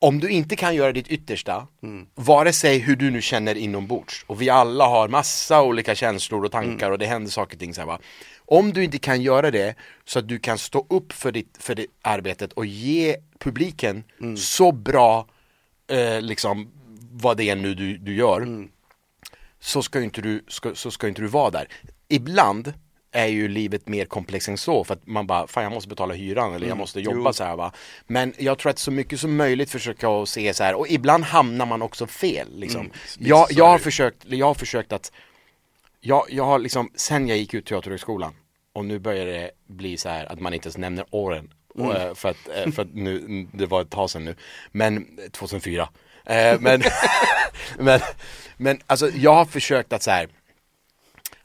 om 0.00 0.20
du 0.20 0.28
inte 0.28 0.56
kan 0.56 0.74
göra 0.74 0.92
ditt 0.92 1.08
yttersta, 1.08 1.66
Mm. 1.82 2.06
vare 2.14 2.52
sig 2.52 2.78
hur 2.78 2.96
du 2.96 3.10
nu 3.10 3.22
känner 3.22 3.54
inombords, 3.54 4.24
och 4.26 4.42
vi 4.42 4.50
alla 4.50 4.86
har 4.86 5.08
massa 5.08 5.62
olika 5.62 5.94
känslor 5.94 6.44
och 6.44 6.52
tankar 6.52 6.86
Mm. 6.86 6.92
och 6.92 6.98
det 6.98 7.06
händer 7.06 7.30
saker 7.30 7.56
och 7.56 7.60
ting 7.60 7.74
så 7.74 7.80
här, 7.80 7.86
va. 7.86 7.98
Om 8.46 8.72
du 8.72 8.84
inte 8.84 8.98
kan 8.98 9.22
göra 9.22 9.50
det 9.50 9.74
så 10.04 10.18
att 10.18 10.28
du 10.28 10.38
kan 10.38 10.58
stå 10.58 10.86
upp 10.90 11.12
för 11.12 11.32
ditt, 11.32 11.56
för 11.60 11.74
ditt 11.74 11.90
arbetet 12.02 12.52
och 12.52 12.66
ge 12.66 13.16
publiken 13.38 14.04
Mm. 14.20 14.36
så 14.36 14.72
bra, 14.72 15.26
eh, 15.90 16.20
liksom, 16.20 16.70
vad 17.12 17.36
det 17.36 17.44
är 17.50 17.56
nu 17.56 17.74
du, 17.74 17.96
du 17.98 18.14
gör, 18.14 18.40
Mm. 18.40 18.68
så 19.60 19.82
ska 19.82 20.02
inte 20.02 20.20
du, 20.20 20.44
ska, 20.48 20.74
så 20.74 20.90
ska 20.90 21.08
inte 21.08 21.22
du 21.22 21.28
vara 21.28 21.50
där. 21.50 21.68
Ibland 22.08 22.72
är 23.12 23.26
ju 23.26 23.48
livet 23.48 23.88
mer 23.88 24.04
komplext 24.04 24.48
än 24.48 24.58
så 24.58 24.84
för 24.84 24.94
att 24.94 25.06
man 25.06 25.26
bara, 25.26 25.46
fan 25.46 25.62
jag 25.62 25.72
måste 25.72 25.88
betala 25.88 26.14
hyran 26.14 26.54
eller 26.54 26.68
jag 26.68 26.76
måste 26.76 27.00
jobba 27.00 27.28
Jo. 27.28 27.32
så 27.32 27.44
här 27.44 27.56
va. 27.56 27.72
Men 28.06 28.34
jag 28.38 28.58
tror 28.58 28.70
att 28.70 28.78
så 28.78 28.90
mycket 28.90 29.20
som 29.20 29.36
möjligt 29.36 29.70
försöka 29.70 30.08
att 30.08 30.28
se 30.28 30.54
så 30.54 30.64
här 30.64 30.74
och 30.74 30.88
ibland 30.88 31.24
hamnar 31.24 31.66
man 31.66 31.82
också 31.82 32.06
fel 32.06 32.48
liksom. 32.58 32.80
Mm, 32.80 32.92
jag, 33.18 33.46
jag 33.50 33.66
har 33.66 33.78
försökt, 33.78 34.24
jag 34.24 34.46
har 34.46 34.54
försökt 34.54 34.92
att 34.92 35.12
jag, 36.00 36.24
jag 36.28 36.44
har 36.44 36.58
liksom, 36.58 36.90
sen 36.94 37.28
jag 37.28 37.38
gick 37.38 37.54
ut 37.54 37.66
Teaterhögskolan 37.66 38.34
och 38.72 38.84
nu 38.84 38.98
börjar 38.98 39.26
det 39.26 39.50
bli 39.66 39.96
så 39.96 40.08
här 40.08 40.32
att 40.32 40.40
man 40.40 40.54
inte 40.54 40.66
ens 40.66 40.76
nämner 40.78 41.04
åren. 41.10 41.52
Mm. 41.78 41.90
Eh, 41.90 42.14
För 42.14 42.28
att, 42.28 42.48
eh, 42.56 42.72
för 42.72 42.82
att 42.82 42.94
nu, 42.94 43.46
det 43.52 43.66
var 43.66 43.82
ett 43.82 43.90
tag 43.90 44.10
sedan 44.10 44.24
nu. 44.24 44.34
Men 44.72 45.06
2004. 45.32 45.88
Eh, 46.24 46.60
men, 46.60 46.82
men, 47.78 48.00
men 48.56 48.80
alltså 48.86 49.08
jag 49.08 49.34
har 49.34 49.44
försökt 49.44 49.92
att 49.92 50.02
så 50.02 50.10
här 50.10 50.28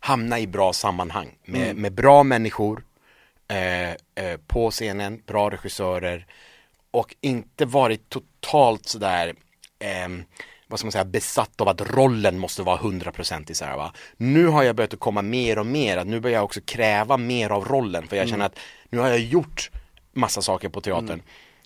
hamna 0.04 0.40
i 0.40 0.48
bra 0.48 0.74
sammanhang 0.74 1.36
med, 1.46 1.64
Mm. 1.70 1.82
med 1.82 1.94
bra 1.94 2.24
människor 2.24 2.84
eh, 3.48 3.90
eh, 3.92 4.38
på 4.48 4.72
scenen, 4.72 5.22
bra 5.28 5.50
regissörer 5.50 6.26
och 6.92 7.16
inte 7.22 7.66
varit 7.66 8.10
totalt 8.10 8.86
sådär 8.88 9.34
ehm, 9.80 10.24
vad 10.68 10.80
ska 10.80 10.86
man 10.86 10.92
säga, 10.92 11.06
besatt 11.06 11.62
av 11.62 11.68
att 11.68 11.82
rollen 11.82 12.40
måste 12.40 12.64
vara 12.64 12.78
100% 12.78 13.52
i 13.52 13.56
så 13.56 13.66
här, 13.66 13.78
va. 13.78 13.94
Nu 14.18 14.48
har 14.48 14.64
jag 14.64 14.76
börjat 14.76 14.94
att 14.94 15.00
komma 15.00 15.22
mer 15.22 15.60
och 15.60 15.66
mer, 15.66 15.98
att 15.98 16.08
nu 16.08 16.20
börjar 16.20 16.38
jag 16.38 16.44
också 16.44 16.62
kräva 16.66 17.18
mer 17.18 17.50
av 17.50 17.66
rollen 17.66 18.08
för 18.08 18.16
jag 18.16 18.30
känner 18.30 18.46
att 18.46 18.60
nu 18.90 18.98
har 18.98 19.08
jag 19.10 19.20
gjort 19.20 19.72
massa 20.14 20.42
saker 20.42 20.70
på 20.70 20.82
teatern. 20.82 21.22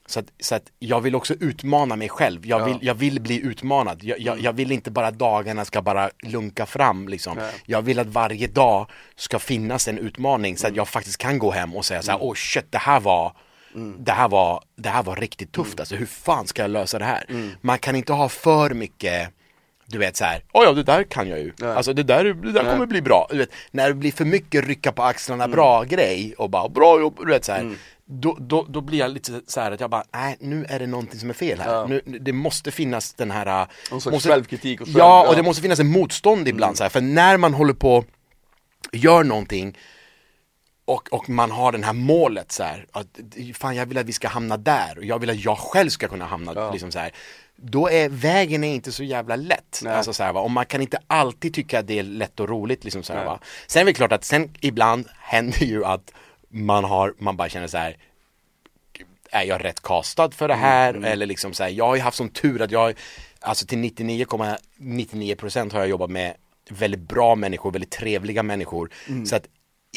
Så, 0.10 0.20
att, 0.20 0.26
så 0.40 0.56
att 0.56 0.64
jag 0.80 1.02
vill 1.02 1.16
också 1.16 1.34
utmana 1.34 1.96
mig 1.96 2.10
själv, 2.10 2.46
jag 2.46 2.66
vill, 2.66 2.78
jag 2.82 2.94
vill 2.94 3.22
bli 3.22 3.42
utmanad. 3.42 4.04
Jag, 4.04 4.20
jag, 4.20 4.40
jag 4.40 4.54
vill 4.54 4.72
inte 4.72 4.92
bara 4.92 5.12
dagarna 5.12 5.66
ska 5.66 5.82
bara 5.82 6.10
lunka 6.24 6.66
fram 6.66 7.08
liksom. 7.08 7.38
Nej. 7.38 7.54
Jag 7.66 7.82
vill 7.82 8.00
att 8.00 8.08
varje 8.08 8.48
dag 8.48 8.90
ska 9.16 9.40
finnas 9.40 9.88
en 9.88 9.98
utmaning 9.98 10.58
så 10.58 10.68
att 10.68 10.76
jag 10.76 10.88
faktiskt 10.88 11.18
kan 11.18 11.40
gå 11.40 11.52
hem 11.52 11.76
och 11.76 11.86
säga 11.86 12.02
så 12.02 12.12
här, 12.12 12.24
åh 12.24 12.34
shit 12.36 12.66
det 12.72 12.78
här 12.78 13.00
var 13.00 13.34
det, 13.98 14.12
här 14.12 14.30
var, 14.30 14.64
det 14.76 14.90
här 14.90 15.04
var 15.04 15.16
riktigt 15.16 15.52
tufft. 15.52 15.80
Alltså, 15.80 15.96
hur 15.96 16.06
fan 16.06 16.48
ska 16.48 16.62
jag 16.62 16.72
lösa 16.72 17.00
det 17.00 17.06
här? 17.06 17.26
Man 17.62 17.80
kan 17.80 17.96
inte 17.96 18.14
ha 18.14 18.30
för 18.30 18.74
mycket 18.74 19.30
du 19.90 19.98
vet 19.98 20.18
så 20.18 20.26
här, 20.26 20.44
oh 20.54 20.64
ja 20.64 20.72
det 20.74 20.84
där 20.84 21.04
kan 21.04 21.28
jag 21.30 21.40
ju, 21.40 21.54
Nej. 21.60 21.70
alltså 21.72 21.94
det 21.94 22.04
där, 22.04 22.24
det 22.24 22.52
där 22.52 22.72
kommer 22.74 22.86
bli 22.86 23.02
bra. 23.02 23.28
Du 23.32 23.38
vet, 23.38 23.50
när 23.72 23.88
det 23.88 23.94
blir 23.94 24.12
för 24.12 24.26
mycket 24.26 24.66
rycka 24.68 24.92
på 24.92 25.04
axlarna, 25.04 25.44
Mm. 25.44 25.56
bra 25.56 25.84
grej 25.84 26.34
och 26.38 26.50
bara 26.50 26.70
bra 26.70 27.00
jobb, 27.00 27.18
du 27.20 27.26
vet 27.32 27.46
så 27.46 27.52
här. 27.52 27.76
Då, 28.10 28.38
då, 28.40 28.66
då 28.70 28.82
blir 28.82 29.00
jag 29.00 29.12
lite 29.12 29.42
så 29.48 29.62
här 29.62 29.72
att 29.72 29.80
jag 29.80 29.90
bara, 29.90 30.04
nej 30.14 30.38
nu 30.40 30.66
är 30.70 30.80
det 30.80 30.88
någonting 30.88 31.20
som 31.20 31.30
är 31.30 31.34
fel 31.34 31.60
här. 31.60 31.74
Ja. 31.74 31.86
Nu, 31.88 32.02
det 32.20 32.34
måste 32.34 32.72
finnas 32.72 33.14
den 33.14 33.32
här 33.32 33.62
äh, 33.62 33.68
Någon 33.92 34.02
sorts 34.02 34.14
måste, 34.14 34.30
självkritik 34.30 34.82
och 34.82 34.88
själv- 34.88 34.98
Ja, 34.98 35.22
och 35.28 35.34
ja. 35.34 35.38
det 35.38 35.44
måste 35.44 35.62
finnas 35.62 35.80
en 35.80 35.88
motstånd 35.92 36.48
ibland 36.48 36.78
så 36.78 36.84
här, 36.84 36.90
för 36.90 37.02
när 37.02 37.38
man 37.38 37.54
håller 37.54 37.74
på 37.74 38.06
gör 38.92 39.24
någonting 39.24 39.78
och, 40.86 41.14
och 41.14 41.30
man 41.30 41.52
har 41.52 41.72
den 41.72 41.84
här 41.84 41.94
målet 41.94 42.52
så 42.52 42.64
här, 42.64 42.86
att 42.92 43.08
fan 43.54 43.76
jag 43.76 43.86
vill 43.86 43.98
att 43.98 44.06
vi 44.06 44.14
ska 44.14 44.28
hamna 44.28 44.58
där 44.58 44.98
och 44.98 45.06
jag 45.06 45.20
vill 45.20 45.30
att 45.30 45.44
jag 45.46 45.58
själv 45.58 45.90
ska 45.90 46.08
kunna 46.08 46.26
hamna 46.26 46.52
Ja. 46.56 46.72
liksom 46.72 46.92
så 46.92 47.00
här. 47.00 47.12
Då 47.60 47.90
är 47.90 48.10
vägen 48.10 48.64
är 48.64 48.76
inte 48.76 48.92
så 48.92 49.04
jävla 49.04 49.36
lätt. 49.36 49.80
Nej. 49.84 49.94
Alltså 49.94 50.14
så 50.14 50.24
här, 50.24 50.34
va? 50.34 50.42
Och 50.42 50.52
man 50.52 50.66
kan 50.66 50.82
inte 50.82 51.00
alltid 51.08 51.54
tycka 51.54 51.80
att 51.80 51.88
det 51.88 52.00
är 52.00 52.04
lätt 52.04 52.40
och 52.40 52.50
roligt 52.50 52.84
liksom 52.84 53.04
så 53.04 53.14
här, 53.14 53.26
va. 53.26 53.40
Sen 53.68 53.82
är 53.82 53.86
det 53.86 53.94
klart 53.94 54.12
att 54.12 54.24
sen 54.24 54.50
ibland 54.62 55.08
händer 55.20 55.66
ju 55.66 55.86
att 55.86 56.14
man 56.50 56.84
har, 56.84 57.14
man 57.18 57.38
bara 57.38 57.50
känner 57.50 57.68
så 57.68 57.78
här 57.78 57.98
är 59.32 59.44
jag 59.44 59.64
rätt 59.64 59.82
castad 59.82 60.32
för 60.32 60.48
det 60.48 60.54
här? 60.54 60.94
Eller 61.06 61.26
liksom 61.26 61.54
så 61.54 61.64
här, 61.64 61.70
jag 61.70 61.88
har 61.88 61.96
ju 61.96 62.02
haft 62.02 62.18
sån 62.18 62.30
tur 62.30 62.62
att 62.62 62.72
jag, 62.72 62.94
alltså 63.40 63.66
till 63.66 63.78
99,99% 63.78 65.74
har 65.74 65.80
jag 65.80 65.90
jobbat 65.90 66.10
med 66.10 66.34
väldigt 66.70 67.00
bra 67.00 67.36
människor, 67.36 67.72
väldigt 67.72 67.92
trevliga 67.92 68.44
människor. 68.44 68.90
Så 69.26 69.36
att 69.36 69.48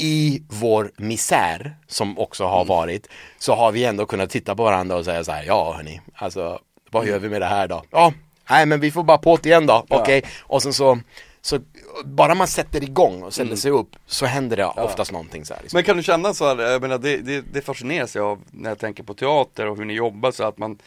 i 0.00 0.42
vår 0.48 0.92
misär, 0.96 1.76
som 1.86 2.18
också 2.18 2.44
har 2.44 2.64
varit, 2.64 3.08
så 3.38 3.54
har 3.54 3.72
vi 3.72 3.84
ändå 3.84 4.06
kunnat 4.06 4.30
titta 4.30 4.56
på 4.56 4.64
varandra 4.64 4.96
och 4.96 5.04
säga 5.04 5.24
så 5.24 5.32
här, 5.32 5.44
ja 5.44 5.72
hörni, 5.76 6.00
alltså 6.14 6.60
vad 6.90 7.06
gör 7.06 7.18
vi 7.18 7.28
med 7.28 7.40
det 7.40 7.46
här 7.46 7.68
då? 7.68 7.82
Ja, 7.90 8.12
nej 8.50 8.66
men 8.66 8.80
vi 8.80 8.90
får 8.90 9.02
bara 9.02 9.18
på 9.18 9.36
det 9.36 9.48
igen 9.48 9.66
då, 9.66 9.86
okej. 9.88 10.22
Och 10.40 10.62
sen 10.62 10.72
så, 10.72 10.98
så, 11.40 11.58
bara 12.04 12.34
man 12.34 12.46
sätter 12.46 12.82
igång 12.82 13.22
och 13.22 13.32
ställer 13.32 13.56
sig 13.56 13.70
upp 13.70 13.96
så 14.06 14.26
händer 14.26 14.56
det 14.56 14.66
oftast 14.66 15.12
någonting 15.12 15.44
så 15.44 15.54
här. 15.54 15.62
Liksom. 15.62 15.76
Men 15.76 15.84
kan 15.84 15.96
du 15.96 16.02
känna 16.02 16.34
så 16.34 16.48
här, 16.48 16.62
jag 16.62 16.82
menar 16.82 16.98
det, 16.98 17.16
det, 17.16 17.40
det 17.52 17.60
fascineras 17.60 18.16
jag 18.16 18.26
av 18.26 18.40
när 18.50 18.70
jag 18.70 18.78
tänker 18.78 19.02
på 19.02 19.14
teater 19.14 19.66
och 19.66 19.76
hur 19.76 19.84
ni 19.84 19.94
jobbar 19.94 20.30
så 20.30 20.44
att 20.44 20.58
man 20.58 20.78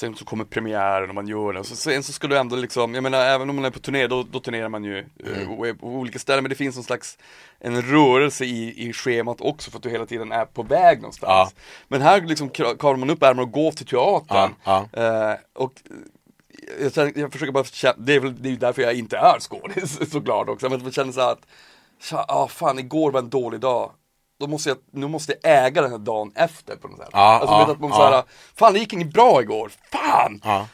Sen 0.00 0.14
så 0.14 0.24
kommer 0.24 0.44
premiären 0.44 1.08
och 1.08 1.14
man 1.14 1.28
gör 1.28 1.52
det, 1.52 1.58
och 1.60 1.66
så, 1.66 1.76
sen 1.76 2.02
så 2.02 2.12
ska 2.12 2.26
du 2.28 2.38
ändå 2.38 2.56
liksom, 2.56 2.94
jag 2.94 3.02
menar 3.02 3.18
även 3.18 3.50
om 3.50 3.56
man 3.56 3.64
är 3.64 3.70
på 3.70 3.78
turné 3.78 4.06
då, 4.06 4.22
då 4.22 4.40
turnerar 4.40 4.68
man 4.68 4.84
ju 4.84 4.98
eh, 4.98 5.50
och 5.50 5.68
är 5.68 5.74
på 5.74 5.86
olika 5.86 6.18
ställen 6.18 6.44
men 6.44 6.48
det 6.48 6.54
finns 6.56 6.76
någon 6.76 6.84
slags 6.84 7.18
En 7.58 7.82
rörelse 7.82 8.44
i, 8.44 8.88
i 8.88 8.92
schemat 8.92 9.40
också 9.40 9.70
för 9.70 9.78
att 9.78 9.82
du 9.82 9.90
hela 9.90 10.06
tiden 10.06 10.32
är 10.32 10.44
på 10.44 10.62
väg 10.62 11.00
någonstans. 11.00 11.52
Ja. 11.56 11.62
Men 11.88 12.02
här 12.02 12.20
liksom 12.20 12.48
kavlar 12.50 12.96
man 12.96 13.10
upp 13.10 13.22
ärmarna 13.22 13.42
och 13.42 13.52
går 13.52 13.72
till 13.72 13.86
teatern. 13.86 14.54
Ja, 14.64 14.88
Eh, 14.92 15.36
Och 15.52 15.72
eh, 16.80 16.90
jag, 16.94 17.18
jag 17.18 17.32
försöker 17.32 17.52
bara 17.52 17.64
känna, 17.64 17.94
det 17.98 18.14
är 18.14 18.20
väl 18.20 18.42
det 18.42 18.48
är 18.48 18.56
därför 18.56 18.82
jag 18.82 18.94
inte 18.94 19.16
är 19.16 19.40
skådis 19.40 20.10
såklart 20.12 20.48
också, 20.48 20.68
men 20.68 20.84
jag 20.84 20.94
känner 20.94 21.12
så 21.12 21.20
att 21.20 21.46
Ja, 22.10 22.24
ah, 22.28 22.48
fan 22.48 22.78
igår 22.78 23.10
var 23.12 23.20
en 23.20 23.30
dålig 23.30 23.60
dag. 23.60 23.92
Då 24.40 24.46
måste 24.46 24.68
jag, 24.70 24.78
nu 24.92 25.08
måste 25.08 25.34
jag 25.42 25.66
äga 25.66 25.82
den 25.82 25.90
här 25.90 25.98
dagen 25.98 26.32
efter 26.34 26.76
på 26.76 26.88
något 26.88 26.98
sätt. 26.98 27.08
Ja, 27.12 27.18
alltså, 27.38 27.54
ja, 27.54 27.72
att 27.72 27.80
man 27.80 27.90
ja. 27.90 27.96
så 27.96 28.02
här, 28.02 28.22
fan 28.56 28.72
det 28.72 28.78
gick 28.78 28.92
inget 28.92 29.12
bra 29.12 29.42
igår, 29.42 29.70
fan! 29.92 30.40
Ja. 30.44 30.66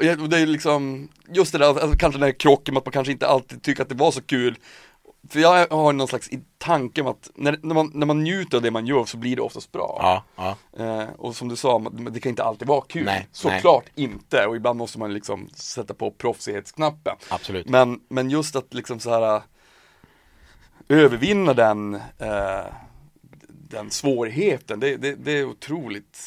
Jag- 0.00 0.20
och 0.20 0.28
det 0.28 0.38
är 0.38 0.46
liksom, 0.46 1.08
just 1.28 1.52
det 1.52 1.58
där, 1.58 1.66
alltså, 1.66 1.98
kanske 1.98 2.18
den 2.18 2.22
här 2.26 2.38
krocken 2.38 2.74
med 2.74 2.78
att 2.78 2.86
man 2.86 2.92
kanske 2.92 3.12
inte 3.12 3.28
alltid 3.28 3.62
tycker 3.62 3.82
att 3.82 3.88
det 3.88 3.94
var 3.94 4.10
så 4.10 4.22
kul. 4.22 4.58
För 5.30 5.40
jag 5.40 5.66
har 5.70 5.92
någon 5.92 6.08
slags 6.08 6.30
tanke 6.58 7.00
om 7.00 7.06
att 7.06 7.30
när, 7.34 7.58
när, 7.62 7.74
man, 7.74 7.90
när 7.94 8.06
man 8.06 8.22
njuter 8.24 8.56
av 8.56 8.62
det 8.62 8.70
man 8.70 8.86
gör 8.86 9.04
så 9.04 9.16
blir 9.16 9.36
det 9.36 9.42
oftast 9.42 9.72
bra. 9.72 9.98
Ja, 10.36 10.56
ja. 10.76 10.84
Eh, 10.84 11.08
och 11.18 11.36
som 11.36 11.48
du 11.48 11.56
sa, 11.56 11.78
det 12.10 12.20
kan 12.20 12.30
inte 12.30 12.44
alltid 12.44 12.68
vara 12.68 12.80
kul. 12.88 13.04
Nej, 13.04 13.28
Såklart 13.32 13.84
inte, 13.94 14.46
och 14.46 14.56
ibland 14.56 14.78
måste 14.78 14.98
man 14.98 15.14
liksom 15.14 15.48
sätta 15.54 15.94
på 15.94 16.10
proffsighetsknappen. 16.10 17.16
Absolut. 17.28 17.68
Men, 17.68 18.00
men 18.08 18.30
just 18.30 18.56
att 18.56 18.74
liksom 18.74 19.00
så 19.00 19.10
här 19.10 19.42
övervinna 20.88 21.54
den, 21.54 21.94
eh, 21.94 22.64
den 23.48 23.90
svårigheten, 23.90 24.80
det, 24.80 24.96
det, 24.96 25.14
det 25.14 25.32
är 25.32 25.44
otroligt 25.44 26.18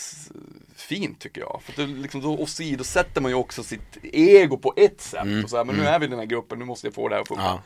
fint 0.76 1.20
tycker 1.20 1.42
jag. 1.42 1.62
För 1.64 1.72
att 1.72 1.78
det, 1.78 1.88
liksom, 1.88 2.22
då 2.22 2.38
åsidosätter 2.38 3.22
man 3.22 3.32
ju 3.32 3.36
också 3.36 3.64
sitt 3.64 3.98
ego 4.04 4.58
på 4.58 4.74
ett 4.78 5.02
sätt. 5.02 5.44
och 5.44 5.50
så 5.50 5.58
här, 5.58 5.66
men 5.66 5.76
nu 5.76 5.84
är 5.86 6.00
vi 6.00 6.06
i 6.06 6.10
den 6.10 6.20
här 6.20 6.26
gruppen, 6.26 6.60
nu 6.60 6.66
måste 6.66 6.88
jag 6.88 6.94
få 6.94 7.08
det 7.10 7.16
här 7.16 7.22
att 7.22 7.28
funka. 7.28 7.44
Ja. 7.44 7.62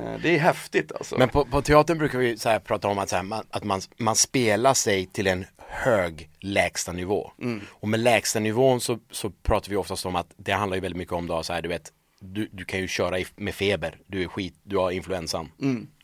Eh, 0.00 0.20
Det 0.22 0.34
är 0.34 0.38
häftigt 0.38 0.92
alltså. 0.92 1.18
Men 1.18 1.28
på, 1.28 1.44
på 1.44 1.62
teatern 1.62 1.98
brukar 1.98 2.18
vi 2.18 2.38
så 2.38 2.60
prata 2.64 2.88
om 2.88 2.98
att, 2.98 3.12
här, 3.12 3.22
man, 3.22 3.44
att 3.50 3.64
man, 3.64 3.80
man 3.96 4.16
spelar 4.16 4.74
sig 4.74 5.06
till 5.06 5.26
en 5.26 5.44
hög 5.68 6.30
lägsta 6.40 6.92
nivå. 6.92 7.32
Och 7.70 7.88
med 7.88 8.00
lägsta 8.00 8.40
nivån 8.40 8.80
så, 8.80 8.98
så 9.10 9.30
pratar 9.30 9.70
vi 9.70 9.76
oftast 9.76 10.06
om 10.06 10.16
att 10.16 10.26
det 10.36 10.52
handlar 10.52 10.76
ju 10.76 10.80
väldigt 10.80 10.98
mycket 10.98 11.12
om 11.14 11.26
då, 11.26 11.42
så 11.42 11.52
här, 11.52 11.62
du 11.62 11.68
vet, 11.68 11.92
du, 12.20 12.48
du 12.52 12.64
kan 12.64 12.80
ju 12.80 12.88
köra 12.88 13.18
i, 13.18 13.26
med 13.36 13.54
feber, 13.54 13.98
du 14.06 14.22
är 14.22 14.28
skit, 14.28 14.54
du 14.62 14.76
har 14.76 14.90
influensan. 14.90 15.48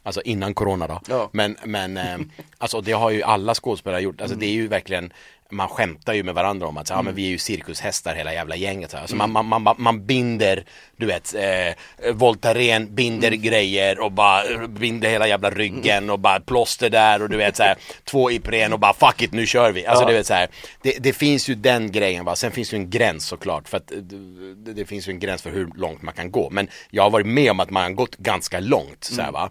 Alltså 0.07 0.23
innan 0.23 0.55
corona 0.55 0.87
då. 0.87 1.01
Ja. 1.09 1.31
Men, 1.33 1.57
men 1.65 1.97
eh, 1.97 2.19
alltså 2.59 2.81
det 2.81 2.93
har 2.93 3.11
ju 3.11 3.23
alla 3.23 3.55
skådespelare 3.55 4.01
gjort, 4.01 4.21
alltså 4.21 4.37
det 4.37 4.47
är 4.47 4.51
ju 4.51 4.69
verkligen 4.69 5.13
man 5.51 5.69
skämtar 5.69 6.13
ju 6.15 6.23
med 6.23 6.35
varandra 6.35 6.67
om 6.67 6.77
att 6.77 6.87
så, 6.87 6.95
ja, 6.95 7.03
men 7.03 7.15
vi 7.15 7.25
är 7.27 7.29
ju 7.29 7.39
cirkushästar 7.39 8.15
hela 8.15 8.33
jävla 8.33 8.57
gänget. 8.57 8.91
Så. 8.91 8.97
Alltså 8.97 9.17
man, 9.17 9.31
man, 9.31 9.63
man, 9.63 9.75
man 9.79 10.07
binder, 10.07 10.65
du 10.97 11.07
vet, 11.07 11.35
eh, 11.35 12.13
Voltaren 12.13 12.95
binder 12.95 13.31
grejer 13.31 14.01
och 14.01 14.13
bara 14.13 14.67
binder 14.69 15.11
hela 15.11 15.29
jävla 15.29 15.51
ryggen 15.51 16.11
och 16.11 16.19
bara 16.19 16.41
plåster 16.41 16.91
där 16.91 17.23
och 17.23 17.29
du 17.31 17.37
vet 17.37 17.57
så 17.57 17.63
här, 17.63 17.77
två 18.05 18.31
Ipren 18.31 18.73
och 18.73 18.79
bara 18.79 18.95
fuck 18.95 19.23
it 19.23 19.33
nu 19.33 19.47
kör 19.47 19.73
vi. 19.73 19.87
Alltså 19.87 20.05
Ja. 20.05 20.09
du 20.09 20.15
vet 20.15 20.27
så 20.27 20.35
här, 20.35 20.49
det, 20.83 20.97
det 21.01 21.13
finns 21.13 21.49
ju 21.49 21.55
den 21.55 21.93
grejen 21.93 22.25
va, 22.25 22.37
sen 22.37 22.53
finns 22.53 22.73
ju 22.73 22.77
en 22.77 22.91
gräns 22.91 23.27
såklart 23.27 23.69
för 23.69 23.77
att 23.77 23.93
eh, 23.93 23.99
det, 23.99 24.73
det 24.73 24.85
finns 24.85 25.09
ju 25.09 25.11
en 25.11 25.19
gräns 25.21 25.43
för 25.43 25.51
hur 25.51 25.69
långt 25.77 26.03
man 26.03 26.15
kan 26.15 26.31
gå. 26.31 26.51
Men 26.51 26.69
jag 26.91 27.03
har 27.03 27.11
varit 27.11 27.27
med 27.27 27.51
om 27.51 27.61
att 27.61 27.71
man 27.71 27.83
har 27.83 27.91
gått 27.91 28.17
ganska 28.17 28.61
långt 28.61 29.05
så 29.05 29.23
här, 29.23 29.33
va. 29.33 29.51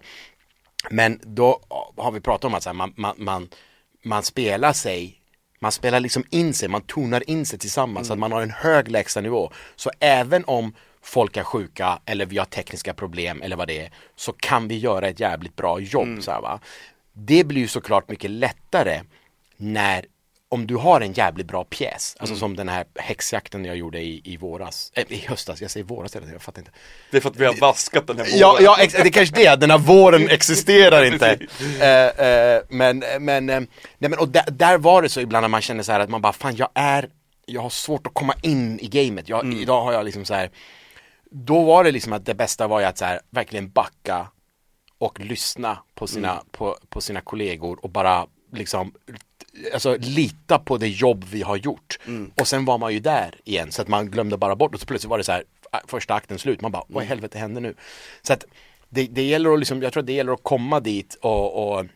Men 0.90 1.20
då 1.22 1.60
har 1.96 2.12
vi 2.12 2.20
pratat 2.20 2.44
om 2.44 2.54
att 2.54 2.66
här, 2.66 2.72
man, 2.72 2.92
man, 2.96 3.14
man, 3.18 3.48
man 4.04 4.22
spelar 4.22 4.72
sig 4.72 5.20
man 5.60 5.72
spelar 5.72 6.00
liksom 6.00 6.24
in 6.30 6.54
sig, 6.54 6.68
man 6.68 6.82
tonar 6.82 7.30
in 7.30 7.46
sig 7.46 7.58
tillsammans 7.58 8.06
så 8.06 8.12
att 8.12 8.18
man 8.18 8.32
har 8.32 8.42
en 8.42 8.50
hög 8.50 8.90
lägstanivå. 8.90 9.50
Så 9.76 9.90
även 10.00 10.44
om 10.44 10.74
folk 11.02 11.36
är 11.36 11.42
sjuka 11.42 11.98
eller 12.04 12.26
vi 12.26 12.38
har 12.38 12.44
tekniska 12.44 12.94
problem 12.94 13.42
eller 13.42 13.56
vad 13.56 13.68
det 13.68 13.80
är 13.80 13.90
så 14.16 14.32
kan 14.32 14.68
vi 14.68 14.78
göra 14.78 15.08
ett 15.08 15.20
jävligt 15.20 15.56
bra 15.56 15.80
jobb. 15.80 16.22
Så 16.22 16.30
här, 16.30 16.40
va? 16.40 16.60
Det 17.12 17.44
blir 17.44 17.60
ju 17.60 17.68
såklart 17.68 18.08
mycket 18.08 18.30
lättare 18.30 19.02
när 19.56 20.06
om 20.56 20.66
du 20.66 20.76
har 20.76 21.00
en 21.00 21.12
jävligt 21.12 21.46
bra 21.46 21.64
pjäs, 21.64 22.16
alltså 22.18 22.36
som 22.36 22.56
den 22.56 22.68
här 22.68 22.84
häxjakten 22.94 23.64
jag 23.64 23.76
gjorde 23.76 24.00
i, 24.00 24.20
i 24.24 24.36
våras, 24.36 24.92
äh, 24.94 25.04
i 25.08 25.24
höstas, 25.28 25.60
jag 25.62 25.70
säger 25.70 25.84
våras 25.84 26.12
tiden, 26.12 26.28
jag 26.32 26.42
fattar 26.42 26.60
inte. 26.60 26.70
Det 27.10 27.16
är 27.16 27.20
för 27.20 27.30
att 27.30 27.36
vi 27.36 27.44
har 27.44 27.54
vaskat 27.60 28.06
den 28.06 28.18
här 28.18 28.24
våren. 28.24 28.38
Ja, 28.38 28.58
ja 28.60 28.76
det 28.92 28.98
är 28.98 29.10
kanske 29.10 29.34
det, 29.34 29.56
den 29.56 29.70
här 29.70 29.78
våren 29.78 30.28
existerar 30.30 31.04
inte. 31.04 31.38
Eh, 31.80 32.26
eh, 32.26 32.62
men, 32.68 33.04
men, 33.20 33.50
eh, 33.50 33.60
nej 33.98 34.10
men 34.10 34.18
och 34.18 34.28
där, 34.28 34.44
där 34.50 34.78
var 34.78 35.02
det 35.02 35.08
så 35.08 35.20
ibland 35.20 35.42
när 35.42 35.48
man 35.48 35.62
känner 35.62 35.82
så 35.82 35.92
här 35.92 36.00
att 36.00 36.10
man 36.10 36.22
bara, 36.22 36.32
fan 36.32 36.56
jag 36.56 36.68
är, 36.74 37.08
jag 37.46 37.62
har 37.62 37.70
svårt 37.70 38.06
att 38.06 38.14
komma 38.14 38.34
in 38.42 38.80
i 38.80 38.86
gamet. 38.86 39.28
Jag, 39.28 39.52
Idag 39.54 39.84
har 39.84 39.92
jag 39.92 40.04
liksom 40.04 40.24
så 40.24 40.34
här, 40.34 40.50
då 41.30 41.64
var 41.64 41.84
det 41.84 41.90
liksom 41.90 42.12
att 42.12 42.26
det 42.26 42.34
bästa 42.34 42.66
var 42.66 42.80
ju 42.80 42.86
att 42.86 42.98
så 42.98 43.04
här, 43.04 43.20
verkligen 43.30 43.70
backa 43.70 44.26
och 44.98 45.20
lyssna 45.20 45.78
på 45.94 46.06
sina, 46.06 46.42
på, 46.50 46.76
på 46.88 47.00
sina 47.00 47.20
kollegor 47.20 47.78
och 47.82 47.90
bara 47.90 48.26
liksom 48.52 48.92
Alltså 49.72 49.96
lita 50.00 50.58
på 50.58 50.78
det 50.78 50.88
jobb 50.88 51.24
vi 51.30 51.42
har 51.42 51.56
gjort. 51.56 51.98
Och 52.40 52.48
sen 52.48 52.64
var 52.64 52.78
man 52.78 52.92
ju 52.92 53.00
där 53.00 53.34
igen 53.44 53.72
så 53.72 53.82
att 53.82 53.88
man 53.88 54.10
glömde 54.10 54.36
bara 54.36 54.56
bort 54.56 54.74
och 54.74 54.80
så 54.80 54.86
plötsligt 54.86 55.10
var 55.10 55.18
det 55.18 55.24
så 55.24 55.32
här 55.32 55.44
ä, 55.72 55.78
första 55.86 56.14
akten 56.14 56.38
slut, 56.38 56.60
man 56.60 56.72
bara 56.72 56.84
vad 56.88 57.04
i 57.04 57.06
helvete 57.06 57.38
händer 57.38 57.60
nu? 57.60 57.74
Så 58.22 58.32
att 58.32 58.44
det, 58.88 59.06
det 59.06 59.22
gäller 59.22 59.52
att 59.52 59.58
liksom, 59.58 59.82
jag 59.82 59.92
tror 59.92 60.00
att 60.00 60.06
det 60.06 60.12
gäller 60.12 60.32
att 60.32 60.42
komma 60.42 60.80
dit 60.80 61.14
och, 61.20 61.72
och, 61.76 61.86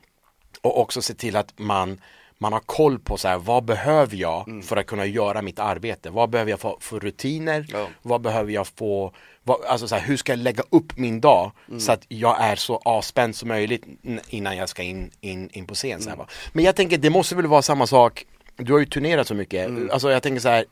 och 0.61 0.81
också 0.81 1.03
se 1.03 1.15
till 1.15 1.37
att 1.37 1.59
man 1.59 2.01
man 2.43 2.53
har 2.53 2.61
koll 2.61 2.99
på 2.99 3.17
så 3.17 3.29
här, 3.29 3.39
vad 3.39 3.65
behöver 3.65 4.17
jag 4.17 4.63
för 4.65 4.77
att 4.77 4.87
kunna 4.87 5.07
göra 5.07 5.43
mitt 5.43 5.59
arbete? 5.59 6.11
Vad 6.11 6.31
behöver 6.31 6.51
jag 6.51 6.61
få 6.61 6.79
för 6.81 7.01
rutiner? 7.01 7.67
Ja. 7.73 7.87
Vad 8.03 8.21
behöver 8.21 8.53
jag 8.53 8.67
få, 8.67 9.13
vad, 9.43 9.65
alltså 9.65 9.89
så 9.89 9.95
här, 9.95 10.03
hur 10.03 10.17
ska 10.17 10.33
jag 10.33 10.39
lägga 10.39 10.63
upp 10.71 10.97
min 10.97 11.21
dag 11.21 11.53
så 11.79 11.93
att 11.93 12.05
jag 12.09 12.41
är 12.41 12.57
så 12.57 12.77
avspänd 12.77 13.37
som 13.37 13.49
möjligt 13.49 13.85
innan 14.29 14.57
jag 14.57 14.69
ska 14.69 14.83
in, 14.83 15.11
in, 15.21 15.51
in 15.53 15.67
på 15.67 15.75
scen. 15.75 16.03
Så 16.03 16.11
här, 16.11 16.17
va? 16.17 16.27
Men 16.53 16.65
jag 16.65 16.77
tänker, 16.77 16.99
det 16.99 17.11
måste 17.11 17.35
väl 17.35 17.47
vara 17.47 17.63
samma 17.63 17.87
sak, 17.87 18.27
du 18.57 18.73
har 18.73 18.81
ju 18.81 18.87
turnerat 18.87 19.27
så 19.27 19.35
mycket, 19.35 19.71
alltså 19.91 20.11
jag 20.11 20.23
tänker 20.23 20.41
så 20.41 20.49
här, 20.49 20.65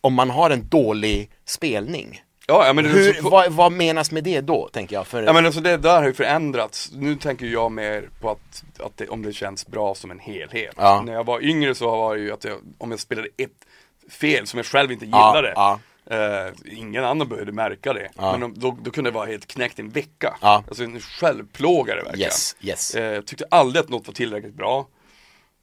om 0.00 0.14
man 0.14 0.30
har 0.30 0.50
en 0.50 0.68
dålig 0.68 1.30
spelning, 1.44 2.22
Ja, 2.50 2.72
men 2.72 2.86
hur, 2.86 3.12
så, 3.12 3.28
vad, 3.30 3.52
vad 3.52 3.72
menas 3.72 4.10
med 4.10 4.24
det 4.24 4.40
då, 4.40 4.68
tänker 4.72 4.96
jag? 4.96 5.06
För, 5.06 5.22
Ja 5.22 5.32
men 5.32 5.46
alltså 5.46 5.60
det 5.60 5.76
där 5.76 5.98
har 6.00 6.06
ju 6.06 6.14
förändrats. 6.14 6.90
Nu 6.92 7.16
tänker 7.16 7.46
jag 7.46 7.72
mer 7.72 8.08
på 8.20 8.30
att, 8.30 8.64
att 8.78 8.96
det, 8.96 9.08
om 9.08 9.22
det 9.22 9.32
känns 9.32 9.66
bra 9.66 9.94
som 9.94 10.10
en 10.10 10.18
helhet. 10.18 10.74
Ja. 10.76 11.02
När 11.06 11.12
jag 11.12 11.24
var 11.24 11.40
yngre 11.44 11.74
så 11.74 11.90
var 11.90 12.16
det 12.16 12.22
ju 12.22 12.32
att 12.32 12.44
jag, 12.44 12.58
om 12.78 12.90
jag 12.90 13.00
spelade 13.00 13.28
ett 13.36 13.50
fel 14.12 14.46
som 14.46 14.56
jag 14.58 14.66
själv 14.66 14.92
inte 14.92 15.04
gillade. 15.04 15.52
ja. 15.56 15.78
Eh, 16.10 16.52
ingen 16.64 17.04
annan 17.04 17.28
behövde 17.28 17.52
märka 17.52 17.92
det. 17.92 18.08
Men 18.16 18.60
då, 18.60 18.76
då 18.82 18.90
kunde 18.90 19.10
det 19.10 19.14
vara 19.14 19.26
helt 19.26 19.46
knäckt 19.46 19.78
en 19.78 19.90
vecka. 19.90 20.36
Alltså 20.40 20.84
en 20.84 21.00
självplågare 21.00 22.02
verkligen. 22.02 22.26
Yes, 22.26 22.56
yes. 22.60 22.94
Eh, 22.94 23.04
jag 23.14 23.26
tyckte 23.26 23.44
aldrig 23.50 23.84
att 23.84 23.88
något 23.90 24.06
var 24.06 24.14
tillräckligt 24.14 24.54
bra. 24.54 24.86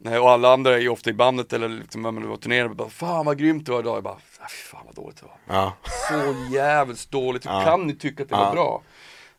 Eh, 0.05 0.17
och 0.17 0.31
alla 0.31 0.53
andra 0.53 0.75
är 0.75 0.79
ju 0.79 0.89
ofta 0.89 1.09
i 1.09 1.13
bandet 1.13 1.53
eller 1.53 1.69
liksom, 1.69 2.01
när 2.01 2.11
man 2.11 2.29
var 2.29 2.37
turnerande, 2.37 2.75
bara 2.75 2.89
Fan 2.89 3.25
vad 3.25 3.37
grymt 3.37 3.65
det 3.65 3.71
var 3.71 3.79
idag. 3.79 3.95
Jag 3.95 4.03
bara, 4.03 4.13
"Ah, 4.39 4.47
fy 4.49 4.63
fan 4.71 4.81
vad 4.85 4.95
dåligt 4.95 5.17
det 5.17 5.25
var. 5.25 5.55
ja. 5.55 5.73
Så 6.09 6.53
jävligt 6.55 7.11
dåligt, 7.11 7.45
hur 7.45 7.51
Ja. 7.51 7.63
kan 7.63 7.87
ni 7.87 7.95
tycka 7.95 8.23
att 8.23 8.29
det 8.29 8.35
Ja. 8.35 8.45
var 8.45 8.53
bra? 8.53 8.81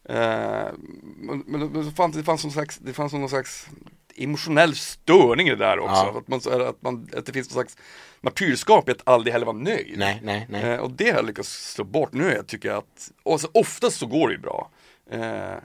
Eh, 0.05 0.73
men, 1.17 1.45
men, 1.47 1.85
så 1.85 1.91
fanns, 1.91 2.17
det 2.17 2.23
fanns 2.25 2.45
någon 2.45 2.53
slags, 2.53 2.79
det 2.79 2.93
fanns 2.93 3.13
någon 3.13 3.29
slags 3.29 3.69
emotionell 4.17 4.75
störning 4.75 5.47
i 5.47 5.51
det 5.51 5.57
där 5.57 5.79
också. 5.79 5.95
Ja. 5.95 6.19
Att, 6.19 6.29
man, 6.29 6.63
att, 6.69 6.83
man, 6.83 7.09
att 7.17 7.27
det 7.27 7.33
finns 7.33 7.49
någon 7.49 7.55
slags 7.65 7.77
martyrskap 8.21 8.89
i 8.89 8.93
att 8.93 9.09
aldrig 9.09 9.33
heller 9.33 9.47
vara 9.47 9.57
nöjd. 9.57 9.95
Nej, 9.99 10.21
nej, 10.23 10.47
nej. 10.51 10.63
Eh, 10.63 10.79
och 10.79 10.91
det 10.91 11.09
har 11.11 11.17
jag 11.17 11.27
lyckats 11.27 11.73
slå 11.73 11.85
bort 11.85 12.13
nu. 12.13 12.33
Jag 12.33 12.47
tycker 12.47 12.71
att, 12.73 13.11
och 13.23 13.41
så 13.41 13.49
oftast 13.55 13.99
så 13.99 14.07
går 14.07 14.29
det 14.29 14.35
ju 14.35 14.41
bra. 14.41 14.71
Eh, 15.11 15.57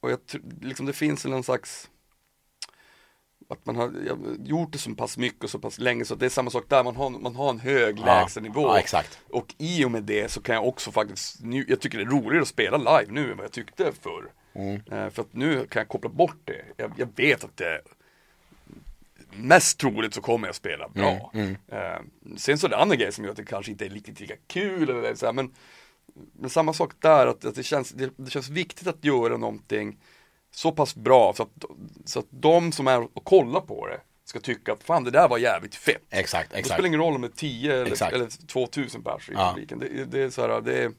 och 0.00 0.10
jag 0.10 0.26
tror, 0.26 0.42
liksom 0.60 0.86
det 0.86 0.92
finns 0.92 1.24
någon 1.24 1.42
slags 1.42 1.88
att 3.48 3.66
man 3.66 3.76
har 3.76 3.92
gjort 4.44 4.72
det 4.72 4.78
så 4.78 4.94
pass 4.94 5.18
mycket 5.18 5.44
och 5.44 5.50
så 5.50 5.58
pass 5.58 5.78
länge 5.78 6.04
så 6.04 6.14
det 6.14 6.26
är 6.26 6.30
samma 6.30 6.50
sak 6.50 6.64
där, 6.68 6.84
man 6.84 6.96
har, 6.96 7.10
man 7.10 7.36
har 7.36 7.50
en 7.50 7.58
hög 7.58 7.98
lägstanivå. 7.98 8.62
Ja, 8.62 8.78
exakt. 8.78 9.20
Och 9.30 9.54
i 9.58 9.84
och 9.84 9.90
med 9.90 10.02
det 10.02 10.30
så 10.30 10.40
kan 10.40 10.54
jag 10.54 10.66
också 10.66 10.92
faktiskt, 10.92 11.40
nu, 11.42 11.64
jag 11.68 11.80
tycker 11.80 11.98
det 11.98 12.04
är 12.04 12.08
roligare 12.08 12.42
att 12.42 12.48
spela 12.48 12.76
live 12.76 13.12
nu 13.12 13.30
än 13.30 13.36
vad 13.36 13.44
jag 13.44 13.52
tyckte 13.52 13.92
förr. 14.02 14.30
Mm. 14.54 14.74
Eh, 14.74 15.10
för 15.10 15.22
att 15.22 15.32
nu 15.34 15.66
kan 15.66 15.80
jag 15.80 15.88
koppla 15.88 16.10
bort 16.10 16.38
det. 16.44 16.64
Jag, 16.76 16.92
jag 16.96 17.08
vet 17.16 17.44
att 17.44 17.56
det 17.56 17.80
Mest 19.30 19.78
troligt 19.78 20.14
så 20.14 20.20
kommer 20.20 20.48
jag 20.48 20.54
spela 20.54 20.88
bra. 20.88 21.30
Mm, 21.34 21.56
Eh, 21.68 22.00
sen 22.36 22.58
så 22.58 22.66
är 22.66 22.70
det 22.70 22.76
andra 22.76 22.96
grejer 22.96 23.10
som 23.10 23.24
gör 23.24 23.30
att 23.30 23.36
det 23.36 23.44
kanske 23.44 23.72
inte 23.72 23.84
är 23.86 23.88
riktigt 23.88 24.20
lika 24.20 24.34
kul 24.46 24.90
eller 24.90 25.14
så 25.14 25.26
här, 25.26 25.32
men, 25.32 25.54
men 26.32 26.50
samma 26.50 26.72
sak 26.72 26.92
där, 26.98 27.26
att, 27.26 27.44
att 27.44 27.54
det, 27.54 27.62
känns, 27.62 27.90
det, 27.90 28.10
det 28.16 28.30
känns 28.30 28.48
viktigt 28.48 28.86
att 28.86 29.04
göra 29.04 29.36
någonting 29.36 29.96
så 30.58 30.72
pass 30.72 30.94
bra 30.94 31.32
så 31.36 31.42
att, 31.42 31.64
så 32.04 32.18
att 32.18 32.26
de 32.30 32.72
som 32.72 32.86
är 32.88 33.08
och 33.14 33.24
kollar 33.24 33.60
på 33.60 33.86
det 33.86 34.00
ska 34.24 34.40
tycka 34.40 34.72
att 34.72 34.82
fan 34.84 35.04
det 35.04 35.10
där 35.10 35.28
var 35.28 35.38
jävligt 35.38 35.74
fett. 35.74 36.02
Exakt, 36.10 36.50
Det 36.50 36.56
exakt. 36.58 36.74
spelar 36.74 36.86
ingen 36.86 37.00
roll 37.00 37.14
om 37.14 37.20
det 37.22 37.28
är 37.28 37.36
10 37.36 37.86
Exakt. 37.86 38.12
eller, 38.12 38.24
eller 38.24 38.46
2000 38.46 39.02
pers 39.02 39.28
i 39.28 39.32
Ja. 39.32 39.52
publiken. 39.54 39.78
Det, 39.78 40.04
det 40.04 40.22
är 40.22 40.30
så 40.30 40.42
här, 40.42 40.60
det, 40.60 40.92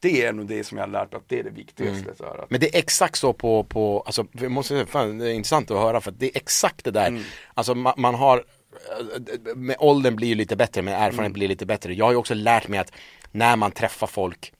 det 0.00 0.24
är 0.24 0.32
nog 0.32 0.46
det 0.46 0.64
som 0.64 0.78
jag 0.78 0.84
har 0.86 0.92
lärt 0.92 1.12
mig 1.12 1.18
att 1.18 1.28
det 1.28 1.38
är 1.38 1.42
det 1.44 1.50
viktigaste. 1.50 2.02
Mm. 2.04 2.16
Så 2.16 2.24
här, 2.24 2.38
att, 2.42 2.50
Men 2.50 2.60
det 2.60 2.74
är 2.74 2.78
exakt 2.78 3.18
så 3.18 3.32
på, 3.32 3.64
på 3.64 4.00
alltså, 4.06 4.26
jag 4.32 4.50
måste 4.50 4.74
säga, 4.74 4.86
fan, 4.86 5.18
det 5.18 5.30
är 5.30 5.34
intressant 5.34 5.70
att 5.70 5.78
höra 5.78 6.00
för 6.00 6.10
att 6.10 6.18
det 6.20 6.26
är 6.26 6.36
exakt 6.36 6.84
det 6.84 6.90
där. 6.90 7.24
Alltså 7.54 7.74
man, 7.74 7.94
man 7.96 8.14
har, 8.14 8.44
eh, 8.98 9.56
med 9.56 9.76
åldern 9.78 10.16
blir 10.16 10.28
ju 10.28 10.34
lite 10.34 10.56
bättre, 10.56 10.82
med 10.82 10.94
erfarenhet 11.02 11.32
blir 11.32 11.48
lite 11.48 11.66
bättre. 11.66 11.94
Jag 11.94 12.04
har 12.04 12.12
ju 12.12 12.18
också 12.18 12.34
lärt 12.34 12.68
mig 12.68 12.78
att 12.80 12.92
när 13.32 13.56
man 13.56 13.70
träffar 13.72 14.06
folk 14.06 14.52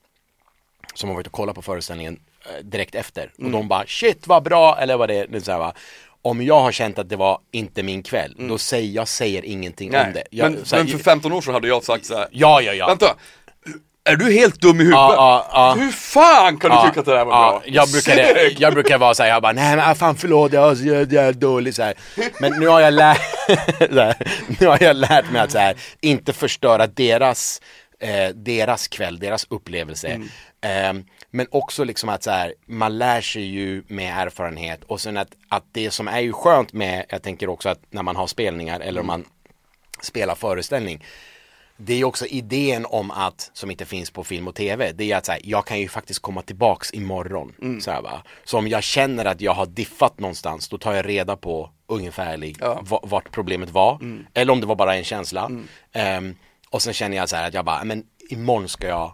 som 0.94 1.08
har 1.08 1.14
varit 1.16 1.26
och 1.26 1.32
kollat 1.32 1.54
på 1.54 1.62
föreställningen 1.62 2.20
direkt 2.62 2.94
efter 2.94 3.30
och 3.38 3.50
de 3.50 3.68
bara 3.68 3.84
shit 3.86 4.26
vad 4.26 4.42
bra 4.42 4.78
eller 4.78 4.96
vad 4.96 5.08
det 5.08 5.14
är, 5.14 5.36
är 5.36 5.40
så 5.40 5.52
här, 5.52 5.58
va. 5.58 5.74
Om 6.22 6.42
jag 6.42 6.60
har 6.60 6.72
känt 6.72 6.98
att 6.98 7.08
det 7.08 7.16
var 7.16 7.38
inte 7.52 7.82
min 7.82 8.02
kväll, 8.02 8.36
då 8.38 8.58
säger 8.58 8.92
jag 8.92 9.08
säger 9.08 9.44
ingenting 9.44 9.96
om 9.96 10.12
det. 10.14 10.24
Jag, 10.30 10.52
men, 10.52 10.64
här, 10.72 10.78
men 10.78 10.88
för 10.88 10.98
15 10.98 11.32
år 11.32 11.40
sedan 11.40 11.54
hade 11.54 11.68
jag 11.68 11.84
sagt 11.84 12.06
så 12.06 12.16
här. 12.16 12.28
Ja, 12.30 12.60
ja, 12.60 12.72
ja. 12.72 12.86
Vänta, 12.86 13.16
är 14.06 14.16
du 14.16 14.32
helt 14.32 14.60
dum 14.60 14.80
i 14.80 14.84
huvudet? 14.84 14.98
Ja, 14.98 15.46
ja. 15.52 15.74
Hur 15.78 15.90
fan 15.90 16.58
kan 16.58 16.70
du 16.70 16.88
tycka 16.88 17.00
att 17.00 17.06
det 17.06 17.12
där 17.12 17.24
var 17.24 17.32
bra? 17.32 17.62
Jag 17.66 17.88
brukar, 17.88 18.60
jag 18.62 18.74
brukar 18.74 18.98
vara 18.98 19.14
såhär, 19.14 19.30
jag 19.30 19.42
bara 19.42 19.52
nej 19.52 19.76
men 19.76 19.96
fan 19.96 20.16
förlåt 20.16 20.52
jag 20.52 20.60
var 20.60 20.74
så 20.74 20.84
jävla 20.84 21.32
dålig 21.32 21.74
så 21.74 21.82
här. 21.82 21.94
Men 22.40 22.52
nu 22.52 22.66
har 22.66 22.80
jag 22.80 22.94
lärt, 22.94 23.20
nu 24.60 24.66
har 24.66 24.82
jag 24.82 24.96
lärt 24.96 25.30
mig 25.30 25.40
att 25.40 25.52
så 25.52 25.58
här, 25.58 25.76
inte 26.00 26.32
förstöra 26.32 26.86
deras, 26.86 27.60
eh, 28.00 28.28
deras 28.34 28.88
kväll, 28.88 29.18
deras 29.18 29.46
upplevelse. 29.50 30.08
Mm. 30.62 30.98
Eh, 31.00 31.04
men 31.36 31.46
också 31.50 31.84
liksom 31.84 32.08
att 32.08 32.22
så 32.22 32.30
här, 32.30 32.54
man 32.66 32.98
lär 32.98 33.20
sig 33.20 33.42
ju 33.44 33.82
med 33.88 34.18
erfarenhet 34.26 34.84
och 34.84 35.00
sen 35.00 35.16
att, 35.16 35.28
att 35.48 35.64
det 35.72 35.90
som 35.90 36.08
är 36.08 36.20
ju 36.20 36.32
skönt 36.32 36.72
med, 36.72 37.04
jag 37.08 37.22
tänker 37.22 37.48
också 37.48 37.68
att 37.68 37.80
när 37.90 38.02
man 38.02 38.16
har 38.16 38.26
spelningar 38.26 38.80
eller 38.80 39.00
Mm. 39.00 39.00
om 39.00 39.06
man 39.06 39.24
spelar 40.00 40.34
föreställning 40.34 41.04
det 41.78 41.94
är 42.00 42.04
också 42.04 42.26
idén 42.26 42.86
om 42.88 43.10
att, 43.10 43.50
som 43.52 43.70
inte 43.70 43.84
finns 43.84 44.10
på 44.10 44.24
film 44.24 44.48
och 44.48 44.54
tv, 44.54 44.92
det 44.92 45.12
är 45.12 45.16
att 45.16 45.26
så 45.26 45.32
här, 45.32 45.40
jag 45.44 45.66
kan 45.66 45.80
ju 45.80 45.88
faktiskt 45.88 46.20
komma 46.22 46.42
tillbaks 46.42 46.94
imorgon. 46.94 47.52
Mm. 47.62 47.80
Så, 47.80 47.90
här, 47.90 48.02
va? 48.02 48.22
så 48.44 48.58
om 48.58 48.68
jag 48.68 48.82
känner 48.82 49.24
att 49.24 49.40
jag 49.40 49.52
har 49.54 49.66
diffat 49.66 50.18
någonstans, 50.20 50.68
då 50.68 50.78
tar 50.78 50.92
jag 50.94 51.08
reda 51.08 51.36
på 51.36 51.70
ungefärlig 51.86 52.56
Ja. 52.60 52.72
Mm. 52.72 52.84
va- 52.84 53.00
vart 53.02 53.30
problemet 53.30 53.70
var. 53.70 53.98
Eller 54.34 54.52
om 54.52 54.60
det 54.60 54.66
var 54.66 54.74
bara 54.76 54.96
en 54.96 55.04
känsla. 55.04 55.50
Ehm, 55.92 56.36
och 56.70 56.82
sen 56.82 56.92
känner 56.94 57.16
jag 57.16 57.28
så 57.28 57.36
här 57.36 57.48
att 57.48 57.54
jag 57.54 57.64
bara, 57.64 57.84
men 57.84 58.04
imorgon 58.30 58.68
ska 58.68 58.86
jag 58.86 59.12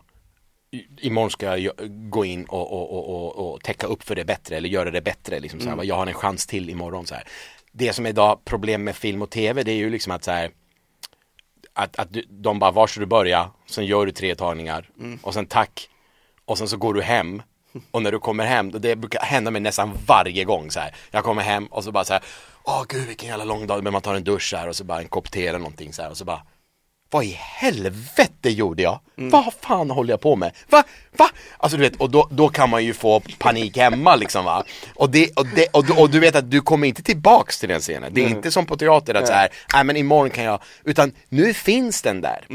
Imorgon 1.00 1.30
ska 1.30 1.58
jag 1.58 1.74
gå 2.10 2.24
in 2.24 2.44
och, 2.44 2.72
och, 2.72 2.92
och, 2.92 3.08
och, 3.08 3.52
och 3.52 3.62
täcka 3.62 3.86
upp 3.86 4.02
för 4.02 4.14
det 4.14 4.24
bättre 4.24 4.56
eller 4.56 4.68
göra 4.68 4.90
det 4.90 5.00
bättre. 5.00 5.40
Liksom, 5.40 5.60
så 5.60 5.68
här, 5.68 5.76
va? 5.76 5.84
Jag 5.84 5.94
har 5.94 6.06
en 6.06 6.14
chans 6.14 6.46
till 6.46 6.70
imorgon. 6.70 7.06
Så 7.06 7.14
här. 7.14 7.24
Det 7.72 7.92
som 7.92 8.06
är 8.06 8.10
idag 8.10 8.44
problem 8.44 8.84
med 8.84 8.96
film 8.96 9.22
och 9.22 9.30
tv 9.30 9.62
det 9.62 9.72
är 9.72 9.76
ju 9.76 9.90
liksom 9.90 10.12
att 10.12 10.24
så 10.24 10.30
här, 10.30 10.50
att, 11.74 11.96
att 11.96 12.12
du, 12.12 12.24
de 12.30 12.58
bara, 12.58 12.70
var 12.70 12.86
ska 12.86 13.00
du 13.00 13.06
börja? 13.06 13.50
Sen 13.66 13.86
gör 13.86 14.06
du 14.06 14.12
tre 14.12 14.34
tagningar 14.34 14.90
och 15.22 15.34
sen 15.34 15.46
tack. 15.46 15.88
Och 16.44 16.58
sen 16.58 16.68
så 16.68 16.76
går 16.76 16.94
du 16.94 17.02
hem. 17.02 17.42
Och 17.90 18.02
när 18.02 18.12
du 18.12 18.18
kommer 18.18 18.46
hem, 18.46 18.70
det 18.70 18.96
brukar 18.96 19.20
hända 19.20 19.50
mig 19.50 19.60
nästan 19.60 19.92
varje 20.06 20.44
gång 20.44 20.70
så 20.70 20.80
här. 20.80 20.94
Jag 21.10 21.24
kommer 21.24 21.42
hem 21.42 21.66
och 21.66 21.84
så 21.84 21.92
bara 21.92 22.04
så 22.04 22.12
här, 22.12 22.22
åh 22.64 22.84
gud 22.88 23.06
vilken 23.06 23.28
jävla 23.28 23.44
lång 23.44 23.66
dag, 23.66 23.84
men 23.84 23.92
man 23.92 24.02
tar 24.02 24.14
en 24.14 24.24
dusch 24.24 24.54
här 24.56 24.68
och 24.68 24.76
så 24.76 24.84
bara 24.84 24.98
en 24.98 25.08
kopp 25.08 25.30
te 25.30 25.46
eller 25.46 25.58
någonting 25.58 25.92
så 25.92 26.02
här 26.02 26.10
och 26.10 26.16
så 26.16 26.24
bara 26.24 26.42
vad 27.12 27.24
i 27.24 27.38
helvete 27.40 28.50
gjorde 28.50 28.82
jag? 28.82 29.00
Vad 29.14 29.52
fan 29.60 29.90
håller 29.90 30.12
jag 30.12 30.20
på 30.20 30.36
med? 30.36 30.52
Va? 30.70 30.84
Va? 31.16 31.28
Alltså 31.58 31.76
du 31.78 31.82
vet, 31.82 31.96
och 31.96 32.10
då, 32.10 32.28
då 32.30 32.48
kan 32.48 32.70
man 32.70 32.84
ju 32.84 32.94
få 32.94 33.20
panik 33.38 33.76
hemma 33.76 34.16
liksom 34.16 34.44
va 34.44 34.64
Och, 34.94 35.10
det, 35.10 35.30
och, 35.36 35.46
det, 35.46 35.66
och, 35.72 35.86
du- 35.86 35.92
och 35.92 36.10
du 36.10 36.20
vet 36.20 36.34
att 36.36 36.50
du 36.50 36.60
kommer 36.60 36.86
inte 36.88 37.02
tillbaks 37.02 37.58
till 37.60 37.68
den 37.68 37.80
scenen 37.80 38.14
Det 38.14 38.24
är 38.24 38.28
inte 38.28 38.50
som 38.50 38.66
på 38.66 38.76
teater 38.76 39.14
att 39.14 39.26
så 39.26 39.32
här, 39.32 39.48
nej 39.74 39.84
men 39.84 39.96
imorgon 39.96 40.30
kan 40.30 40.44
jag 40.44 40.62
Utan 40.84 41.12
nu 41.28 41.54
finns 41.54 42.02
den 42.02 42.20
där 42.20 42.46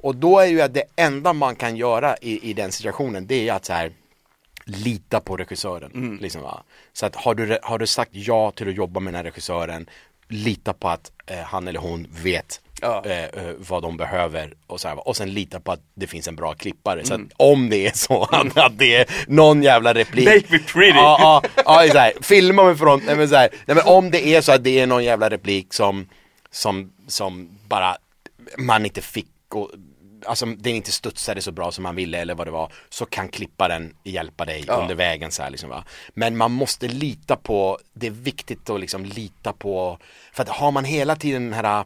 Och 0.00 0.16
då 0.16 0.38
är 0.38 0.46
ju 0.46 0.60
att 0.60 0.74
det 0.74 0.84
enda 0.96 1.32
man 1.32 1.56
kan 1.56 1.76
göra 1.76 2.16
i, 2.16 2.50
i 2.50 2.52
den 2.52 2.72
situationen 2.72 3.26
Det 3.26 3.48
är 3.48 3.52
att 3.52 3.64
så 3.64 3.72
här 3.72 3.92
lita 4.64 5.20
på 5.20 5.36
regissören. 5.36 6.18
Liksom, 6.20 6.42
va? 6.42 6.62
Så 6.92 7.06
att 7.06 7.16
har 7.16 7.34
du, 7.34 7.58
har 7.62 7.78
du 7.78 7.86
sagt 7.86 8.10
ja 8.12 8.50
till 8.50 8.68
att 8.68 8.74
jobba 8.74 9.00
med 9.00 9.12
den 9.12 9.16
här 9.16 9.24
regissören, 9.24 9.86
lita 10.28 10.72
på 10.72 10.88
att 10.88 11.12
eh, 11.26 11.38
han 11.38 11.68
eller 11.68 11.80
hon 11.80 12.06
vet 12.22 12.60
Ja. 12.82 13.02
eh, 13.04 13.24
eh, 13.24 13.54
vad 13.58 13.82
de 13.82 13.96
behöver 13.96 14.54
och, 14.66 14.80
så 14.80 14.88
här, 14.88 15.08
och 15.08 15.16
sen 15.16 15.30
lita 15.34 15.60
på 15.60 15.72
att 15.72 15.80
det 15.94 16.06
finns 16.06 16.28
en 16.28 16.36
bra 16.36 16.54
klippare. 16.54 17.04
Så 17.04 17.14
att 17.14 17.20
om 17.36 17.70
det 17.70 17.86
är 17.86 17.92
så 17.96 18.22
att, 18.32 18.58
att 18.58 18.78
det 18.78 18.96
är 18.96 19.06
någon 19.28 19.62
jävla 19.62 19.94
replik 19.94 20.26
Make 20.28 20.46
me 20.50 20.58
pretty. 20.58 20.98
Ja, 20.98 21.42
ja, 21.56 21.84
ja 21.84 21.92
så 21.92 21.98
här, 21.98 22.12
filma 22.20 22.64
med 22.64 22.78
front, 22.78 23.02
nej 23.06 23.16
men, 23.16 23.28
så 23.28 23.36
här, 23.36 23.48
nej 23.66 23.74
men 23.76 23.84
om 23.86 24.10
det 24.10 24.26
är 24.26 24.40
så 24.40 24.52
att 24.52 24.64
det 24.64 24.78
är 24.80 24.86
någon 24.86 25.04
jävla 25.04 25.30
replik 25.30 25.74
som, 25.74 26.08
som, 26.50 26.92
som 27.06 27.58
bara 27.68 27.96
man 28.58 28.84
inte 28.86 29.00
fick 29.02 29.54
och 29.54 29.70
Alltså 30.26 30.46
den 30.46 30.74
inte 30.74 30.92
studsade 30.92 31.42
så 31.42 31.52
bra 31.52 31.72
som 31.72 31.82
man 31.82 31.96
ville 31.96 32.18
eller 32.18 32.34
vad 32.34 32.46
det 32.46 32.50
var 32.50 32.72
Så 32.90 33.06
kan 33.06 33.28
klipparen 33.28 33.94
hjälpa 34.04 34.44
dig 34.44 34.64
Ja. 34.66 34.74
under 34.74 34.94
vägen 34.94 35.30
så 35.32 35.42
här 35.42 35.50
liksom 35.50 35.70
va 35.70 35.84
Men 36.14 36.36
man 36.36 36.52
måste 36.52 36.88
lita 36.88 37.36
på 37.36 37.78
Det 37.92 38.06
är 38.06 38.10
viktigt 38.10 38.70
att 38.70 38.80
liksom 38.80 39.04
lita 39.04 39.52
på 39.52 39.98
För 40.32 40.42
att 40.42 40.48
har 40.48 40.70
man 40.70 40.84
hela 40.84 41.16
tiden 41.16 41.44
den 41.50 41.52
här 41.64 41.84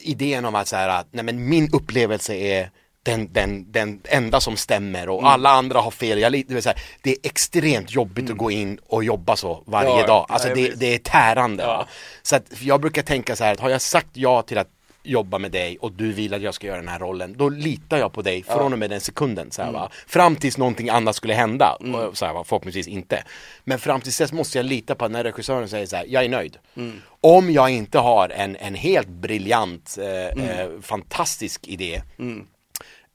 Idén 0.00 0.44
om 0.44 0.54
att 0.54 0.68
så 0.68 0.76
här 0.76 0.88
att, 0.88 1.06
nej 1.10 1.24
men 1.24 1.48
min 1.48 1.70
upplevelse 1.72 2.34
är 2.34 2.70
den, 3.06 3.32
den, 3.32 3.72
den 3.72 4.00
enda 4.04 4.40
som 4.40 4.56
stämmer 4.56 5.08
och 5.08 5.30
alla 5.30 5.50
andra 5.50 5.80
har 5.80 5.90
fel. 5.90 6.18
Jag, 6.18 6.32
det, 6.32 6.64
här, 6.66 6.82
det 7.02 7.10
är 7.10 7.16
extremt 7.22 7.94
jobbigt 7.94 8.30
att 8.30 8.36
gå 8.36 8.50
in 8.50 8.78
och 8.86 9.04
jobba 9.04 9.36
så 9.36 9.62
varje 9.66 10.00
Ja, 10.00 10.06
dag. 10.06 10.26
Alltså 10.28 10.48
ja, 10.48 10.54
det, 10.54 10.80
det 10.80 10.94
är 10.94 10.98
tärande. 10.98 11.62
Ja. 11.62 11.86
Så 12.22 12.36
att 12.36 12.42
jag 12.60 12.80
brukar 12.80 13.02
tänka 13.02 13.36
så 13.36 13.44
här, 13.44 13.52
att 13.52 13.60
har 13.60 13.70
jag 13.70 13.80
sagt 13.80 14.10
ja 14.12 14.42
till 14.42 14.58
att 14.58 14.68
jobba 15.06 15.38
med 15.38 15.52
dig 15.52 15.78
och 15.78 15.92
du 15.92 16.12
vill 16.12 16.34
att 16.34 16.42
jag 16.42 16.54
ska 16.54 16.66
göra 16.66 16.76
den 16.76 16.88
här 16.88 16.98
rollen, 16.98 17.34
då 17.36 17.48
litar 17.48 17.98
jag 17.98 18.12
på 18.12 18.22
dig 18.22 18.42
från 18.42 18.72
och 18.72 18.78
med 18.78 18.90
den 18.90 19.00
sekunden. 19.00 19.50
Så 19.50 19.62
här, 19.62 19.72
va? 19.72 19.90
Fram 20.06 20.36
tills 20.36 20.58
någonting 20.58 20.88
annat 20.88 21.16
skulle 21.16 21.34
hända, 21.34 21.76
och, 21.80 22.18
så 22.18 22.26
här, 22.26 22.32
va? 22.32 22.44
förhoppningsvis 22.44 22.88
inte. 22.88 23.24
Men 23.64 23.78
fram 23.78 24.00
tills 24.00 24.18
dess 24.18 24.32
måste 24.32 24.58
jag 24.58 24.66
lita 24.66 24.94
på 24.94 25.08
när 25.08 25.24
regissören 25.24 25.68
säger 25.68 25.86
så 25.86 25.96
här, 25.96 26.04
jag 26.08 26.24
är 26.24 26.28
nöjd. 26.28 26.58
Om 27.20 27.50
jag 27.50 27.70
inte 27.70 27.98
har 27.98 28.28
en, 28.28 28.56
en 28.56 28.74
helt 28.74 29.08
briljant, 29.08 29.98
eh, 30.00 30.60
eh, 30.60 30.68
fantastisk 30.82 31.68
idé, 31.68 32.02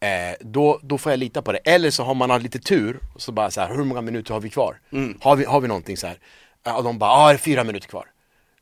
Eh, 0.03 0.35
då, 0.39 0.79
då 0.83 0.97
får 0.97 1.11
jag 1.11 1.19
lita 1.19 1.41
på 1.41 1.51
det. 1.51 1.57
Eller 1.57 1.91
så 1.91 2.03
har 2.03 2.13
man 2.13 2.43
lite 2.43 2.59
tur, 2.59 2.99
så 3.15 3.31
bara 3.31 3.51
så 3.51 3.61
här, 3.61 3.75
hur 3.75 3.83
många 3.83 4.01
minuter 4.01 4.33
har 4.33 4.41
vi 4.41 4.49
kvar? 4.49 4.79
Har, 5.21 5.35
vi, 5.35 5.45
har 5.45 5.61
vi 5.61 5.67
någonting 5.67 5.97
så 5.97 6.07
här? 6.07 6.17
Och 6.77 6.83
de 6.83 6.99
bara, 6.99 7.09
ja 7.09 7.27
det 7.27 7.33
är 7.33 7.37
fyra 7.37 7.63
minuter 7.63 7.87
kvar. 7.87 8.05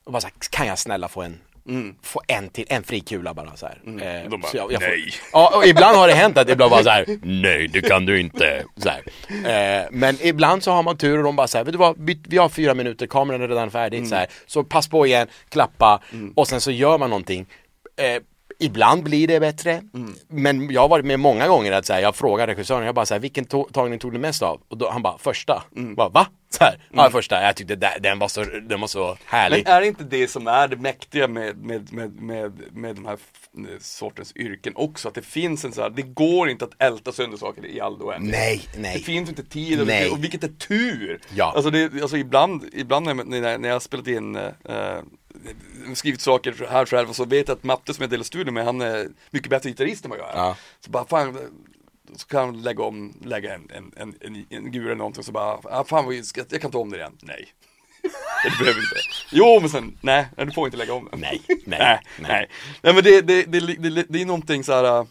Och 0.03 0.11
bara 0.11 0.21
så 0.21 0.27
här, 0.27 0.35
kan 0.49 0.67
jag 0.67 0.79
snälla 0.79 1.07
få 1.07 1.21
en, 1.21 1.39
få 2.03 2.21
en 2.27 2.49
till, 2.49 2.65
en 2.69 2.83
fri 2.83 2.99
kula 2.99 3.33
bara 3.33 3.55
så 3.55 3.65
här. 3.65 3.81
Eh, 4.23 4.29
De 4.29 4.41
bara, 4.41 4.51
så 4.51 4.57
jag, 4.57 4.71
jag 4.71 4.81
får- 4.81 4.89
nej. 4.89 5.13
Ja, 5.33 5.51
och 5.55 5.65
ibland 5.65 5.97
har 5.97 6.07
det 6.07 6.13
hänt 6.13 6.37
att 6.37 6.47
det 6.47 6.55
bara 6.55 6.83
så 6.83 6.89
här, 6.89 7.05
nej 7.23 7.67
det 7.67 7.81
kan 7.81 8.05
du 8.05 8.19
inte. 8.19 8.63
Så 8.77 8.89
här. 8.89 9.01
Eh, 9.81 9.87
men 9.91 10.17
ibland 10.21 10.63
så 10.63 10.71
har 10.71 10.83
man 10.83 10.97
tur 10.97 11.17
och 11.17 11.23
de 11.23 11.35
bara 11.35 11.47
så 11.47 11.57
här, 11.57 11.65
vet 11.65 11.71
du 11.73 11.77
vad, 11.77 11.95
vi, 11.99 12.21
vi 12.27 12.37
har 12.37 12.49
fyra 12.49 12.73
minuter, 12.73 13.07
kameran 13.07 13.41
är 13.41 13.47
redan 13.47 13.71
färdig, 13.71 14.07
så, 14.07 14.15
här. 14.15 14.27
så 14.45 14.63
pass 14.63 14.87
på 14.87 15.05
igen, 15.07 15.27
klappa 15.49 16.01
och 16.35 16.47
sen 16.47 16.61
så 16.61 16.71
gör 16.71 16.97
man 16.97 17.09
någonting. 17.09 17.45
Eh, 18.01 18.21
Ibland 18.61 19.03
blir 19.03 19.27
det 19.27 19.39
bättre, 19.39 19.81
men 20.27 20.69
jag 20.71 20.81
har 20.81 20.87
varit 20.89 21.05
med 21.05 21.19
många 21.19 21.47
gånger 21.47 21.71
att 21.71 21.85
så 21.85 21.93
här, 21.93 22.01
jag 22.01 22.15
frågar 22.15 22.47
regissören, 22.47 22.85
jag 22.85 22.95
bara 22.95 23.05
så 23.05 23.13
här, 23.13 23.19
vilken 23.21 23.45
to- 23.45 23.71
tagning 23.73 23.99
tog 23.99 24.13
du 24.13 24.19
mest 24.19 24.41
av? 24.43 24.61
Och 24.67 24.77
då, 24.77 24.89
han 24.89 25.01
bara, 25.01 25.17
första. 25.17 25.63
Bara, 25.95 26.09
va? 26.09 26.27
Så 26.57 26.63
här, 26.63 26.79
ja 26.93 27.09
första, 27.09 27.41
jag 27.43 27.55
tyckte 27.55 27.75
det- 27.75 27.97
den 28.01 28.19
var 28.19 28.27
så, 28.27 28.43
den 28.43 28.79
var 28.79 28.87
så 28.87 29.17
härlig. 29.25 29.63
Men 29.65 29.73
är 29.73 29.81
det 29.81 29.87
inte 29.87 30.03
det 30.03 30.27
som 30.27 30.47
är 30.47 30.67
det 30.67 30.75
mäktiga 30.75 31.27
med, 31.27 31.57
med, 31.57 31.93
med, 31.93 32.21
med, 32.21 32.61
med 32.71 32.95
den 32.95 33.05
här 33.05 33.17
sortens 33.79 34.35
yrken 34.35 34.73
också? 34.75 35.07
Att 35.07 35.13
det 35.15 35.21
finns 35.21 35.65
en 35.65 35.71
så 35.73 35.81
här, 35.81 35.89
det 35.89 36.01
går 36.01 36.49
inte 36.49 36.65
att 36.65 36.81
älta 36.81 37.11
sönder 37.11 37.37
saker 37.37 37.65
i 37.65 37.81
all 37.81 38.01
oändlighet. 38.01 38.39
Nej, 38.41 38.81
nej. 38.81 38.97
Det 38.97 39.03
finns 39.03 39.29
inte 39.29 39.43
tid 39.43 39.81
och, 39.81 39.87
Nej. 39.87 40.09
och 40.11 40.23
vilket 40.23 40.43
är 40.43 40.47
tur! 40.47 41.21
Ja. 41.35 41.53
Alltså, 41.55 41.71
det, 41.71 42.01
alltså 42.01 42.17
ibland, 42.17 42.65
ibland 42.73 43.05
när, 43.05 43.13
när, 43.13 43.57
när 43.57 43.69
jag 43.69 43.81
spelat 43.81 44.07
in 44.07 44.35
eh, 44.35 44.97
skrivit 45.93 46.21
saker 46.21 46.67
här 46.69 46.85
själv 46.85 47.09
och 47.09 47.15
så 47.15 47.25
vet 47.25 47.47
jag 47.47 47.55
att 47.57 47.63
Matte 47.63 47.93
som 47.93 48.01
jag 48.03 48.09
delar 48.09 48.23
studio 48.23 48.53
med, 48.53 48.65
han 48.65 48.81
är 48.81 49.07
mycket 49.31 49.49
bättre 49.49 49.69
gitarrist 49.69 50.05
än 50.05 50.09
vad 50.11 50.19
jag 50.19 50.29
är. 50.29 50.37
Ja. 50.37 50.55
Så 50.85 50.91
bara 50.91 51.05
fan, 51.05 51.37
så 52.15 52.27
kan 52.27 52.45
han 52.45 52.61
lägga 52.61 52.83
om, 52.83 53.13
lägga 53.21 53.55
en, 53.55 53.69
en, 53.69 53.91
en, 53.95 54.15
en, 54.21 54.45
en 54.49 54.71
gur 54.71 54.85
eller 54.85 54.95
någonting 54.95 55.23
så 55.23 55.31
bara, 55.31 55.59
ah, 55.63 55.83
fan 55.83 56.05
vad, 56.05 56.25
ska, 56.25 56.43
jag 56.49 56.61
kan 56.61 56.71
ta 56.71 56.79
om 56.79 56.89
det 56.91 56.97
igen. 56.97 57.17
Nej. 57.21 57.53
Det 58.43 58.49
behöver 58.59 58.79
inte. 58.79 58.95
Jo 59.31 59.59
men 59.59 59.69
sen, 59.69 59.97
nej, 60.01 60.27
nej, 60.37 60.45
du 60.45 60.51
får 60.51 60.67
inte 60.67 60.77
lägga 60.77 60.93
om 60.93 61.07
den. 61.11 61.19
Nej, 61.19 61.41
nej, 61.47 61.57
nej, 61.65 61.99
nej. 62.19 62.29
nej. 62.29 62.49
nej 62.81 62.93
men 62.93 63.03
det, 63.03 63.21
det, 63.21 63.43
det, 63.43 63.59
det, 63.89 64.05
det 64.09 64.21
är 64.21 64.25
någonting 64.25 64.63
så 64.63 64.73
här 64.73 64.99
äh, 64.99 65.05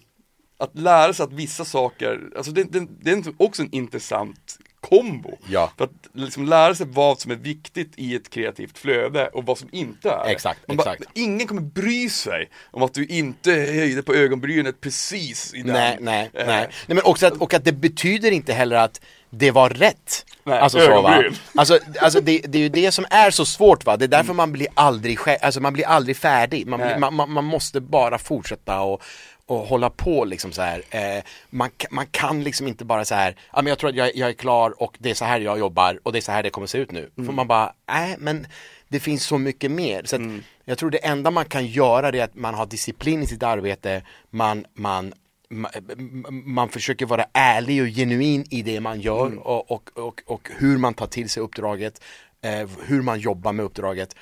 att 0.59 0.79
lära 0.79 1.13
sig 1.13 1.25
att 1.25 1.33
vissa 1.33 1.65
saker, 1.65 2.31
alltså 2.37 2.53
det, 2.53 2.65
det, 2.65 2.87
det 3.01 3.11
är 3.11 3.35
också 3.37 3.63
en 3.63 3.75
intressant 3.75 4.59
kombo. 4.89 5.39
Ja. 5.49 5.73
För 5.77 5.85
att 5.85 5.91
liksom 6.13 6.47
lära 6.47 6.75
sig 6.75 6.87
vad 6.91 7.21
som 7.21 7.31
är 7.31 7.37
viktigt 7.37 7.93
i 7.97 8.15
ett 8.15 8.31
kreativt 8.31 8.79
flöde 8.79 9.29
och 9.29 9.47
vad 9.47 9.59
som 9.59 9.69
inte 9.73 10.11
är. 10.11 10.25
Exakt, 10.25 10.69
Man 10.69 10.77
bara, 10.77 10.93
exakt. 10.93 11.11
ingen 11.15 11.47
kommer 11.47 11.63
bry 11.63 12.11
sig 12.11 12.51
om 12.71 12.83
att 12.83 12.95
du 12.95 13.07
inte 13.07 13.51
höjde 13.53 14.03
på 14.03 14.15
ögonbrynet 14.15 14.81
precis 14.81 15.55
i 15.55 15.63
den. 15.63 15.73
Nej, 15.73 15.99
nej, 16.01 16.31
eh, 16.35 16.47
nej. 16.47 16.69
nej 16.87 16.95
men 16.95 17.03
också 17.05 17.27
att, 17.27 17.37
och 17.37 17.55
att 17.55 17.65
det 17.65 17.73
betyder 17.73 18.31
inte 18.31 18.53
heller 18.53 18.77
att 18.77 19.01
det 19.31 19.51
var 19.51 19.71
rätt. 19.71 20.27
Nej, 20.45 20.59
alltså 20.59 20.81
så 20.81 21.03
va. 21.03 21.25
Alltså, 21.55 21.79
alltså 22.01 22.21
det, 22.21 22.39
det 22.39 22.59
är 22.59 22.63
ju 22.63 22.69
det 22.69 22.93
som 22.93 23.07
är 23.11 23.31
så 23.31 23.45
svårt 23.45 23.87
va, 23.87 23.97
det 23.97 24.05
är 24.05 24.09
därför 24.09 24.35
man 24.35 24.53
blir 24.53 24.69
aldrig, 24.75 25.19
alltså 25.43 25.61
man 25.61 25.73
blir 25.73 25.87
aldrig 25.87 26.17
färdig. 26.17 26.67
Man, 26.67 26.81
blir, 26.81 26.99
man, 26.99 27.15
man, 27.15 27.31
man 27.31 27.45
måste 27.45 27.81
bara 27.81 28.19
fortsätta 28.19 28.81
och 28.81 29.03
och 29.49 29.59
hålla 29.59 29.91
på 29.91 30.25
liksom 30.25 30.53
så 30.53 30.63
här. 30.63 30.83
Eh, 30.91 31.23
man, 31.51 31.71
man 31.91 32.07
kan 32.07 32.45
liksom 32.45 32.69
inte 32.69 32.85
bara 32.85 33.05
så 33.05 33.15
här, 33.15 33.37
ja 33.53 33.63
men 33.63 33.67
jag 33.67 33.79
tror 33.79 33.91
att 33.91 33.97
jag, 33.97 34.17
jag 34.17 34.29
är 34.29 34.33
klar 34.33 34.83
och 34.83 34.97
det 34.99 35.11
är 35.11 35.15
så 35.15 35.25
här 35.25 35.41
jag 35.41 35.59
jobbar 35.59 36.01
och 36.03 36.13
det 36.13 36.19
är 36.19 36.23
så 36.23 36.33
här 36.33 36.43
det 36.43 36.51
kommer 36.51 36.67
se 36.67 36.79
ut 36.79 36.91
nu. 36.93 37.11
För 37.15 37.23
man 37.33 37.47
bara, 37.49 37.73
nej 37.89 38.17
men 38.19 38.47
det 38.89 39.01
finns 39.01 39.25
så 39.25 39.39
mycket 39.39 39.71
mer. 39.71 40.03
Så 40.05 40.17
att 40.17 40.23
jag 40.65 40.79
tror 40.79 40.91
det 40.91 40.99
enda 41.07 41.31
man 41.31 41.45
kan 41.45 41.67
göra 41.67 42.11
det 42.11 42.19
är 42.21 42.25
att 42.25 42.35
man 42.35 42.55
har 42.55 42.67
disciplin 42.67 43.23
i 43.23 43.27
sitt 43.27 43.43
arbete, 43.43 44.03
man, 44.31 44.65
man 44.75 45.13
ma- 45.51 46.31
man 46.31 46.69
försöker 46.69 47.07
vara 47.07 47.25
ärlig 47.33 47.83
och 47.83 47.89
genuin 47.89 48.45
i 48.51 48.63
det 48.63 48.81
man 48.81 49.01
gör 49.01 49.39
och, 49.47 49.71
och, 49.71 49.91
och, 49.95 50.23
och 50.27 50.49
hur 50.59 50.79
man 50.79 50.95
tar 50.95 51.07
till 51.07 51.29
sig 51.29 51.43
uppdraget, 51.43 52.03
eh, 52.43 52.69
hur 52.87 53.03
man 53.03 53.21
jobbar 53.21 53.53
med 53.53 53.65
uppdraget. 53.65 54.17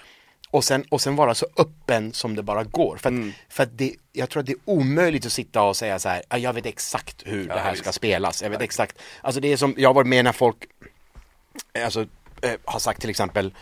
Och 0.57 0.65
sen, 0.65 0.85
och 0.89 1.01
sen 1.01 1.17
vara 1.17 1.35
så 1.35 1.47
öppen 1.57 2.13
som 2.13 2.37
det 2.37 2.43
bara 2.43 2.65
går. 2.65 2.97
För 2.97 3.09
att, 3.09 3.35
för 3.49 3.63
att 3.63 3.79
det, 3.79 3.95
jag 4.13 4.31
tror 4.31 4.41
att 4.41 4.47
det 4.47 4.53
är 4.53 4.59
omöjligt 4.65 5.27
att 5.27 5.33
sitta 5.33 5.63
och 5.63 5.77
säga 5.77 5.99
så 5.99 6.09
här, 6.09 6.23
"Ah, 6.29 6.37
jag 6.37 6.53
vet 6.53 6.67
exakt 6.67 7.23
hur 7.25 7.49
det 7.49 7.59
här 7.59 7.75
ska 7.75 7.89
visst. 7.89 7.95
spelas. 7.97 8.43
Jag 8.43 8.51
vet 8.51 8.61
exakt, 8.61 8.99
alltså 9.23 9.41
det 9.41 9.53
är 9.53 9.57
som, 9.57 9.75
jag 9.79 9.89
har 9.89 9.95
varit 9.95 10.09
med 10.09 10.25
när 10.25 10.33
folk 10.33 10.57
eh, 11.73 11.85
alltså, 11.85 12.07
eh, 12.43 12.53
har 12.65 12.79
sagt 12.79 13.01
till 13.01 13.11
exempel, 13.11 13.55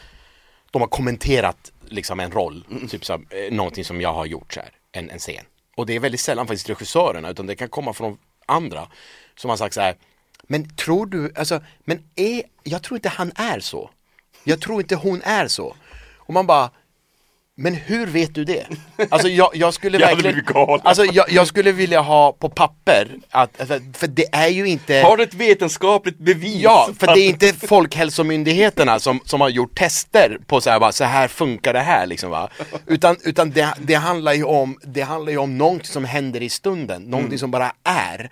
de 0.70 0.82
har 0.82 0.88
kommenterat 0.88 1.72
liksom 1.84 2.20
en 2.20 2.30
roll, 2.30 2.64
typ 2.90 3.04
så, 3.04 3.12
här, 3.12 3.22
eh, 3.30 3.52
någonting 3.52 3.84
som 3.84 4.00
jag 4.00 4.12
har 4.12 4.26
gjort 4.26 4.52
så 4.52 4.60
här, 4.60 4.70
en, 4.92 5.10
en 5.10 5.18
scen. 5.18 5.44
Och 5.76 5.86
det 5.86 5.94
är 5.96 6.00
väldigt 6.00 6.20
sällan 6.20 6.46
faktiskt 6.46 6.70
regissörerna, 6.70 7.30
utan 7.30 7.46
det 7.46 7.56
kan 7.56 7.68
komma 7.68 7.92
från 7.92 8.18
andra 8.46 8.88
som 9.36 9.50
har 9.50 9.56
sagt 9.56 9.74
så 9.74 9.80
här, 9.80 9.96
men 10.42 10.76
tror 10.76 11.06
du, 11.06 11.32
alltså, 11.36 11.60
men 11.84 12.04
är, 12.14 12.42
jag 12.62 12.82
tror 12.82 12.96
inte 12.98 13.08
han 13.08 13.32
är 13.36 13.60
så. 13.60 13.90
Jag 14.44 14.60
tror 14.60 14.80
inte 14.80 14.94
hon 14.96 15.22
är 15.22 15.48
så. 15.48 15.76
Och 16.26 16.34
man 16.34 16.46
bara, 16.46 16.70
men 17.56 17.74
hur 17.74 18.06
vet 18.06 18.34
du 18.34 18.44
det? 18.44 18.66
Alltså 19.10 19.28
jag, 19.28 19.50
jag 19.54 19.74
skulle 19.74 19.98
Jag 19.98 20.08
verkligen, 20.08 20.44
alltså 20.82 21.04
jag, 21.04 21.32
jag 21.32 21.46
skulle 21.46 21.72
vilja 21.72 22.00
ha 22.00 22.32
på 22.32 22.48
papper, 22.48 23.08
att, 23.30 23.56
för, 23.56 23.98
för 23.98 24.06
det 24.06 24.26
är 24.32 24.48
ju 24.48 24.66
inte 24.66 24.94
Har 24.94 25.16
du 25.16 25.22
ett 25.22 25.34
vetenskapligt 25.34 26.18
bevis? 26.18 26.62
Ja, 26.62 26.88
för 26.98 27.06
det 27.06 27.20
är 27.20 27.28
inte 27.28 27.52
Folkhälsomyndigheterna 27.52 28.98
som, 29.00 29.20
som 29.24 29.40
har 29.40 29.48
gjort 29.48 29.78
tester 29.78 30.38
på 30.46 30.60
så 30.60 30.70
här, 30.70 30.80
bara, 30.80 30.92
så 30.92 31.04
här 31.04 31.28
funkar 31.28 31.72
det 31.72 31.80
här 31.80 32.06
liksom 32.06 32.30
va. 32.30 32.48
Utan, 32.86 33.16
utan 33.24 33.50
det, 33.50 33.74
det, 33.78 33.94
handlar 33.94 34.32
ju 34.32 34.44
om, 34.44 34.78
det 34.82 35.02
handlar 35.02 35.32
ju 35.32 35.38
om 35.38 35.58
någonting 35.58 35.86
som 35.86 36.04
händer 36.04 36.42
i 36.42 36.48
stunden, 36.48 37.02
någonting 37.02 37.38
som 37.38 37.50
bara 37.50 37.72
är. 37.84 38.30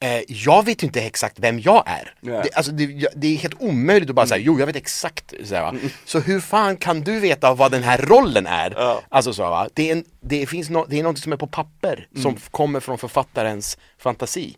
Eh, 0.00 0.20
jag 0.28 0.64
vet 0.64 0.82
inte 0.82 1.00
exakt 1.00 1.38
vem 1.38 1.60
jag 1.60 1.82
är. 1.86 2.14
Nej. 2.20 2.40
Det, 2.44 2.54
alltså 2.54 2.72
det, 2.72 3.08
det 3.16 3.26
är 3.26 3.36
helt 3.36 3.54
omöjligt 3.60 4.08
att 4.10 4.16
bara 4.16 4.26
säga, 4.26 4.38
jo 4.44 4.58
jag 4.58 4.66
vet 4.66 4.76
exakt. 4.76 5.34
Så, 5.44 5.54
här, 5.54 5.62
va? 5.62 5.74
så 6.04 6.18
hur 6.20 6.40
fan 6.40 6.76
kan 6.76 7.00
du 7.00 7.20
veta 7.20 7.54
vad 7.54 7.72
den 7.72 7.82
här 7.82 7.98
rollen 7.98 8.46
är? 8.46 8.74
Ja. 8.76 9.02
Alltså 9.08 9.32
så 9.32 9.42
va, 9.42 9.68
det 9.74 9.88
är, 9.90 9.92
en, 9.96 10.04
det 10.20 10.46
finns 10.46 10.70
no, 10.70 10.86
det 10.88 10.98
är 10.98 11.02
något 11.02 11.18
som 11.18 11.32
är 11.32 11.36
på 11.36 11.46
papper, 11.46 12.08
som 12.22 12.34
f- 12.36 12.48
kommer 12.50 12.80
från 12.80 12.98
författarens 12.98 13.78
fantasi. 13.98 14.56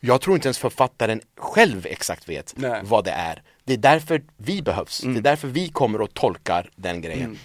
Jag 0.00 0.20
tror 0.20 0.36
inte 0.36 0.48
ens 0.48 0.58
författaren 0.58 1.20
själv 1.38 1.86
exakt 1.86 2.28
vet 2.28 2.54
Nej. 2.56 2.80
vad 2.84 3.04
det 3.04 3.10
är. 3.10 3.42
Det 3.64 3.72
är 3.72 3.76
därför 3.78 4.22
vi 4.36 4.62
behövs, 4.62 5.00
det 5.00 5.16
är 5.18 5.20
därför 5.22 5.48
vi 5.48 5.68
kommer 5.68 6.00
och 6.00 6.14
tolkar 6.14 6.70
den 6.76 7.00
grejen. 7.00 7.38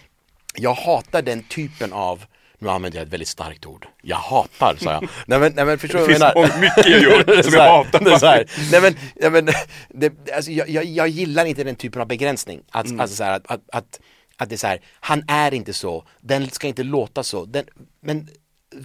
Jag 0.56 0.74
hatar 0.74 1.22
den 1.22 1.44
typen 1.44 1.94
av 1.94 2.26
nu 2.60 2.70
använder 2.70 3.00
jag 3.00 3.06
ett 3.08 3.14
väldigt 3.14 3.28
starkt 3.30 3.66
ord. 3.66 3.88
Jag 4.02 4.18
hatar, 4.18 4.76
sa 4.80 4.92
jag. 4.92 5.10
Nej 5.28 5.40
men, 5.40 5.52
nej, 5.56 5.66
men 5.66 5.80
förstår 5.80 6.00
du 6.00 6.14
Det 6.14 6.20
vad 6.20 6.30
jag 6.30 6.52
finns 6.52 6.62
menar? 6.62 6.62
mycket 6.62 6.88
jag 6.88 7.02
gör 7.38 7.42
som 7.44 7.54
jag 7.60 7.70
hatar 7.78 8.00
det 8.00 8.22
här. 8.28 8.46
Nej 8.72 8.82
men, 8.82 8.96
nej, 9.16 9.30
men 9.32 9.50
det, 9.90 10.32
alltså, 10.36 10.52
jag, 10.52 10.70
jag, 10.70 10.86
jag 10.86 11.08
gillar 11.08 11.46
inte 11.46 11.64
den 11.64 11.76
typen 11.76 12.02
av 12.02 12.08
begränsning. 12.08 12.62
Att, 12.72 12.86
Mm. 12.86 13.00
alltså, 13.00 13.16
så 13.16 13.24
här, 13.24 13.32
att, 13.34 13.48
att, 13.70 14.00
att, 14.38 14.50
det 14.50 14.56
är 14.56 14.58
så 14.58 14.68
här, 14.68 14.82
han 15.00 15.24
är 15.28 15.54
inte 15.54 15.74
så, 15.74 16.04
den 16.22 16.50
ska 16.50 16.68
inte 16.68 16.84
låta 16.84 17.24
så. 17.24 17.46
Den, 17.46 17.66
men 18.02 18.28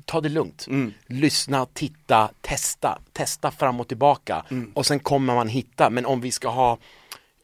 ta 0.05 0.21
det 0.21 0.29
lugnt. 0.29 0.67
Mm. 0.69 0.93
Lyssna, 1.07 1.67
titta, 1.73 2.31
testa. 2.41 2.99
Testa 3.13 3.51
fram 3.51 3.81
och 3.81 3.89
tillbaka. 3.89 4.45
Mm. 4.51 4.71
Och 4.75 4.87
sen 4.87 4.99
kommer 5.01 5.35
man 5.35 5.49
hitta. 5.49 5.91
Men 5.91 6.07
om 6.07 6.21
vi 6.21 6.31
ska 6.31 6.49
ha, 6.49 6.79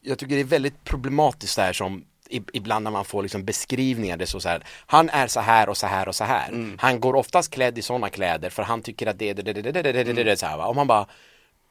jag 0.02 0.18
tycker 0.18 0.34
det 0.34 0.40
är 0.40 0.44
väldigt 0.44 0.84
problematiskt 0.84 1.56
det 1.56 1.62
här 1.62 1.72
som 1.72 2.04
Ibland 2.30 2.84
när 2.84 2.90
man 2.90 3.04
får 3.04 3.22
liksom 3.22 3.44
beskrivningar, 3.44 4.16
det 4.16 4.24
är 4.24 4.26
så, 4.26 4.40
så 4.40 4.48
här, 4.48 4.64
han 4.86 5.08
är 5.08 5.26
så 5.26 5.40
här 5.40 5.68
och 5.68 5.76
så 5.76 5.86
här 5.86 6.08
och 6.08 6.14
så 6.14 6.24
här. 6.24 6.48
Mm. 6.48 6.76
Han 6.78 7.00
går 7.00 7.14
oftast 7.14 7.50
klädd 7.50 7.78
i 7.78 7.82
sådana 7.82 8.08
kläder 8.08 8.50
för 8.50 8.62
han 8.62 8.82
tycker 8.82 9.06
att 9.06 9.18
det 9.18 9.30
är 9.30 9.34
det, 9.34 9.42
det, 9.42 9.52
det, 9.52 9.62
det, 9.62 9.82
det, 9.82 9.92
det, 9.92 10.12
det, 10.12 10.24
det, 10.24 10.36
så 10.36 10.46
här, 10.46 10.56
va? 10.56 10.66
Och 10.66 10.76
man 10.76 10.86
bara, 10.86 11.06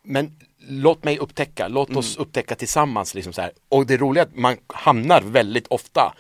men 0.04 0.32
låt 0.68 1.04
mig 1.04 1.18
upptäcka, 1.18 1.68
låt 1.68 1.96
oss 1.96 2.18
upptäcka 2.18 2.56
tillsammans 2.56 3.14
liksom 3.16 3.34
så 3.34 3.42
här. 3.42 3.52
Och 3.70 3.86
det 3.86 3.98
roliga 3.98 4.24
är 4.24 4.28
att 4.28 4.36
man 4.36 4.58
hamnar 4.68 5.22
väldigt 5.22 5.68
ofta 5.68 6.14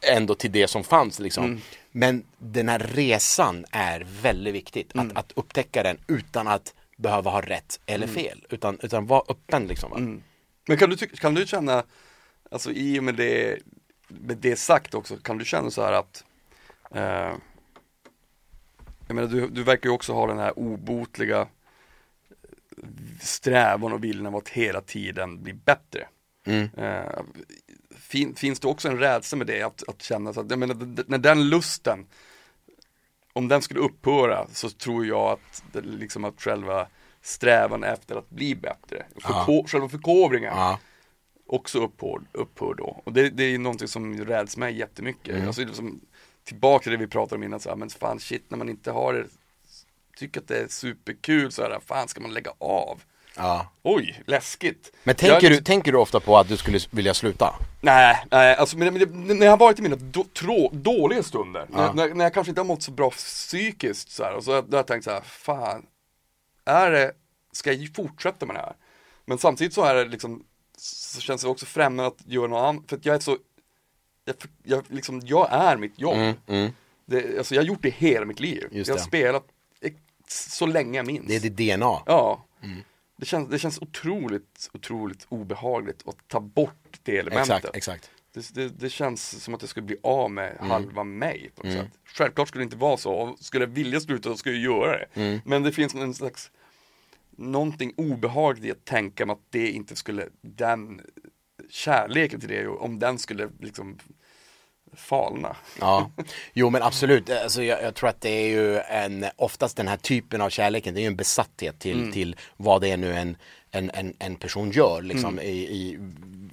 ändå 0.00 0.34
till 0.34 0.52
det 0.52 0.68
som 0.68 0.84
fanns 0.84 1.18
liksom. 1.18 1.60
Men 1.92 2.24
den 2.38 2.68
här 2.68 2.78
resan 2.78 3.64
är 3.70 4.06
väldigt 4.22 4.54
viktigt, 4.54 4.92
att, 4.94 5.16
att 5.16 5.32
upptäcka 5.36 5.82
den 5.82 5.98
utan 6.06 6.48
att 6.48 6.74
behöva 6.96 7.30
ha 7.30 7.40
rätt 7.40 7.80
eller 7.86 8.06
fel, 8.06 8.46
utan, 8.48 8.78
utan 8.82 9.06
vara 9.06 9.22
öppen 9.28 9.66
liksom. 9.66 9.90
Va? 9.90 9.98
Men 10.68 10.76
kan 10.78 10.90
du, 10.90 10.96
kan 10.96 11.34
du 11.34 11.46
känna, 11.46 11.84
alltså 12.50 12.72
i 12.72 12.98
och 12.98 13.04
med 13.04 13.14
det, 13.14 13.58
med 14.08 14.36
det 14.36 14.56
sagt 14.56 14.94
också, 14.94 15.16
kan 15.16 15.38
du 15.38 15.44
känna 15.44 15.70
så 15.70 15.82
här 15.82 15.92
att 15.92 16.24
eh, 16.90 17.34
Jag 19.06 19.14
menar 19.14 19.28
du, 19.28 19.48
du 19.48 19.62
verkar 19.62 19.88
ju 19.88 19.94
också 19.94 20.12
ha 20.12 20.26
den 20.26 20.38
här 20.38 20.58
obotliga 20.58 21.48
strävan 23.20 23.92
och 23.92 24.04
viljan 24.04 24.26
av 24.26 24.36
att 24.36 24.48
hela 24.48 24.80
tiden 24.80 25.42
bli 25.42 25.52
bättre. 25.52 26.08
Eh, 26.76 27.22
fin, 27.98 28.34
finns 28.34 28.60
det 28.60 28.68
också 28.68 28.88
en 28.88 28.98
rädsla 28.98 29.38
med 29.38 29.46
det, 29.46 29.62
att, 29.62 29.88
att 29.88 30.02
känna 30.02 30.32
så 30.32 30.40
att, 30.40 30.50
jag 30.50 30.58
menar, 30.58 31.04
när 31.10 31.18
den 31.18 31.48
lusten 31.48 32.06
om 33.32 33.48
den 33.48 33.62
skulle 33.62 33.80
upphöra 33.80 34.46
så 34.52 34.70
tror 34.70 35.06
jag 35.06 35.20
att, 35.32 35.62
liksom 35.84 36.24
att 36.24 36.40
själva 36.42 36.86
strävan 37.22 37.84
efter 37.84 38.16
att 38.16 38.30
bli 38.30 38.54
bättre, 38.54 39.06
förko- 39.14 39.66
själva 39.68 39.88
förkovringen 39.88 40.52
Ja. 40.56 40.78
Också 41.50 41.78
upphör, 41.78 42.20
upphör 42.32 42.74
då. 42.74 43.00
Och 43.04 43.12
det, 43.12 43.30
det 43.30 43.44
är 43.44 43.58
någonting 43.58 43.88
som 43.88 44.24
räds 44.24 44.56
mig 44.56 44.78
jättemycket. 44.78 45.34
Mm. 45.34 45.46
Alltså, 45.46 45.64
liksom, 45.64 46.00
tillbaka 46.44 46.82
till 46.82 46.92
det 46.92 46.98
vi 46.98 47.06
pratade 47.06 47.36
om 47.36 47.42
innan, 47.42 47.60
så 47.60 47.68
här, 47.68 47.76
men 47.76 47.90
fan 47.90 48.20
shit 48.20 48.44
när 48.48 48.58
man 48.58 48.68
inte 48.68 48.90
har 48.90 49.14
det, 49.14 49.26
tycker 50.16 50.40
att 50.40 50.48
det 50.48 50.58
är 50.58 50.68
superkul 50.68 51.52
så 51.52 51.62
här, 51.62 51.80
fan 51.86 52.08
ska 52.08 52.20
man 52.20 52.34
lägga 52.34 52.52
av? 52.58 53.02
Ja. 53.36 53.72
Oj, 53.82 54.22
läskigt. 54.26 54.92
Men 55.04 55.14
tänker, 55.14 55.50
Jag- 55.50 55.58
du, 55.58 55.64
tänker 55.64 55.92
du 55.92 55.98
ofta 55.98 56.20
på 56.20 56.38
att 56.38 56.48
du 56.48 56.56
skulle 56.56 56.78
vilja 56.90 57.14
sluta? 57.14 57.54
Nej, 57.80 58.24
nej 58.30 58.56
alltså 58.56 58.78
men, 58.78 58.94
men, 58.94 59.38
när 59.38 59.46
jag 59.46 59.52
har 59.52 59.58
varit 59.58 59.78
i 59.78 59.82
mina 59.82 59.96
då, 59.96 60.24
trå, 60.24 60.70
dåliga 60.72 61.22
stunder, 61.22 61.66
när, 61.68 61.92
när, 61.92 62.14
när 62.14 62.24
jag 62.24 62.34
kanske 62.34 62.50
inte 62.50 62.60
har 62.60 62.66
mått 62.66 62.82
så 62.82 62.90
bra 62.90 63.10
psykiskt 63.10 64.10
så 64.10 64.24
här, 64.24 64.34
och 64.34 64.44
så 64.44 64.52
har 64.52 64.64
jag 64.70 64.86
tänkt 64.86 65.04
så 65.04 65.10
här, 65.10 65.20
fan, 65.20 65.86
är 66.64 66.90
det, 66.90 67.12
ska 67.52 67.72
jag 67.72 67.94
fortsätta 67.94 68.46
med 68.46 68.56
det 68.56 68.60
här? 68.60 68.74
Men 69.24 69.38
samtidigt 69.38 69.74
så 69.74 69.84
är 69.84 69.94
det 69.94 70.04
liksom, 70.04 70.44
så 71.10 71.20
känns 71.20 71.42
det 71.42 71.48
också 71.48 71.66
främmande 71.66 72.06
att 72.06 72.26
göra 72.26 72.46
något 72.46 72.58
annat, 72.68 72.84
för 72.88 72.96
att 72.96 73.06
jag 73.06 73.14
är 73.16 73.20
så, 73.20 73.38
jag, 74.24 74.36
jag, 74.62 74.84
liksom, 74.88 75.20
jag 75.24 75.48
är 75.52 75.76
mitt 75.76 75.98
jobb. 75.98 76.34
Det, 77.06 77.38
alltså 77.38 77.54
jag 77.54 77.62
har 77.62 77.66
gjort 77.66 77.82
det 77.82 77.90
hela 77.90 78.26
mitt 78.26 78.40
liv. 78.40 78.68
Just 78.70 78.88
jag 78.88 78.94
har 78.94 78.98
det. 78.98 79.04
spelat 79.04 79.44
så 80.28 80.66
länge 80.66 80.98
jag 80.98 81.06
minns. 81.06 81.26
Det 81.26 81.36
är 81.36 81.40
ditt 81.40 81.56
DNA. 81.56 82.02
Ja. 82.06 82.44
Det, 83.16 83.26
känns, 83.26 83.48
det 83.48 83.58
känns 83.58 83.78
otroligt, 83.82 84.70
otroligt 84.72 85.26
obehagligt 85.28 86.02
att 86.08 86.28
ta 86.28 86.40
bort 86.40 87.00
det 87.02 87.18
elementet. 87.18 87.50
Exakt, 87.56 87.76
exakt. 87.76 88.10
Det, 88.32 88.54
det, 88.54 88.68
det 88.68 88.90
känns 88.90 89.42
som 89.44 89.54
att 89.54 89.62
jag 89.62 89.68
skulle 89.68 89.86
bli 89.86 89.96
av 90.02 90.30
med 90.30 90.56
Mm. 90.58 90.70
halva 90.70 91.04
mig 91.04 91.50
på 91.54 91.66
något 91.66 91.72
sätt. 91.76 91.88
Självklart 92.04 92.48
skulle 92.48 92.60
det 92.62 92.64
inte 92.64 92.76
vara 92.76 92.96
så, 92.96 93.12
och 93.12 93.38
skulle 93.38 93.64
jag 93.64 93.70
vilja 93.70 94.00
sluta 94.00 94.30
så 94.30 94.36
skulle 94.36 94.56
jag 94.56 94.64
göra 94.64 94.98
det. 94.98 95.06
Mm. 95.20 95.40
Men 95.44 95.62
det 95.62 95.72
finns 95.72 95.94
en 95.94 96.14
slags 96.14 96.50
Någonting 97.40 97.92
obehagligt 97.96 98.64
i 98.64 98.70
att 98.70 98.84
tänka 98.84 99.26
mig 99.26 99.32
att 99.32 99.46
det 99.50 99.70
inte 99.70 99.96
skulle, 99.96 100.28
den 100.40 101.00
kärleken 101.70 102.40
till 102.40 102.48
det, 102.48 102.66
om 102.66 102.98
den 102.98 103.18
skulle 103.18 103.48
liksom 103.60 103.98
falna. 104.92 105.56
Ja, 105.80 106.10
jo 106.52 106.70
men 106.70 106.82
absolut. 106.82 107.30
Alltså, 107.30 107.62
jag, 107.62 107.82
jag 107.82 107.94
tror 107.94 108.08
att 108.08 108.20
det 108.20 108.28
är 108.28 108.48
ju 108.48 108.78
en, 108.78 109.26
oftast 109.36 109.76
den 109.76 109.88
här 109.88 109.96
typen 109.96 110.40
av 110.40 110.50
kärleken, 110.50 110.94
det 110.94 111.00
är 111.00 111.02
ju 111.02 111.06
en 111.06 111.16
besatthet 111.16 111.78
till, 111.78 112.12
till 112.12 112.36
vad 112.56 112.80
det 112.80 112.90
är 112.90 112.96
nu 112.96 113.12
en, 113.12 113.36
en, 113.70 113.90
en, 113.90 114.14
en 114.18 114.36
person 114.36 114.70
gör 114.70 115.02
liksom, 115.02 115.40
i, 115.40 115.50
i 115.50 115.98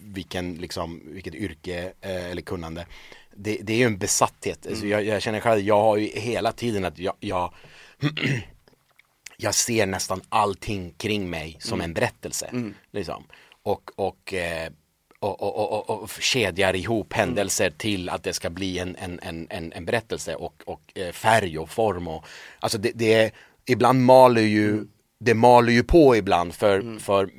vilken, 0.01 0.55
liksom, 0.55 1.01
vilket 1.05 1.35
yrke 1.35 1.93
eh, 2.01 2.31
eller 2.31 2.41
kunnande. 2.41 2.85
Det, 3.35 3.57
det 3.61 3.73
är 3.73 3.77
ju 3.77 3.85
en 3.85 3.97
besatthet. 3.97 4.67
Alltså, 4.67 4.88
jag, 4.88 5.05
jag 5.05 5.21
känner 5.21 5.39
själv, 5.39 5.61
jag 5.61 5.81
har 5.81 5.97
ju 5.97 6.07
hela 6.07 6.51
tiden 6.51 6.85
att 6.85 6.99
jag, 6.99 7.13
jag 7.19 7.53
jag 9.38 9.55
ser 9.55 9.85
nästan 9.85 10.21
allting 10.29 10.93
kring 10.97 11.29
mig 11.29 11.57
som 11.59 11.81
en 11.81 11.93
berättelse. 11.93 12.49
Liksom. 12.91 13.23
Och, 13.63 13.91
och, 13.95 14.33
eh, 14.33 14.71
och, 15.19 15.41
och, 15.41 15.73
och, 15.73 15.89
och, 15.89 16.03
och 16.03 16.09
kedjar 16.09 16.75
ihop 16.75 17.13
händelser 17.13 17.69
till 17.69 18.09
att 18.09 18.23
det 18.23 18.33
ska 18.33 18.49
bli 18.49 18.79
en, 18.79 18.95
en, 18.95 19.19
en, 19.21 19.73
en, 19.73 19.85
berättelse 19.85 20.35
och, 20.35 20.63
och 20.65 20.81
eh, 20.95 21.11
färg 21.11 21.59
och 21.59 21.69
form. 21.69 22.07
Och, 22.07 22.25
alltså 22.59 22.77
det, 22.77 22.91
det 22.95 23.13
är, 23.13 23.31
ibland 23.65 24.01
maler 24.01 24.41
ju 24.41 24.85
det 25.20 25.34
maler 25.34 25.74
ju 25.74 25.84
på 25.84 26.15
ibland 26.15 26.53
för, 26.55 26.99
för 26.99 27.30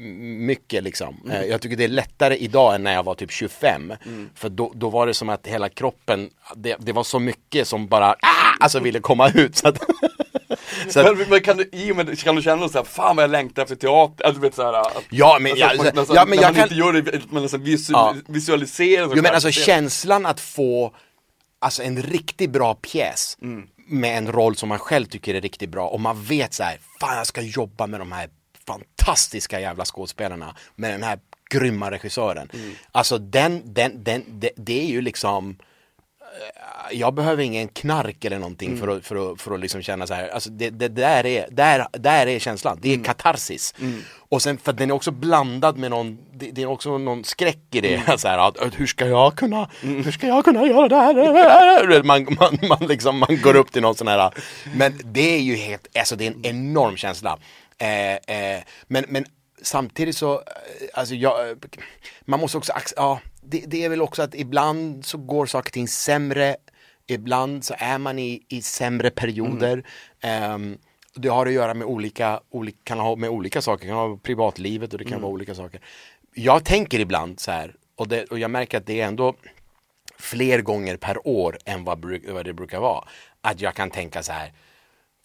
mycket 0.47 0.85
liksom. 0.85 1.31
Eh, 1.31 1.43
Jag 1.43 1.61
tycker 1.61 1.77
det 1.77 1.85
är 1.85 1.89
lättare 1.89 2.37
idag 2.37 2.75
än 2.75 2.83
när 2.83 2.93
jag 2.95 3.03
var 3.03 3.15
typ 3.15 3.31
25. 3.33 3.93
För 4.35 4.49
då, 4.49 4.73
då 4.75 4.89
var 4.91 5.07
det 5.07 5.15
som 5.15 5.29
att 5.29 5.47
hela 5.47 5.69
kroppen, 5.69 6.31
det, 6.57 6.77
det 6.81 6.93
var 6.93 7.05
så 7.05 7.19
mycket 7.19 7.69
som 7.69 7.87
bara, 7.89 8.07
ah! 8.11 8.17
alltså 8.61 8.81
ville 8.81 9.01
komma 9.01 9.29
ut. 9.31 9.57
Så 9.57 9.69
att, 9.69 9.79
så 10.89 11.01
att, 11.01 11.19
Men, 11.19 11.27
men 11.31 11.41
kan 11.41 11.57
du, 11.57 11.69
i 11.73 11.93
och 11.93 11.97
med 11.97 12.19
kan 12.19 12.37
du 12.37 12.43
känna 12.43 12.69
så 12.69 12.79
här, 12.79 12.85
fan 12.85 13.17
vad 13.17 13.23
jag 13.23 13.31
längtar 13.31 13.63
efter 13.63 13.77
teater, 13.77 14.25
alltså, 14.25 14.41
du 14.41 14.47
vet 14.49 14.55
såhär 14.55 14.73
att, 14.73 15.03
Ja, 15.11 15.39
men 15.41 15.53
alltså, 15.53 15.67
jag- 15.67 15.77
man, 15.77 15.87
nästan, 15.95 16.17
ja, 16.17 16.25
men 16.25 16.37
när 16.37 16.43
jag 16.43 16.49
man 16.49 16.55
kan- 16.55 16.63
inte 16.65 16.75
gör 16.75 16.93
det, 16.93 17.33
man 17.33 17.43
nästan 17.43 17.63
visu, 17.65 17.93
Ja. 17.93 18.15
visualiserar 18.29 19.09
Jo 19.17 19.23
men 19.23 19.35
alltså 19.35 19.51
känslan 19.51 20.27
att 20.27 20.41
få 20.41 20.95
Alltså 21.61 21.83
en 21.83 22.03
riktigt 22.03 22.51
bra 22.51 22.75
pjäs 22.75 23.37
med 23.89 24.19
en 24.19 24.33
roll 24.33 24.57
som 24.57 24.69
man 24.69 24.79
själv 24.79 25.05
tycker 25.05 25.35
är 25.35 25.41
riktigt 25.41 25.71
bra 25.71 25.89
och 25.89 26.01
man 26.01 26.23
vet 26.23 26.55
så 26.55 26.63
här, 26.63 26.79
fan 27.01 27.17
jag 27.17 27.27
ska 27.27 27.41
jobba 27.41 27.87
med 27.87 28.01
de 28.01 28.13
här 28.13 28.31
fantastiska 28.67 29.61
jävla 29.61 29.85
skådespelarna 29.85 30.57
med 30.77 30.91
den 30.91 31.03
här 31.03 31.19
grymma 31.51 31.91
regissören. 31.91 32.51
Alltså 32.93 33.19
den, 33.19 33.63
den, 33.65 34.05
den, 34.05 34.25
det, 34.29 34.51
det 34.57 34.81
är 34.83 34.87
ju 34.87 35.01
liksom 35.01 35.57
jag 36.93 37.15
behöver 37.15 37.43
ingen 37.43 37.69
knark 37.69 38.25
eller 38.25 38.39
någonting 38.39 38.77
för 38.77 38.89
att, 38.89 39.07
för 39.07 39.33
att, 39.33 39.41
för 39.41 39.55
att 39.55 39.61
liksom 39.61 39.83
känna 39.83 40.07
så 40.07 40.15
här, 40.15 40.29
alltså 40.29 40.51
det, 40.51 40.71
det 40.71 40.89
där, 40.89 41.27
är, 41.27 41.47
där, 41.51 41.87
där 41.93 42.27
är 42.27 42.39
känslan, 42.39 42.79
det 42.83 42.95
är 42.95 43.05
katarsis. 43.05 43.75
Och 44.31 44.43
sen 44.43 44.59
för 44.59 44.71
att 44.71 44.79
den 44.79 44.91
är 44.91 44.95
också 44.95 45.11
blandad 45.11 45.79
med 45.79 45.91
någon, 45.91 46.19
det, 46.35 46.51
det 46.51 46.63
är 46.63 46.67
också 46.67 46.99
någon 46.99 47.25
skräck 47.25 47.75
i 47.75 47.81
det, 47.81 48.03
så 48.21 48.29
här, 48.29 48.39
att, 48.49 48.59
att 48.59 48.81
hur 48.81 48.87
ska 48.87 49.07
jag 49.07 49.37
kunna, 49.37 49.71
hur 49.81 50.13
ska 50.13 50.27
jag 50.27 50.45
kunna 50.45 50.67
göra 50.67 50.89
det 50.89 50.97
här? 50.97 52.03
Man, 52.09 52.37
man, 52.41 52.59
man, 52.69 52.89
liksom, 52.89 53.19
man 53.19 53.41
går 53.43 53.57
upp 53.57 53.73
till 53.73 53.83
någon 53.83 53.95
sån 53.95 54.09
här, 54.09 54.31
men 54.75 55.01
det 55.05 55.35
är 55.35 55.41
ju 55.41 55.57
helt, 55.57 55.97
alltså 55.99 56.17
det 56.17 56.27
är 56.27 56.31
en 56.31 56.47
enorm 56.47 56.97
känsla. 56.97 57.39
Eh, 57.79 58.13
eh, 58.15 58.63
men, 58.87 59.05
men 59.09 59.25
samtidigt 59.63 60.17
så, 60.17 60.35
eh, 60.35 60.41
alltså 60.95 61.15
jag, 61.15 61.51
eh, 61.51 61.57
man 62.25 62.41
måste 62.41 62.59
också, 62.59 62.73
ja, 62.97 63.21
det, 63.41 63.65
det 63.67 63.85
är 63.85 63.89
väl 63.89 64.03
också 64.03 64.23
att 64.23 64.35
ibland 64.35 65.05
så 65.05 65.19
går 65.19 65.47
saker 65.47 65.69
och 65.69 65.73
ting 65.73 65.89
sämre, 65.89 66.57
ibland 67.07 67.65
så 67.65 67.75
är 67.79 67.99
man 67.99 68.19
i, 68.19 68.43
i 68.49 68.63
sämre 68.63 69.11
perioder. 69.11 69.87
Ehm, 70.21 70.79
det 71.15 71.29
har 71.29 71.47
att 71.47 71.53
göra 71.53 71.75
med 71.75 71.87
olika, 71.87 72.41
olika, 72.51 72.79
kan 72.85 72.99
ha 72.99 73.17
med 73.17 73.31
olika 73.31 73.63
saker, 73.63 73.85
det 73.85 73.91
kan 73.91 73.97
ha 73.97 74.17
privatlivet 74.17 74.93
och 74.93 74.99
det 74.99 75.05
kan 75.05 75.21
vara 75.21 75.33
olika 75.33 75.55
saker. 75.55 75.81
Jag 76.35 76.65
tänker 76.65 77.01
ibland 77.01 77.41
så 77.41 77.51
här, 77.51 77.75
och, 77.97 78.09
det, 78.09 78.25
och 78.25 78.39
jag 78.39 78.51
märker 78.51 78.79
att 78.79 78.87
det 78.87 79.01
är 79.01 79.07
ändå 79.07 79.35
fler 80.19 80.63
gånger 80.63 80.97
per 80.97 81.29
år 81.29 81.59
än 81.65 81.85
vad, 81.85 82.05
vad 82.29 82.45
det 82.45 82.53
brukar 82.53 82.81
vara. 82.81 83.05
Att 83.41 83.61
jag 83.61 83.75
kan 83.75 83.91
tänka 83.91 84.23
så 84.23 84.33
här, 84.33 84.53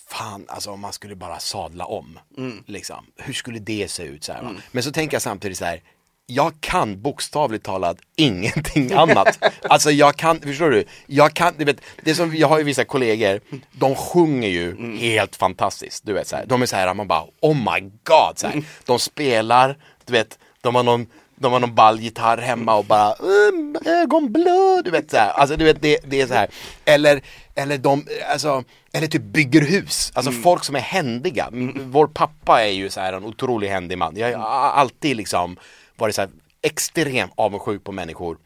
fan 0.10 0.46
alltså 0.48 0.72
om 0.72 0.80
man 0.80 0.94
skulle 0.94 1.16
bara 1.16 1.40
sadla 1.40 1.86
om. 1.86 2.20
Liksom. 2.66 3.06
Hur 3.18 3.34
skulle 3.34 3.60
det 3.60 3.92
se 3.92 4.04
ut? 4.04 4.24
Så 4.24 4.34
här, 4.34 4.44
va? 4.44 4.56
Men 4.72 4.84
så 4.84 4.92
tänker 4.92 5.16
jag 5.16 5.22
samtidigt 5.22 5.58
så 5.58 5.66
här, 5.66 5.82
jag 6.26 6.54
kan 6.60 7.02
bokstavligt 7.02 7.66
talat 7.66 7.98
ingenting 8.16 8.94
annat. 8.96 9.40
Alltså 9.62 9.92
jag 9.92 10.16
kan, 10.16 10.40
förstår 10.40 10.70
du? 10.70 10.84
Jag 11.08 11.34
kan, 11.34 11.54
du 11.58 11.66
vet, 11.66 11.82
det 12.04 12.16
som, 12.16 12.36
jag 12.36 12.48
har 12.48 12.58
ju 12.58 12.64
vissa 12.64 12.86
kollegor, 12.86 13.40
de 13.72 13.96
sjunger 13.96 14.50
ju 14.50 14.96
helt 14.98 15.36
fantastiskt. 15.36 16.06
Du 16.06 16.14
vet 16.14 16.28
så 16.28 16.36
här, 16.36 16.46
de 16.46 16.62
är 16.62 16.66
så 16.66 16.76
här, 16.76 16.94
man 16.94 17.08
bara, 17.08 17.24
oh 17.42 17.56
my 17.56 17.80
god, 17.82 18.38
så 18.40 18.48
här. 18.48 18.64
De 18.86 19.00
spelar, 19.00 19.78
du 20.06 20.14
vet, 20.14 20.40
de 20.62 20.76
har 20.76 20.84
någon 20.84 21.08
de 21.36 21.52
har 21.54 21.60
någon 21.60 21.76
ball 21.76 22.00
gitarr 22.00 22.38
hemma 22.38 22.76
och 22.76 22.86
bara 22.86 23.14
um, 23.14 23.78
ögonblå, 23.86 24.82
du 24.86 24.92
vet 24.92 25.12
så 25.12 25.18
här. 25.18 25.30
Alltså 25.30 25.56
du 25.56 25.66
vet 25.66 25.82
det, 25.82 26.00
det 26.08 26.22
är 26.22 26.28
så 26.28 26.34
här. 26.34 26.48
Eller, 26.86 27.22
eller 27.56 27.78
de, 27.78 28.06
alltså, 28.32 28.64
eller 28.94 29.08
typ 29.08 29.22
bygger 29.22 29.62
hus, 29.62 30.12
alltså 30.16 30.32
folk 30.32 30.64
som 30.64 30.76
är 30.76 30.80
händiga. 30.80 31.48
M- 31.52 31.74
Vår 31.92 32.08
pappa 32.08 32.64
är 32.64 32.72
ju 32.72 32.90
så 32.90 33.00
här 33.00 33.14
en 33.14 33.26
otroligt 33.26 33.70
händig 33.70 33.98
man. 33.98 34.18
Jag 34.18 34.38
har 34.38 34.70
alltid 34.72 35.18
liksom 35.18 35.58
varit 35.98 36.16
så 36.16 36.22
här 36.22 36.30
extremt 36.62 37.32
avundsjuk 37.36 37.84
på 37.84 37.92
människor 37.92 38.38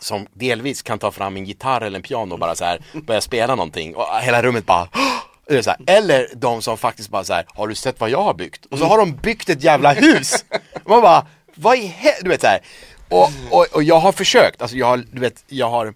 som 0.00 0.26
delvis 0.32 0.82
kan 0.82 0.98
ta 0.98 1.10
fram 1.10 1.36
en 1.36 1.44
gitarr 1.44 1.80
eller 1.80 1.98
en 1.98 2.02
piano 2.02 2.32
och 2.32 2.38
bara 2.38 2.54
så 2.54 2.64
här 2.64 2.82
börja 3.06 3.20
spela 3.20 3.54
någonting 3.54 3.96
och 3.96 4.06
hela 4.22 4.42
rummet 4.42 4.66
bara 4.66 4.88
det 5.48 5.62
så 5.62 5.70
här. 5.70 5.78
Eller 5.86 6.28
de 6.34 6.62
som 6.62 6.78
faktiskt 6.78 7.10
bara 7.10 7.24
så 7.24 7.32
här, 7.32 7.46
har 7.48 7.68
du 7.68 7.74
sett 7.74 8.00
vad 8.00 8.10
jag 8.10 8.22
har 8.22 8.34
byggt? 8.34 8.66
Och 8.66 8.78
så 8.78 8.84
har 8.84 8.98
de 8.98 9.16
byggt 9.16 9.48
ett 9.48 9.62
jävla 9.62 9.92
hus! 9.92 10.44
Och 10.84 10.90
man 10.90 11.02
bara, 11.02 11.26
vad 11.54 11.78
i 11.78 11.86
helvete? 11.86 12.22
Du 12.22 12.28
vet 12.28 12.40
så 12.40 12.46
här. 12.46 12.60
Och, 13.08 13.30
och, 13.50 13.66
och 13.74 13.82
jag 13.82 14.00
har 14.00 14.12
försökt, 14.12 14.62
alltså 14.62 14.76
jag 14.76 14.86
har, 14.86 14.96
du 15.12 15.20
vet, 15.20 15.44
jag 15.48 15.70
har 15.70 15.94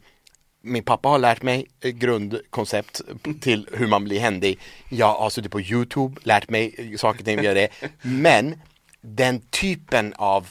min 0.63 0.85
pappa 0.85 1.09
har 1.09 1.19
lärt 1.19 1.43
mig 1.43 1.67
grundkoncept 1.81 3.01
till 3.41 3.69
hur 3.73 3.87
man 3.87 4.05
blir 4.05 4.21
händig. 4.21 4.59
Jag 4.89 5.15
har 5.15 5.31
suttit 5.31 5.53
på 5.53 5.61
YouTube, 5.61 6.21
lärt 6.23 6.51
mig 6.51 6.95
saker 6.99 7.19
och 7.21 7.25
ting, 7.25 7.41
via 7.41 7.55
det. 7.55 7.69
Men 8.03 8.61
den 9.01 9.41
typen 9.41 10.15
av 10.17 10.49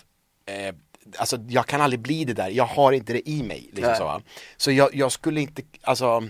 eh, 0.52 0.74
Alltså 1.18 1.38
jag 1.48 1.66
kan 1.66 1.82
aldrig 1.82 2.00
bli 2.00 2.26
det 2.26 2.34
där, 2.34 2.50
jag 2.50 2.66
har 2.66 2.92
inte 2.92 3.14
det 3.14 3.30
i 3.30 3.44
mig. 3.44 3.70
Liksom 3.74 3.82
Nej. 3.90 3.98
så, 3.98 4.22
så 4.58 4.72
jag, 4.72 4.96
jag 4.96 5.12
skulle 5.12 5.42
inte, 5.42 5.62
alltså 5.82 6.24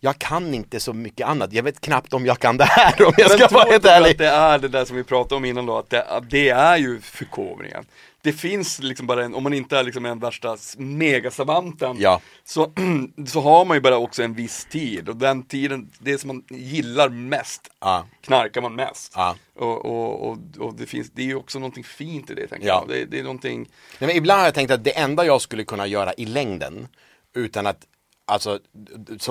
jag 0.00 0.18
kan 0.18 0.54
inte 0.54 0.80
så 0.80 0.92
mycket 0.92 1.26
annat. 1.26 1.52
Jag 1.52 1.62
vet 1.62 1.80
knappt 1.80 2.12
om 2.14 2.26
jag 2.26 2.38
kan 2.38 2.56
det 2.56 2.64
här 2.64 3.06
om 3.06 3.12
jag 3.16 3.28
Men 3.28 3.38
ska 3.38 3.48
vara 3.48 3.70
helt 3.70 3.84
ärlig. 3.86 4.10
att 4.10 4.18
det 4.18 4.28
är 4.28 4.58
det 4.58 4.68
där 4.68 4.84
som 4.84 4.96
vi 4.96 5.04
pratade 5.04 5.34
om 5.36 5.44
innan 5.44 5.66
då, 5.66 5.78
att 5.78 5.90
det, 5.90 6.06
det 6.30 6.48
är 6.48 6.76
ju 6.76 7.00
förkovringen. 7.00 7.84
Det 8.24 8.32
finns 8.32 8.78
liksom 8.78 9.06
bara 9.06 9.24
en, 9.24 9.34
om 9.34 9.42
man 9.42 9.52
inte 9.54 9.78
är 9.78 9.82
liksom 9.82 10.06
en 10.06 10.18
värsta 10.18 10.56
megasavanten, 10.76 11.96
Ja. 12.00 12.20
så, 12.44 12.72
så 13.26 13.40
har 13.40 13.64
man 13.64 13.76
ju 13.76 13.80
bara 13.80 13.96
också 13.98 14.22
en 14.22 14.34
viss 14.34 14.64
tid 14.64 15.08
och 15.08 15.16
den 15.16 15.42
tiden, 15.42 15.90
det 15.98 16.18
som 16.18 16.28
man 16.28 16.44
gillar 16.50 17.08
mest, 17.08 17.68
Ja. 17.80 18.06
knarkar 18.20 18.60
man 18.62 18.74
mest. 18.74 19.12
Ja. 19.16 19.36
Och, 19.54 19.84
och, 19.84 20.28
och, 20.30 20.38
och 20.58 20.74
det 20.74 20.86
finns, 20.86 21.10
det 21.10 21.22
är 21.22 21.26
ju 21.26 21.34
också 21.34 21.58
någonting 21.58 21.84
fint 21.84 22.30
i 22.30 22.34
det 22.34 22.46
tänker 22.46 22.66
Ja. 22.66 22.84
jag. 22.88 22.96
Det, 22.96 23.04
det 23.04 23.18
är 23.18 23.22
någonting, 23.22 23.58
Nej, 23.98 24.06
men 24.08 24.16
ibland 24.16 24.38
har 24.40 24.46
jag 24.46 24.54
tänkt 24.54 24.70
att 24.70 24.84
det 24.84 24.98
enda 24.98 25.26
jag 25.26 25.40
skulle 25.40 25.64
kunna 25.64 25.86
göra 25.86 26.12
i 26.14 26.24
längden 26.26 26.88
utan 27.34 27.66
att 27.66 27.86
alltså, 28.26 28.58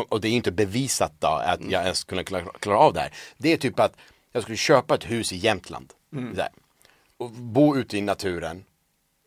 och 0.10 0.22
det 0.22 0.28
är 0.28 0.32
inte 0.32 0.52
bevisat 0.52 1.14
då 1.20 1.28
att 1.28 1.60
jag 1.70 1.82
ens 1.84 1.98
skulle 1.98 2.24
klara, 2.24 2.46
klara 2.60 2.78
av 2.78 2.94
det 2.94 3.00
här. 3.00 3.14
Det 3.38 3.54
är 3.54 3.58
typ 3.58 3.80
att 3.80 3.94
jag 4.32 4.44
skulle 4.44 4.58
köpa 4.58 4.96
ett 4.96 5.12
hus 5.12 5.34
i 5.34 5.38
Jämtland. 5.38 5.94
Där, 6.36 6.50
och 7.18 7.32
bo 7.32 7.78
ute 7.78 7.98
i 7.98 8.02
naturen. 8.02 8.64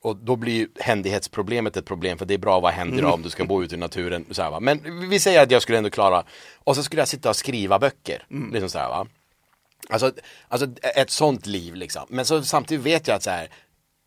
Och 0.03 0.17
då 0.17 0.37
blir 0.37 0.69
händighetsproblemet 0.81 1.77
ett 1.77 1.85
problem 1.85 2.19
för 2.19 2.27
det 2.27 2.35
är 2.35 2.39
bra 2.39 2.57
att 2.57 2.63
vara 2.63 2.73
händig 2.73 3.03
då 3.03 3.11
om 3.11 3.23
du 3.23 3.31
ska 3.31 3.45
bo 3.45 3.63
ute 3.63 3.75
i 3.75 3.79
naturen. 3.79 4.25
Så 4.31 4.43
här, 4.43 4.51
va? 4.51 4.61
Men 4.61 5.09
vi 5.11 5.21
säger 5.21 5.43
att 5.43 5.51
jag 5.51 5.63
skulle 5.63 5.79
ändå 5.79 5.91
klara, 5.91 6.25
och 6.55 6.77
så 6.77 6.83
skulle 6.83 7.01
jag 7.01 7.09
sitta 7.09 7.29
och 7.29 7.37
skriva 7.37 7.79
böcker. 7.79 8.27
Liksom 8.53 8.69
så 8.69 8.79
här, 8.79 8.89
va? 8.89 9.07
Alltså, 9.89 10.13
alltså 10.49 10.69
ett 10.97 11.11
sånt 11.11 11.47
liv 11.47 11.75
liksom. 11.75 12.07
Men 12.09 12.25
så 12.25 12.43
samtidigt 12.43 12.85
vet 12.85 13.09
jag 13.09 13.15
att 13.15 13.23
så 13.23 13.31
här, 13.31 13.49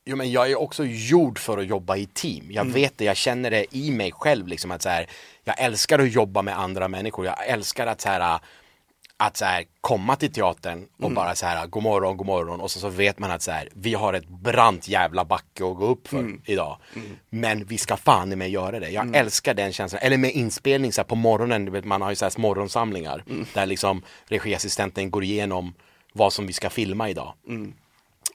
jo 0.06 0.16
men 0.16 0.32
jag 0.32 0.52
är 0.52 0.60
också 0.60 0.86
gjord 0.86 1.40
för 1.40 1.58
att 1.58 1.68
jobba 1.68 1.96
i 1.96 2.06
team. 2.06 2.52
Jag 2.52 2.66
vet 2.66 2.98
det, 2.98 3.06
jag 3.06 3.18
känner 3.18 3.52
det 3.52 3.76
i 3.76 3.92
mig 3.92 4.12
själv 4.12 4.48
liksom 4.48 4.72
att 4.72 4.82
så 4.82 4.90
här, 4.90 5.08
jag 5.44 5.60
älskar 5.60 6.00
att 6.00 6.12
jobba 6.12 6.42
med 6.42 6.60
andra 6.60 6.88
människor. 6.88 7.26
Jag 7.26 7.48
älskar 7.48 7.88
att 7.88 8.02
så 8.02 8.10
här, 8.10 8.40
att 9.22 9.38
så 9.38 9.46
här, 9.46 9.64
komma 9.82 10.16
till 10.16 10.34
teatern 10.34 10.88
och 11.02 11.12
bara 11.12 11.36
så 11.36 11.46
här, 11.46 11.68
god 11.68 11.84
morgon, 11.84 12.18
god 12.18 12.28
morgon 12.28 12.62
och 12.62 12.72
så, 12.72 12.80
så 12.80 12.90
vet 12.90 13.20
man 13.20 13.32
att 13.32 13.42
så 13.42 13.52
här, 13.52 13.70
vi 13.74 13.94
har 13.94 14.14
ett 14.14 14.28
brant 14.28 14.88
jävla 14.88 15.26
backe 15.26 15.66
att 15.66 15.76
gå 15.78 15.86
upp 15.86 16.08
för 16.08 16.18
idag. 16.46 16.78
Men 17.30 17.66
vi 17.66 17.78
ska 17.78 17.98
fan 17.98 18.32
i 18.32 18.36
mig 18.36 18.50
göra 18.50 18.80
det. 18.80 18.90
Jag 18.90 19.16
älskar 19.16 19.54
den 19.54 19.74
känslan. 19.74 20.02
Eller 20.04 20.18
med 20.18 20.32
inspelning 20.32 20.94
så 20.94 21.02
här, 21.02 21.08
på 21.08 21.16
morgonen, 21.16 21.72
vet, 21.72 21.86
man 21.86 22.02
har 22.02 22.10
ju 22.10 22.16
så 22.16 22.26
här 22.26 22.40
morgonsamlingar 22.40 23.24
där 23.54 23.66
liksom 23.66 24.02
regiassistenten 24.28 25.12
går 25.12 25.24
igenom 25.24 25.74
vad 26.14 26.34
som 26.34 26.48
vi 26.48 26.54
ska 26.54 26.70
filma 26.70 27.10
idag. 27.10 27.34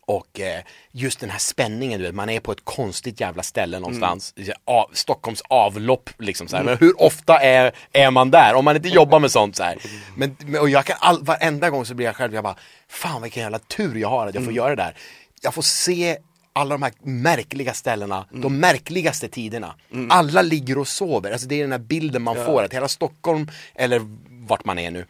Och 0.07 0.41
eh, 0.41 0.61
just 0.93 1.21
den 1.21 1.31
här 1.31 1.39
spänningen, 1.39 2.01
du 2.01 2.07
vet, 2.07 2.15
man 2.15 2.29
är 2.31 2.41
på 2.41 2.53
ett 2.53 2.65
konstigt 2.65 3.21
jävla 3.21 3.43
ställe 3.43 3.79
någonstans. 3.79 4.35
Av, 4.65 4.91
Stockholms 4.93 5.43
avlopp 5.49 6.11
liksom 6.19 6.49
så 6.49 6.57
här. 6.57 6.65
Men 6.65 6.79
hur 6.79 7.03
ofta 7.03 7.39
är, 7.41 7.73
är 7.93 8.11
man 8.11 8.31
där? 8.31 8.55
Om 8.55 8.65
man 8.65 8.77
inte 8.77 8.89
jobbar 8.89 9.21
med 9.21 9.31
sånt 9.31 9.57
så 9.57 9.63
här. 9.63 9.79
Men, 10.17 10.37
men- 10.47 10.61
och 10.61 10.69
jag 10.71 10.85
kan 10.85 10.97
all, 11.01 11.23
varenda 11.23 11.71
gång 11.71 11.85
så 11.87 11.95
blir 11.95 12.07
jag 12.07 12.17
själv, 12.17 12.35
jag 12.35 12.45
bara, 12.45 12.57
fan 12.89 13.23
vilken 13.23 13.43
jävla 13.43 13.59
tur 13.59 13.95
jag 13.97 14.09
har 14.09 14.27
att 14.27 14.35
jag 14.35 14.45
får 14.45 14.53
göra 14.53 14.69
det 14.77 14.83
där. 14.83 14.97
Jag 15.43 15.55
får 15.55 15.63
se 15.63 16.17
alla 16.53 16.75
de 16.75 16.83
här 16.83 16.93
märkliga 17.03 17.75
ställena, 17.75 18.27
de 18.33 18.59
märkligaste 18.61 19.29
tiderna. 19.29 19.75
Alla 20.11 20.43
ligger 20.43 20.79
och 20.79 20.89
sover, 20.89 21.33
alltså 21.33 21.49
det 21.49 21.55
är 21.55 21.63
den 21.63 21.73
här 21.73 21.79
bilden 21.79 22.23
man 22.23 22.37
får, 22.47 22.63
att 22.63 22.73
hela 22.75 22.89
Stockholm, 22.89 23.51
eller 23.75 24.01
vart 24.47 24.65
man 24.65 24.79
är 24.79 24.91
nu, 24.91 25.07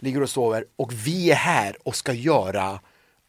ligger 0.00 0.22
och 0.22 0.30
sover 0.30 0.64
och 0.76 0.92
vi 0.92 1.30
är 1.30 1.34
här 1.36 1.76
och 1.84 1.96
ska 1.96 2.12
göra 2.12 2.80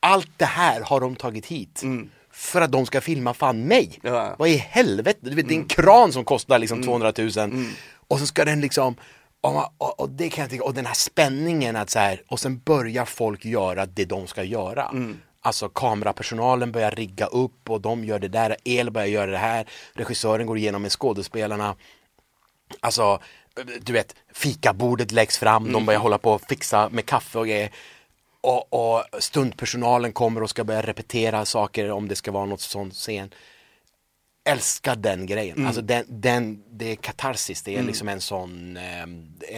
allt 0.03 0.29
det 0.37 0.45
här 0.45 0.81
har 0.81 0.99
de 0.99 1.15
tagit 1.15 1.45
hit. 1.45 1.83
För 2.31 2.61
att 2.61 2.71
de 2.71 2.85
ska 2.85 3.01
filma 3.01 3.33
fan 3.33 3.63
mig. 3.63 3.99
Ja. 4.01 4.35
Vad 4.39 4.49
i 4.49 4.57
helvete? 4.57 5.19
Du 5.21 5.35
vet, 5.35 5.47
Det 5.47 5.53
är 5.53 5.59
en 5.59 5.65
kran 5.65 6.11
som 6.11 6.25
kostar 6.25 6.59
liksom 6.59 6.83
200 6.83 7.13
000 7.17 7.29
och 8.07 8.19
så 8.19 8.25
ska 8.27 8.45
den 8.45 8.61
liksom 8.61 8.95
och, 9.41 9.73
och, 9.77 9.99
och 9.99 10.09
det 10.09 10.29
kan 10.29 10.41
jag 10.41 10.51
tycka, 10.51 10.63
och 10.63 10.73
den 10.73 10.85
här 10.85 10.93
spänningen 10.93 11.75
att 11.75 11.89
så 11.89 11.99
här, 11.99 12.21
och 12.27 12.39
sen 12.39 12.59
börjar 12.59 13.05
folk 13.05 13.45
göra 13.45 13.85
det 13.85 14.05
de 14.05 14.27
ska 14.27 14.43
göra. 14.43 14.91
Alltså 15.41 15.69
kamerapersonalen 15.69 16.71
börjar 16.71 16.91
rigga 16.91 17.25
upp 17.25 17.69
och 17.69 17.81
de 17.81 18.03
gör 18.03 18.19
det 18.19 18.27
där, 18.27 18.55
El 18.63 18.91
börjar 18.91 19.07
göra 19.07 19.31
det 19.31 19.37
här, 19.37 19.65
regissören 19.93 20.47
går 20.47 20.57
igenom 20.57 20.81
med 20.81 20.91
skådespelarna. 20.91 21.75
Alltså, 22.79 23.19
du 23.81 23.93
vet, 23.93 24.15
fikabordet 24.33 25.11
läggs 25.11 25.37
fram, 25.37 25.71
de 25.71 25.85
börjar 25.85 25.99
hålla 25.99 26.17
på 26.17 26.31
och 26.31 26.41
fixa 26.41 26.89
med 26.89 27.05
kaffe 27.05 27.39
och 27.39 27.47
grejer. 27.47 27.69
Och, 28.43 28.73
och 28.73 29.03
stundpersonalen 29.19 30.13
kommer 30.13 30.43
och 30.43 30.49
ska 30.49 30.63
börja 30.63 30.81
repetera 30.81 31.45
saker 31.45 31.91
om 31.91 32.07
det 32.07 32.15
ska 32.15 32.31
vara 32.31 32.45
något 32.45 32.61
sånt 32.61 32.93
scen. 32.93 33.33
Älskar 34.45 34.95
den 34.95 35.25
grejen, 35.25 35.65
alltså 35.67 35.81
den, 35.81 36.05
den, 36.07 36.63
det 36.69 36.91
är 36.91 36.95
katarsis, 36.95 37.61
det 37.61 37.75
är 37.75 37.83
liksom 37.83 38.09
en 38.09 38.21
sån 38.21 38.77
eh, 38.77 39.05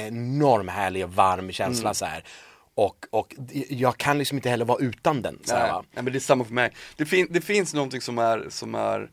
enorm 0.08 0.68
härlig 0.68 1.04
och 1.04 1.14
varm 1.14 1.52
känsla 1.52 1.94
så 1.94 2.06
här. 2.06 2.24
Och, 2.76 3.06
och 3.10 3.36
jag 3.70 3.98
kan 3.98 4.18
liksom 4.18 4.38
inte 4.38 4.50
heller 4.50 4.66
vara 4.66 4.80
utan 4.80 5.22
den. 5.22 5.40
Så 5.44 5.56
här, 5.56 5.72
nej, 5.74 6.04
men 6.04 6.06
det 6.06 6.18
är 6.18 6.20
samma 6.20 6.46
för 6.46 6.54
mig. 6.54 6.72
Det, 6.96 7.06
fin 7.06 7.28
det 7.30 7.42
finns 7.42 7.74
någonting 7.74 8.02
som 8.02 8.20
är, 8.20 8.46
som 8.50 8.76
är 8.76 9.10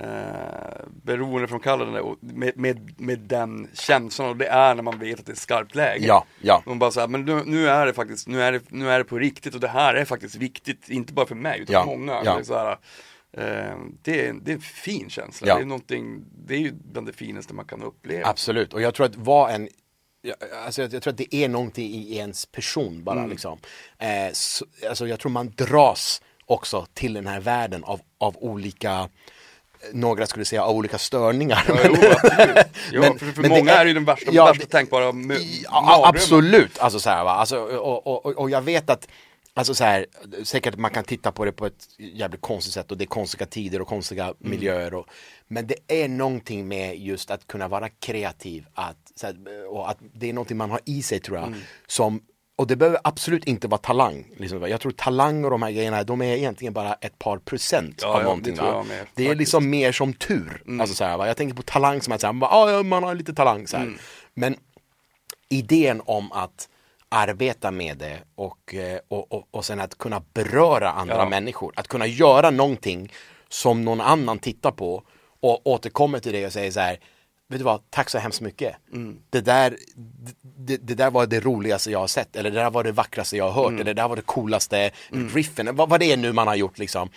eh, 0.00 0.86
beroendeframkallande 1.02 2.00
och 2.00 2.16
med, 2.20 2.52
med, 2.56 3.00
med 3.00 3.18
den 3.18 3.68
känslan 3.74 4.28
och 4.28 4.36
det 4.36 4.46
är 4.46 4.74
när 4.74 4.82
man 4.82 4.98
vet 4.98 5.20
att 5.20 5.26
det 5.26 5.32
är 5.32 5.36
skarpt 5.36 5.74
läge. 5.74 6.06
Ja, 6.06 6.24
ja. 6.42 6.62
Man 6.66 6.78
bara 6.78 6.90
säger, 6.90 7.08
men 7.08 7.24
nu, 7.24 7.42
nu 7.46 7.68
är 7.68 7.86
det 7.86 7.92
faktiskt, 7.94 8.28
nu 8.28 8.42
är 8.42 8.52
det, 8.52 8.60
nu 8.68 8.90
är 8.90 8.98
det 8.98 9.04
på 9.04 9.18
riktigt 9.18 9.54
och 9.54 9.60
det 9.60 9.68
här 9.68 9.94
är 9.94 10.04
faktiskt 10.04 10.34
viktigt, 10.34 10.88
inte 10.88 11.12
bara 11.12 11.26
för 11.26 11.34
mig 11.34 11.60
utan 11.60 11.72
Ja, 11.72 11.80
för 11.84 11.90
många. 11.90 12.12
ja. 12.24 12.34
Det, 12.34 12.40
är 12.40 12.44
så 12.44 12.54
här, 12.58 12.70
eh, 13.32 13.76
det, 14.02 14.26
är, 14.26 14.32
det 14.32 14.50
är 14.50 14.54
en 14.54 14.60
fin 14.60 15.10
känsla, 15.10 15.48
Ja. 15.48 15.54
det 15.56 15.62
är 15.62 15.66
någonting, 15.66 16.24
det 16.46 16.54
är 16.54 16.58
ju 16.58 16.72
bland 16.72 17.06
det 17.06 17.12
finaste 17.12 17.54
man 17.54 17.64
kan 17.64 17.82
uppleva. 17.82 18.26
Absolut, 18.28 18.72
och 18.74 18.80
jag 18.82 18.94
tror 18.94 19.06
att 19.06 19.16
vad 19.16 19.50
en 19.54 19.68
alltså 20.66 20.82
jag, 20.82 20.92
jag 20.94 21.02
tror 21.02 21.10
att 21.12 21.18
det 21.18 21.34
är 21.34 21.48
någonting 21.48 21.90
i 21.92 22.16
ens 22.16 22.46
person 22.46 23.04
bara 23.04 23.18
Mm. 23.18 23.30
liksom. 23.30 23.58
Eh, 23.98 24.32
så, 24.32 24.64
alltså 24.88 25.08
jag 25.08 25.20
tror 25.20 25.32
man 25.32 25.52
dras 25.56 26.22
också 26.46 26.86
till 26.94 27.12
den 27.14 27.26
här 27.26 27.40
världen 27.40 27.84
av, 27.84 28.00
av 28.18 28.36
olika 28.38 29.08
några 29.92 30.26
skulle 30.26 30.44
säga 30.44 30.64
av 30.64 30.76
olika 30.76 30.98
störningar. 30.98 31.64
Ja, 31.68 31.74
jo, 31.84 31.94
absolut. 32.12 32.66
Jo, 32.92 33.00
Men- 33.00 33.18
för 33.18 33.26
för 33.32 33.42
men 33.42 33.50
många 33.50 33.72
är- 33.72 33.80
är 33.80 33.86
ju 33.86 33.94
den 33.94 34.04
värsta, 34.04 34.30
ja, 34.32 34.44
värsta 34.46 34.66
tänkbara 34.66 35.04
Ja, 35.64 36.02
absolut, 36.08 36.78
alltså 36.78 37.00
så 37.00 37.10
här, 37.10 37.24
va? 37.24 37.30
Alltså, 37.30 37.58
och, 37.58 38.06
och, 38.06 38.26
och, 38.26 38.36
och 38.38 38.50
jag 38.50 38.62
vet 38.62 38.90
att 38.90 39.08
Alltså 39.58 39.74
så 39.74 39.84
här, 39.84 40.06
säkert 40.44 40.76
man 40.76 40.90
kan 40.90 41.04
titta 41.04 41.32
på 41.32 41.44
det 41.44 41.52
på 41.52 41.66
ett 41.66 41.86
jävligt 41.98 42.40
konstigt 42.40 42.74
sätt 42.74 42.90
och 42.90 42.98
det 42.98 43.04
är 43.04 43.06
konstiga 43.06 43.46
tider 43.46 43.80
och 43.80 43.88
konstiga 43.88 44.24
Mm. 44.24 44.36
miljöer 44.38 44.94
och, 44.94 45.06
Men 45.48 45.66
det 45.66 46.02
är 46.02 46.08
någonting 46.08 46.68
med 46.68 46.98
just 46.98 47.30
att 47.30 47.46
kunna 47.46 47.68
vara 47.68 47.88
kreativ 47.88 48.66
att, 48.74 48.96
så 49.14 49.26
här, 49.26 49.36
och 49.70 49.90
att 49.90 49.96
det 50.14 50.28
är 50.28 50.32
någonting 50.32 50.56
man 50.56 50.70
har 50.70 50.80
i 50.84 51.02
sig 51.02 51.20
tror 51.20 51.38
jag 51.38 51.46
Mm. 51.46 51.58
som 51.86 52.20
och 52.56 52.66
det 52.66 52.76
behöver 52.76 53.00
absolut 53.04 53.44
inte 53.44 53.68
vara 53.68 53.78
talang. 53.78 54.26
Liksom. 54.36 54.68
Jag 54.68 54.80
tror 54.80 54.92
talang 54.92 55.44
och 55.44 55.50
de 55.50 55.62
här 55.62 55.70
grejerna, 55.70 56.04
de 56.04 56.22
är 56.22 56.36
egentligen 56.36 56.72
bara 56.74 56.94
ett 56.94 57.18
par 57.18 57.38
procent 57.38 57.98
Ja, 58.02 58.08
av 58.08 58.16
ja, 58.20 58.22
någonting. 58.22 58.54
det 58.56 58.62
va? 58.62 58.82
med, 58.82 59.06
det 59.14 59.22
är. 59.22 59.26
Mm. 59.26 59.38
liksom 59.38 59.70
mer 59.70 59.92
som 59.92 60.12
tur. 60.12 60.62
Alltså, 60.80 60.96
så 60.96 61.04
här, 61.04 61.16
va? 61.16 61.26
Jag 61.26 61.36
tänker 61.36 61.56
på 61.56 61.62
talang 61.62 62.00
som 62.02 62.12
att 62.12 62.20
säga, 62.20 62.34
ah, 62.42 62.70
ja, 62.70 62.82
man 62.82 63.02
har 63.02 63.14
lite 63.14 63.34
talang. 63.34 63.66
Så. 63.66 63.76
Mm. 63.76 63.98
Men 64.34 64.56
idén 65.48 66.02
om 66.04 66.32
att 66.32 66.68
arbeta 67.08 67.70
med 67.70 67.98
det 67.98 68.18
och, 68.34 68.74
eh, 68.74 68.98
och, 69.08 69.32
och, 69.32 69.48
och 69.50 69.64
sen 69.64 69.80
att 69.80 69.98
kunna 69.98 70.22
beröra 70.34 70.90
andra 70.90 71.16
Ja. 71.16 71.28
människor. 71.28 71.72
Att 71.76 71.88
kunna 71.88 72.06
göra 72.06 72.50
någonting 72.50 73.12
som 73.48 73.84
någon 73.84 74.00
annan 74.00 74.38
tittar 74.38 74.70
på 74.70 75.02
och 75.40 75.66
återkommer 75.66 76.18
till 76.18 76.32
dig 76.32 76.46
och 76.46 76.52
säger 76.52 76.70
så 76.70 76.80
här 76.80 76.98
Vet 77.48 77.58
du 77.58 77.64
vad, 77.64 77.90
tack 77.90 78.10
så 78.10 78.18
hemskt 78.18 78.40
mycket. 78.40 78.76
Det, 79.30 79.40
där, 79.40 79.76
det, 80.42 80.76
det 80.76 80.94
där 80.94 81.10
var 81.10 81.26
det 81.26 81.40
roligaste 81.40 81.90
jag 81.90 81.98
har 81.98 82.06
sett, 82.06 82.36
eller 82.36 82.50
det 82.50 82.60
där 82.60 82.70
var 82.70 82.84
det 82.84 82.92
vackraste 82.92 83.36
jag 83.36 83.50
har 83.50 83.62
hört, 83.62 83.72
eller 83.72 83.84
det 83.84 84.02
där 84.02 84.08
var 84.08 84.16
det 84.16 84.22
coolaste 84.22 84.90
riffen, 85.10 85.76
vad, 85.76 85.88
vad 85.88 86.00
det 86.00 86.12
är 86.12 86.16
nu 86.16 86.32
man 86.32 86.46
har 86.46 86.54
gjort 86.54 86.78
liksom. 86.78 87.10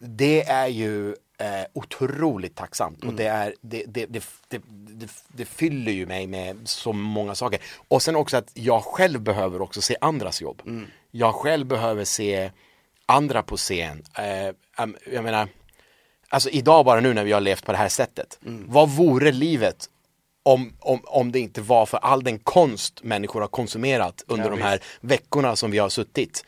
Det 0.00 0.42
är 0.42 0.66
ju 0.66 1.08
eh, 1.38 1.64
otroligt 1.72 2.56
tacksamt 2.56 3.04
och 3.04 3.14
det, 3.14 3.26
är, 3.26 3.54
det, 3.60 3.84
det, 3.86 4.06
det, 4.06 4.22
det, 4.48 5.10
det, 5.28 5.44
fyller 5.44 5.92
ju 5.92 6.06
mig 6.06 6.26
med 6.26 6.56
så 6.64 6.92
många 6.92 7.34
saker. 7.34 7.60
Och 7.88 8.02
sen 8.02 8.16
också 8.16 8.36
att 8.36 8.50
jag 8.54 8.84
själv 8.84 9.20
behöver 9.20 9.62
också 9.62 9.82
se 9.82 9.96
andras 10.00 10.42
jobb. 10.42 10.62
Jag 11.10 11.34
själv 11.34 11.66
behöver 11.66 12.04
se 12.04 12.50
andra 13.06 13.42
på 13.42 13.56
scen. 13.56 14.02
Eh, 14.18 14.54
jag 15.12 15.24
menar, 15.24 15.48
alltså 16.28 16.48
idag 16.50 16.84
bara 16.84 17.00
nu 17.00 17.14
när 17.14 17.24
vi 17.24 17.32
har 17.32 17.40
levt 17.40 17.64
på 17.66 17.72
det 17.72 17.78
här 17.78 17.88
sättet. 17.88 18.38
Vad 18.66 18.90
vore 18.90 19.32
livet 19.32 19.88
om, 20.42 20.72
om, 20.80 21.00
om 21.04 21.32
det 21.32 21.40
inte 21.40 21.60
var 21.60 21.86
för 21.86 21.98
all 21.98 22.22
den 22.24 22.38
konst 22.38 23.00
människor 23.02 23.40
har 23.40 23.48
konsumerat 23.48 24.24
under 24.26 24.44
Ja, 24.44 24.50
de 24.50 24.62
här 24.62 24.80
veckorna 25.00 25.56
som 25.56 25.70
vi 25.70 25.78
har 25.78 25.88
suttit. 25.88 26.44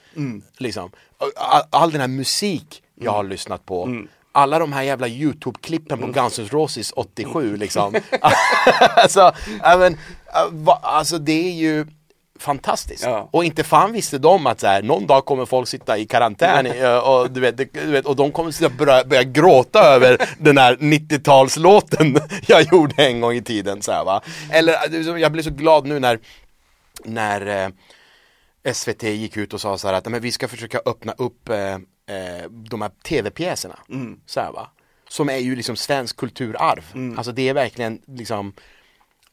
Liksom. 0.59 0.91
All, 1.37 1.63
all 1.71 1.91
den 1.91 2.01
här 2.01 2.09
musik 2.09 2.83
jag 2.95 3.13
har 3.13 3.25
lyssnat 3.25 3.67
på. 3.67 4.05
Alla 4.33 4.59
de 4.59 4.73
här 4.73 4.83
jävla 4.83 5.07
YouTube-klippen 5.09 6.01
på 6.01 6.07
Guns 6.07 6.39
N' 6.39 6.49
Roses 6.51 6.93
87 6.97 7.57
liksom. 7.65 7.95
alltså, 8.97 9.35
äh, 9.65 9.93
va, 10.51 10.81
alltså 10.83 11.19
det 11.19 11.49
är 11.49 11.53
ju 11.53 11.87
fantastiskt. 12.39 13.05
Ja. 13.05 13.29
Och 13.31 13.45
inte 13.45 13.65
fan 13.65 13.93
visste 13.93 14.19
de 14.19 14.47
att 14.47 14.61
så 14.61 14.67
här, 14.67 14.83
någon 14.83 15.07
dag 15.07 15.25
kommer 15.25 15.47
folk 15.47 15.69
sitta 15.69 15.99
i 15.99 16.07
karantän 16.07 16.67
eh, 16.67 16.97
och, 16.97 17.31
du 17.31 17.41
vet, 17.41 17.57
du 17.57 17.91
vet, 17.91 18.07
och 18.07 18.17
de 18.17 18.33
kommer 18.33 18.51
sitta 18.51 18.69
börja, 18.69 19.05
börja 19.05 19.23
gråta 19.23 19.81
över 19.81 20.29
den 20.39 20.59
här 20.59 20.77
90-talslåten 20.77 22.21
jag 22.47 22.63
gjorde 22.63 23.07
en 23.07 23.21
gång 23.21 23.33
i 23.33 23.43
tiden. 23.43 23.83
Så 23.83 23.93
här, 23.93 24.05
va? 24.05 24.23
Eller 24.51 25.19
jag 25.19 25.33
blir 25.33 25.43
så 25.43 25.51
glad 25.51 25.87
nu 25.87 26.01
när, 26.01 26.19
när 27.05 27.65
eh, 28.65 28.73
SVT 28.73 29.03
gick 29.03 29.37
ut 29.37 29.55
och 29.55 29.61
sa 29.61 29.79
så 29.79 29.89
här 29.89 29.95
att 29.95 30.07
men 30.07 30.21
vi 30.21 30.33
ska 30.33 30.49
försöka 30.49 30.81
öppna 30.87 31.13
upp 31.13 31.49
eh, 31.49 31.75
eh, 31.75 32.51
de 32.51 32.83
här 32.83 32.91
tv-pjäserna. 33.03 33.79
Så 34.27 34.41
här, 34.41 34.53
va? 34.53 34.71
Som 35.09 35.29
är 35.29 35.37
ju 35.37 35.57
liksom 35.57 35.77
svensk 35.77 36.17
kulturarv. 36.17 37.15
Alltså 37.17 37.33
det 37.33 37.49
är 37.49 37.55
verkligen 37.55 38.03
liksom 38.07 38.53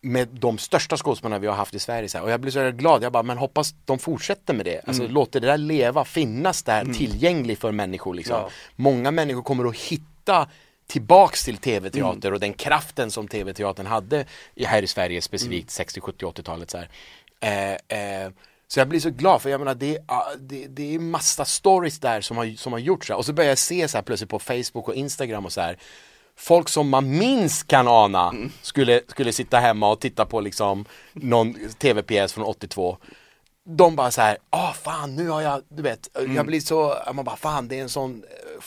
med 0.05 0.27
de 0.27 0.57
största 0.57 0.97
skådespelarna 0.97 1.39
vi 1.39 1.47
har 1.47 1.55
haft 1.55 1.73
i 1.73 1.79
Sverige 1.79 2.09
så 2.09 2.17
här. 2.17 2.25
och 2.25 2.31
jag 2.31 2.39
blir 2.41 2.51
så 2.51 2.71
glad, 2.71 3.03
jag 3.03 3.11
bara 3.11 3.23
men 3.23 3.37
hoppas 3.37 3.75
de 3.85 3.99
fortsätter 3.99 4.53
med 4.53 4.65
det, 4.65 4.81
alltså 4.87 5.07
låter 5.07 5.39
det 5.39 5.47
där 5.47 5.57
leva, 5.57 6.05
finnas 6.05 6.63
där 6.63 6.85
tillgängligt 6.85 7.59
för 7.59 7.71
människor 7.71 8.13
liksom. 8.13 8.35
Ja. 8.35 8.49
Många 8.75 9.11
människor 9.11 9.41
kommer 9.41 9.65
att 9.65 9.75
hitta 9.75 10.47
tillbaks 10.87 11.43
till 11.43 11.57
tv-teater 11.57 12.33
och 12.33 12.39
den 12.39 12.53
kraften 12.53 13.11
som 13.11 13.27
tv-teatern 13.27 13.85
hade 13.85 14.25
i, 14.55 14.65
här 14.65 14.81
i 14.81 14.87
Sverige 14.87 15.21
specifikt 15.21 15.69
60, 15.69 16.01
70, 16.01 16.25
80-talet 16.25 16.71
så. 16.71 16.77
Eh, 17.39 17.71
eh, 17.71 18.31
så 18.67 18.79
jag 18.79 18.87
blir 18.87 18.99
så 18.99 19.09
glad 19.09 19.41
för 19.41 19.49
jag 19.49 19.59
menar 19.59 19.75
det, 19.75 19.99
det, 20.39 20.67
det 20.67 20.95
är 20.95 20.99
massa 20.99 21.45
stories 21.45 21.99
där 21.99 22.21
som 22.21 22.37
har, 22.37 22.57
som 22.57 22.71
har 22.73 22.79
gjorts 22.79 23.09
och 23.09 23.25
så 23.25 23.33
börjar 23.33 23.49
jag 23.49 23.57
se 23.57 23.87
så 23.87 23.97
här 23.97 24.03
plötsligt 24.03 24.29
på 24.29 24.39
Facebook 24.39 24.87
och 24.87 24.95
Instagram 24.95 25.45
och 25.45 25.53
så 25.53 25.61
här 25.61 25.77
Folk 26.43 26.69
som 26.69 26.89
man 26.89 27.17
minst 27.17 27.67
kan 27.67 27.87
ana 27.87 28.33
skulle, 28.61 29.01
skulle 29.07 29.33
sitta 29.33 29.59
hemma 29.59 29.91
och 29.91 29.99
titta 29.99 30.25
på 30.25 30.41
liksom 30.41 30.85
någon 31.13 31.55
tv-pjäs 31.79 32.33
från 32.33 32.43
82 32.43 32.97
De 33.63 33.95
bara 33.95 34.11
så 34.11 34.21
här, 34.21 34.37
ah 34.49 34.73
fan 34.73 35.15
nu 35.15 35.29
har 35.29 35.41
jag, 35.41 35.61
du 35.69 35.83
vet, 35.83 36.09
jag 36.35 36.45
blir 36.45 36.59
så, 36.59 36.95
man 37.13 37.25
bara 37.25 37.35
fan 37.35 37.67
det 37.67 37.77
är 37.77 37.81
en 37.81 37.89
sån 37.89 38.23
eh, 38.23 38.63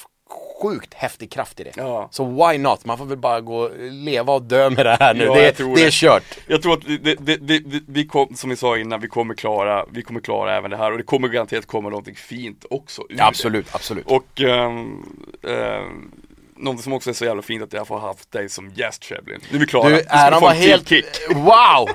sjukt 0.63 0.95
häftig 0.95 1.33
kraft 1.33 1.61
i 1.61 1.65
det. 1.65 1.73
Ja. 1.77 2.09
Så 2.13 2.25
why 2.25 2.59
not? 2.59 2.85
Man 2.85 2.99
får 2.99 3.05
väl 3.05 3.19
bara 3.19 3.41
gå, 3.41 3.71
leva 3.79 4.33
och 4.33 4.43
dö 4.43 4.71
med 4.71 4.87
det 4.87 4.97
här 5.01 5.15
nu. 5.15 5.25
Ja, 5.25 5.35
det, 5.35 5.75
det 5.75 5.85
är 5.85 5.91
kört. 5.91 6.39
Jag 6.47 6.63
tror 6.63 6.73
att 6.73 6.85
det, 7.21 7.37
det, 7.37 7.83
vi 7.87 8.07
kom, 8.07 8.37
som 8.37 8.51
vi 8.51 8.57
sa 8.57 8.79
innan, 8.79 9.01
vi 9.01 9.09
kommer 9.09 9.35
klara, 9.35 9.85
vi 9.91 10.03
kommer 10.03 10.21
klara 10.21 10.57
även 10.57 10.71
det 10.71 10.77
här 10.77 10.93
och 10.93 10.99
det 10.99 11.05
kommer 11.05 11.29
garanterat 11.29 11.67
komma 11.67 11.89
någonting 11.89 12.15
fint 12.15 12.65
också 12.71 13.03
ur. 13.09 13.23
Absolut, 13.23 13.75
absolut. 13.75 14.07
Och 14.07 14.41
um, 14.41 15.37
um, 15.43 16.26
något 16.59 16.81
som 16.81 16.93
också 16.93 17.11
är 17.11 17.15
så 17.15 17.25
jävla 17.25 17.43
fint 17.43 17.63
att 17.63 17.73
jag 17.73 17.87
får 17.87 17.99
haft 17.99 18.33
dig 18.33 18.49
som 18.49 18.71
gäst 18.75 19.05
Cheblin. 19.05 19.41
Nu 19.51 19.57
är 19.57 19.61
vi 19.61 19.67
klara. 19.67 19.89
Du, 19.89 20.03
Adam 20.09 20.41
få 20.41 20.47
var 20.47 20.55
helt, 20.55 20.91
wow! 21.35 21.89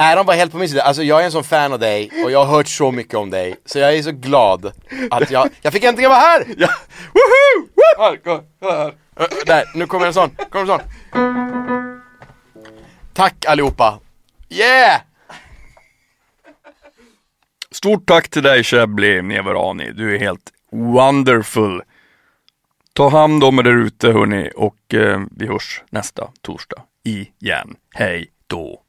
Adam 0.00 0.26
var 0.26 0.34
helt 0.34 0.52
på 0.52 0.58
min 0.58 0.68
sida, 0.68 0.82
alltså 0.82 1.02
jag 1.02 1.20
är 1.20 1.24
en 1.24 1.32
sån 1.32 1.44
fan 1.44 1.72
av 1.72 1.78
dig 1.78 2.10
och 2.24 2.30
jag 2.30 2.44
har 2.44 2.56
hört 2.56 2.68
så 2.68 2.90
mycket 2.90 3.14
om 3.14 3.30
dig 3.30 3.56
Så 3.64 3.78
jag 3.78 3.94
är 3.94 4.02
så 4.02 4.12
glad 4.12 4.72
att 5.10 5.30
jag, 5.30 5.48
jag 5.62 5.72
fick 5.72 5.84
äntligen 5.84 6.10
vara 6.10 6.20
här! 6.20 6.44
Ja, 6.56 6.68
woho! 7.12 7.68
Här, 7.98 8.16
kom, 8.16 8.40
här. 8.60 8.94
Där, 9.46 9.64
nu 9.74 9.86
kommer 9.86 10.06
en 10.06 10.14
sån, 10.14 10.30
kommer 10.50 10.72
en 10.72 10.78
sån 10.78 10.80
Tack 13.14 13.44
allihopa! 13.44 13.98
Yeah! 14.48 15.00
Stort 17.70 18.06
tack 18.06 18.28
till 18.28 18.42
dig 18.42 18.64
Chebli 18.64 19.22
Neverani. 19.22 19.92
Du 19.92 20.14
är 20.14 20.18
helt 20.18 20.52
wonderful. 20.72 21.82
Ta 22.98 23.08
hand 23.08 23.44
om 23.44 23.58
er 23.58 23.62
där 23.62 23.76
ute 23.76 24.12
hörni 24.12 24.50
och 24.56 24.94
eh, 24.94 25.20
vi 25.30 25.46
hörs 25.46 25.82
nästa 25.90 26.30
torsdag 26.42 26.82
igen. 27.04 27.76
Hej 27.94 28.26
då. 28.46 28.82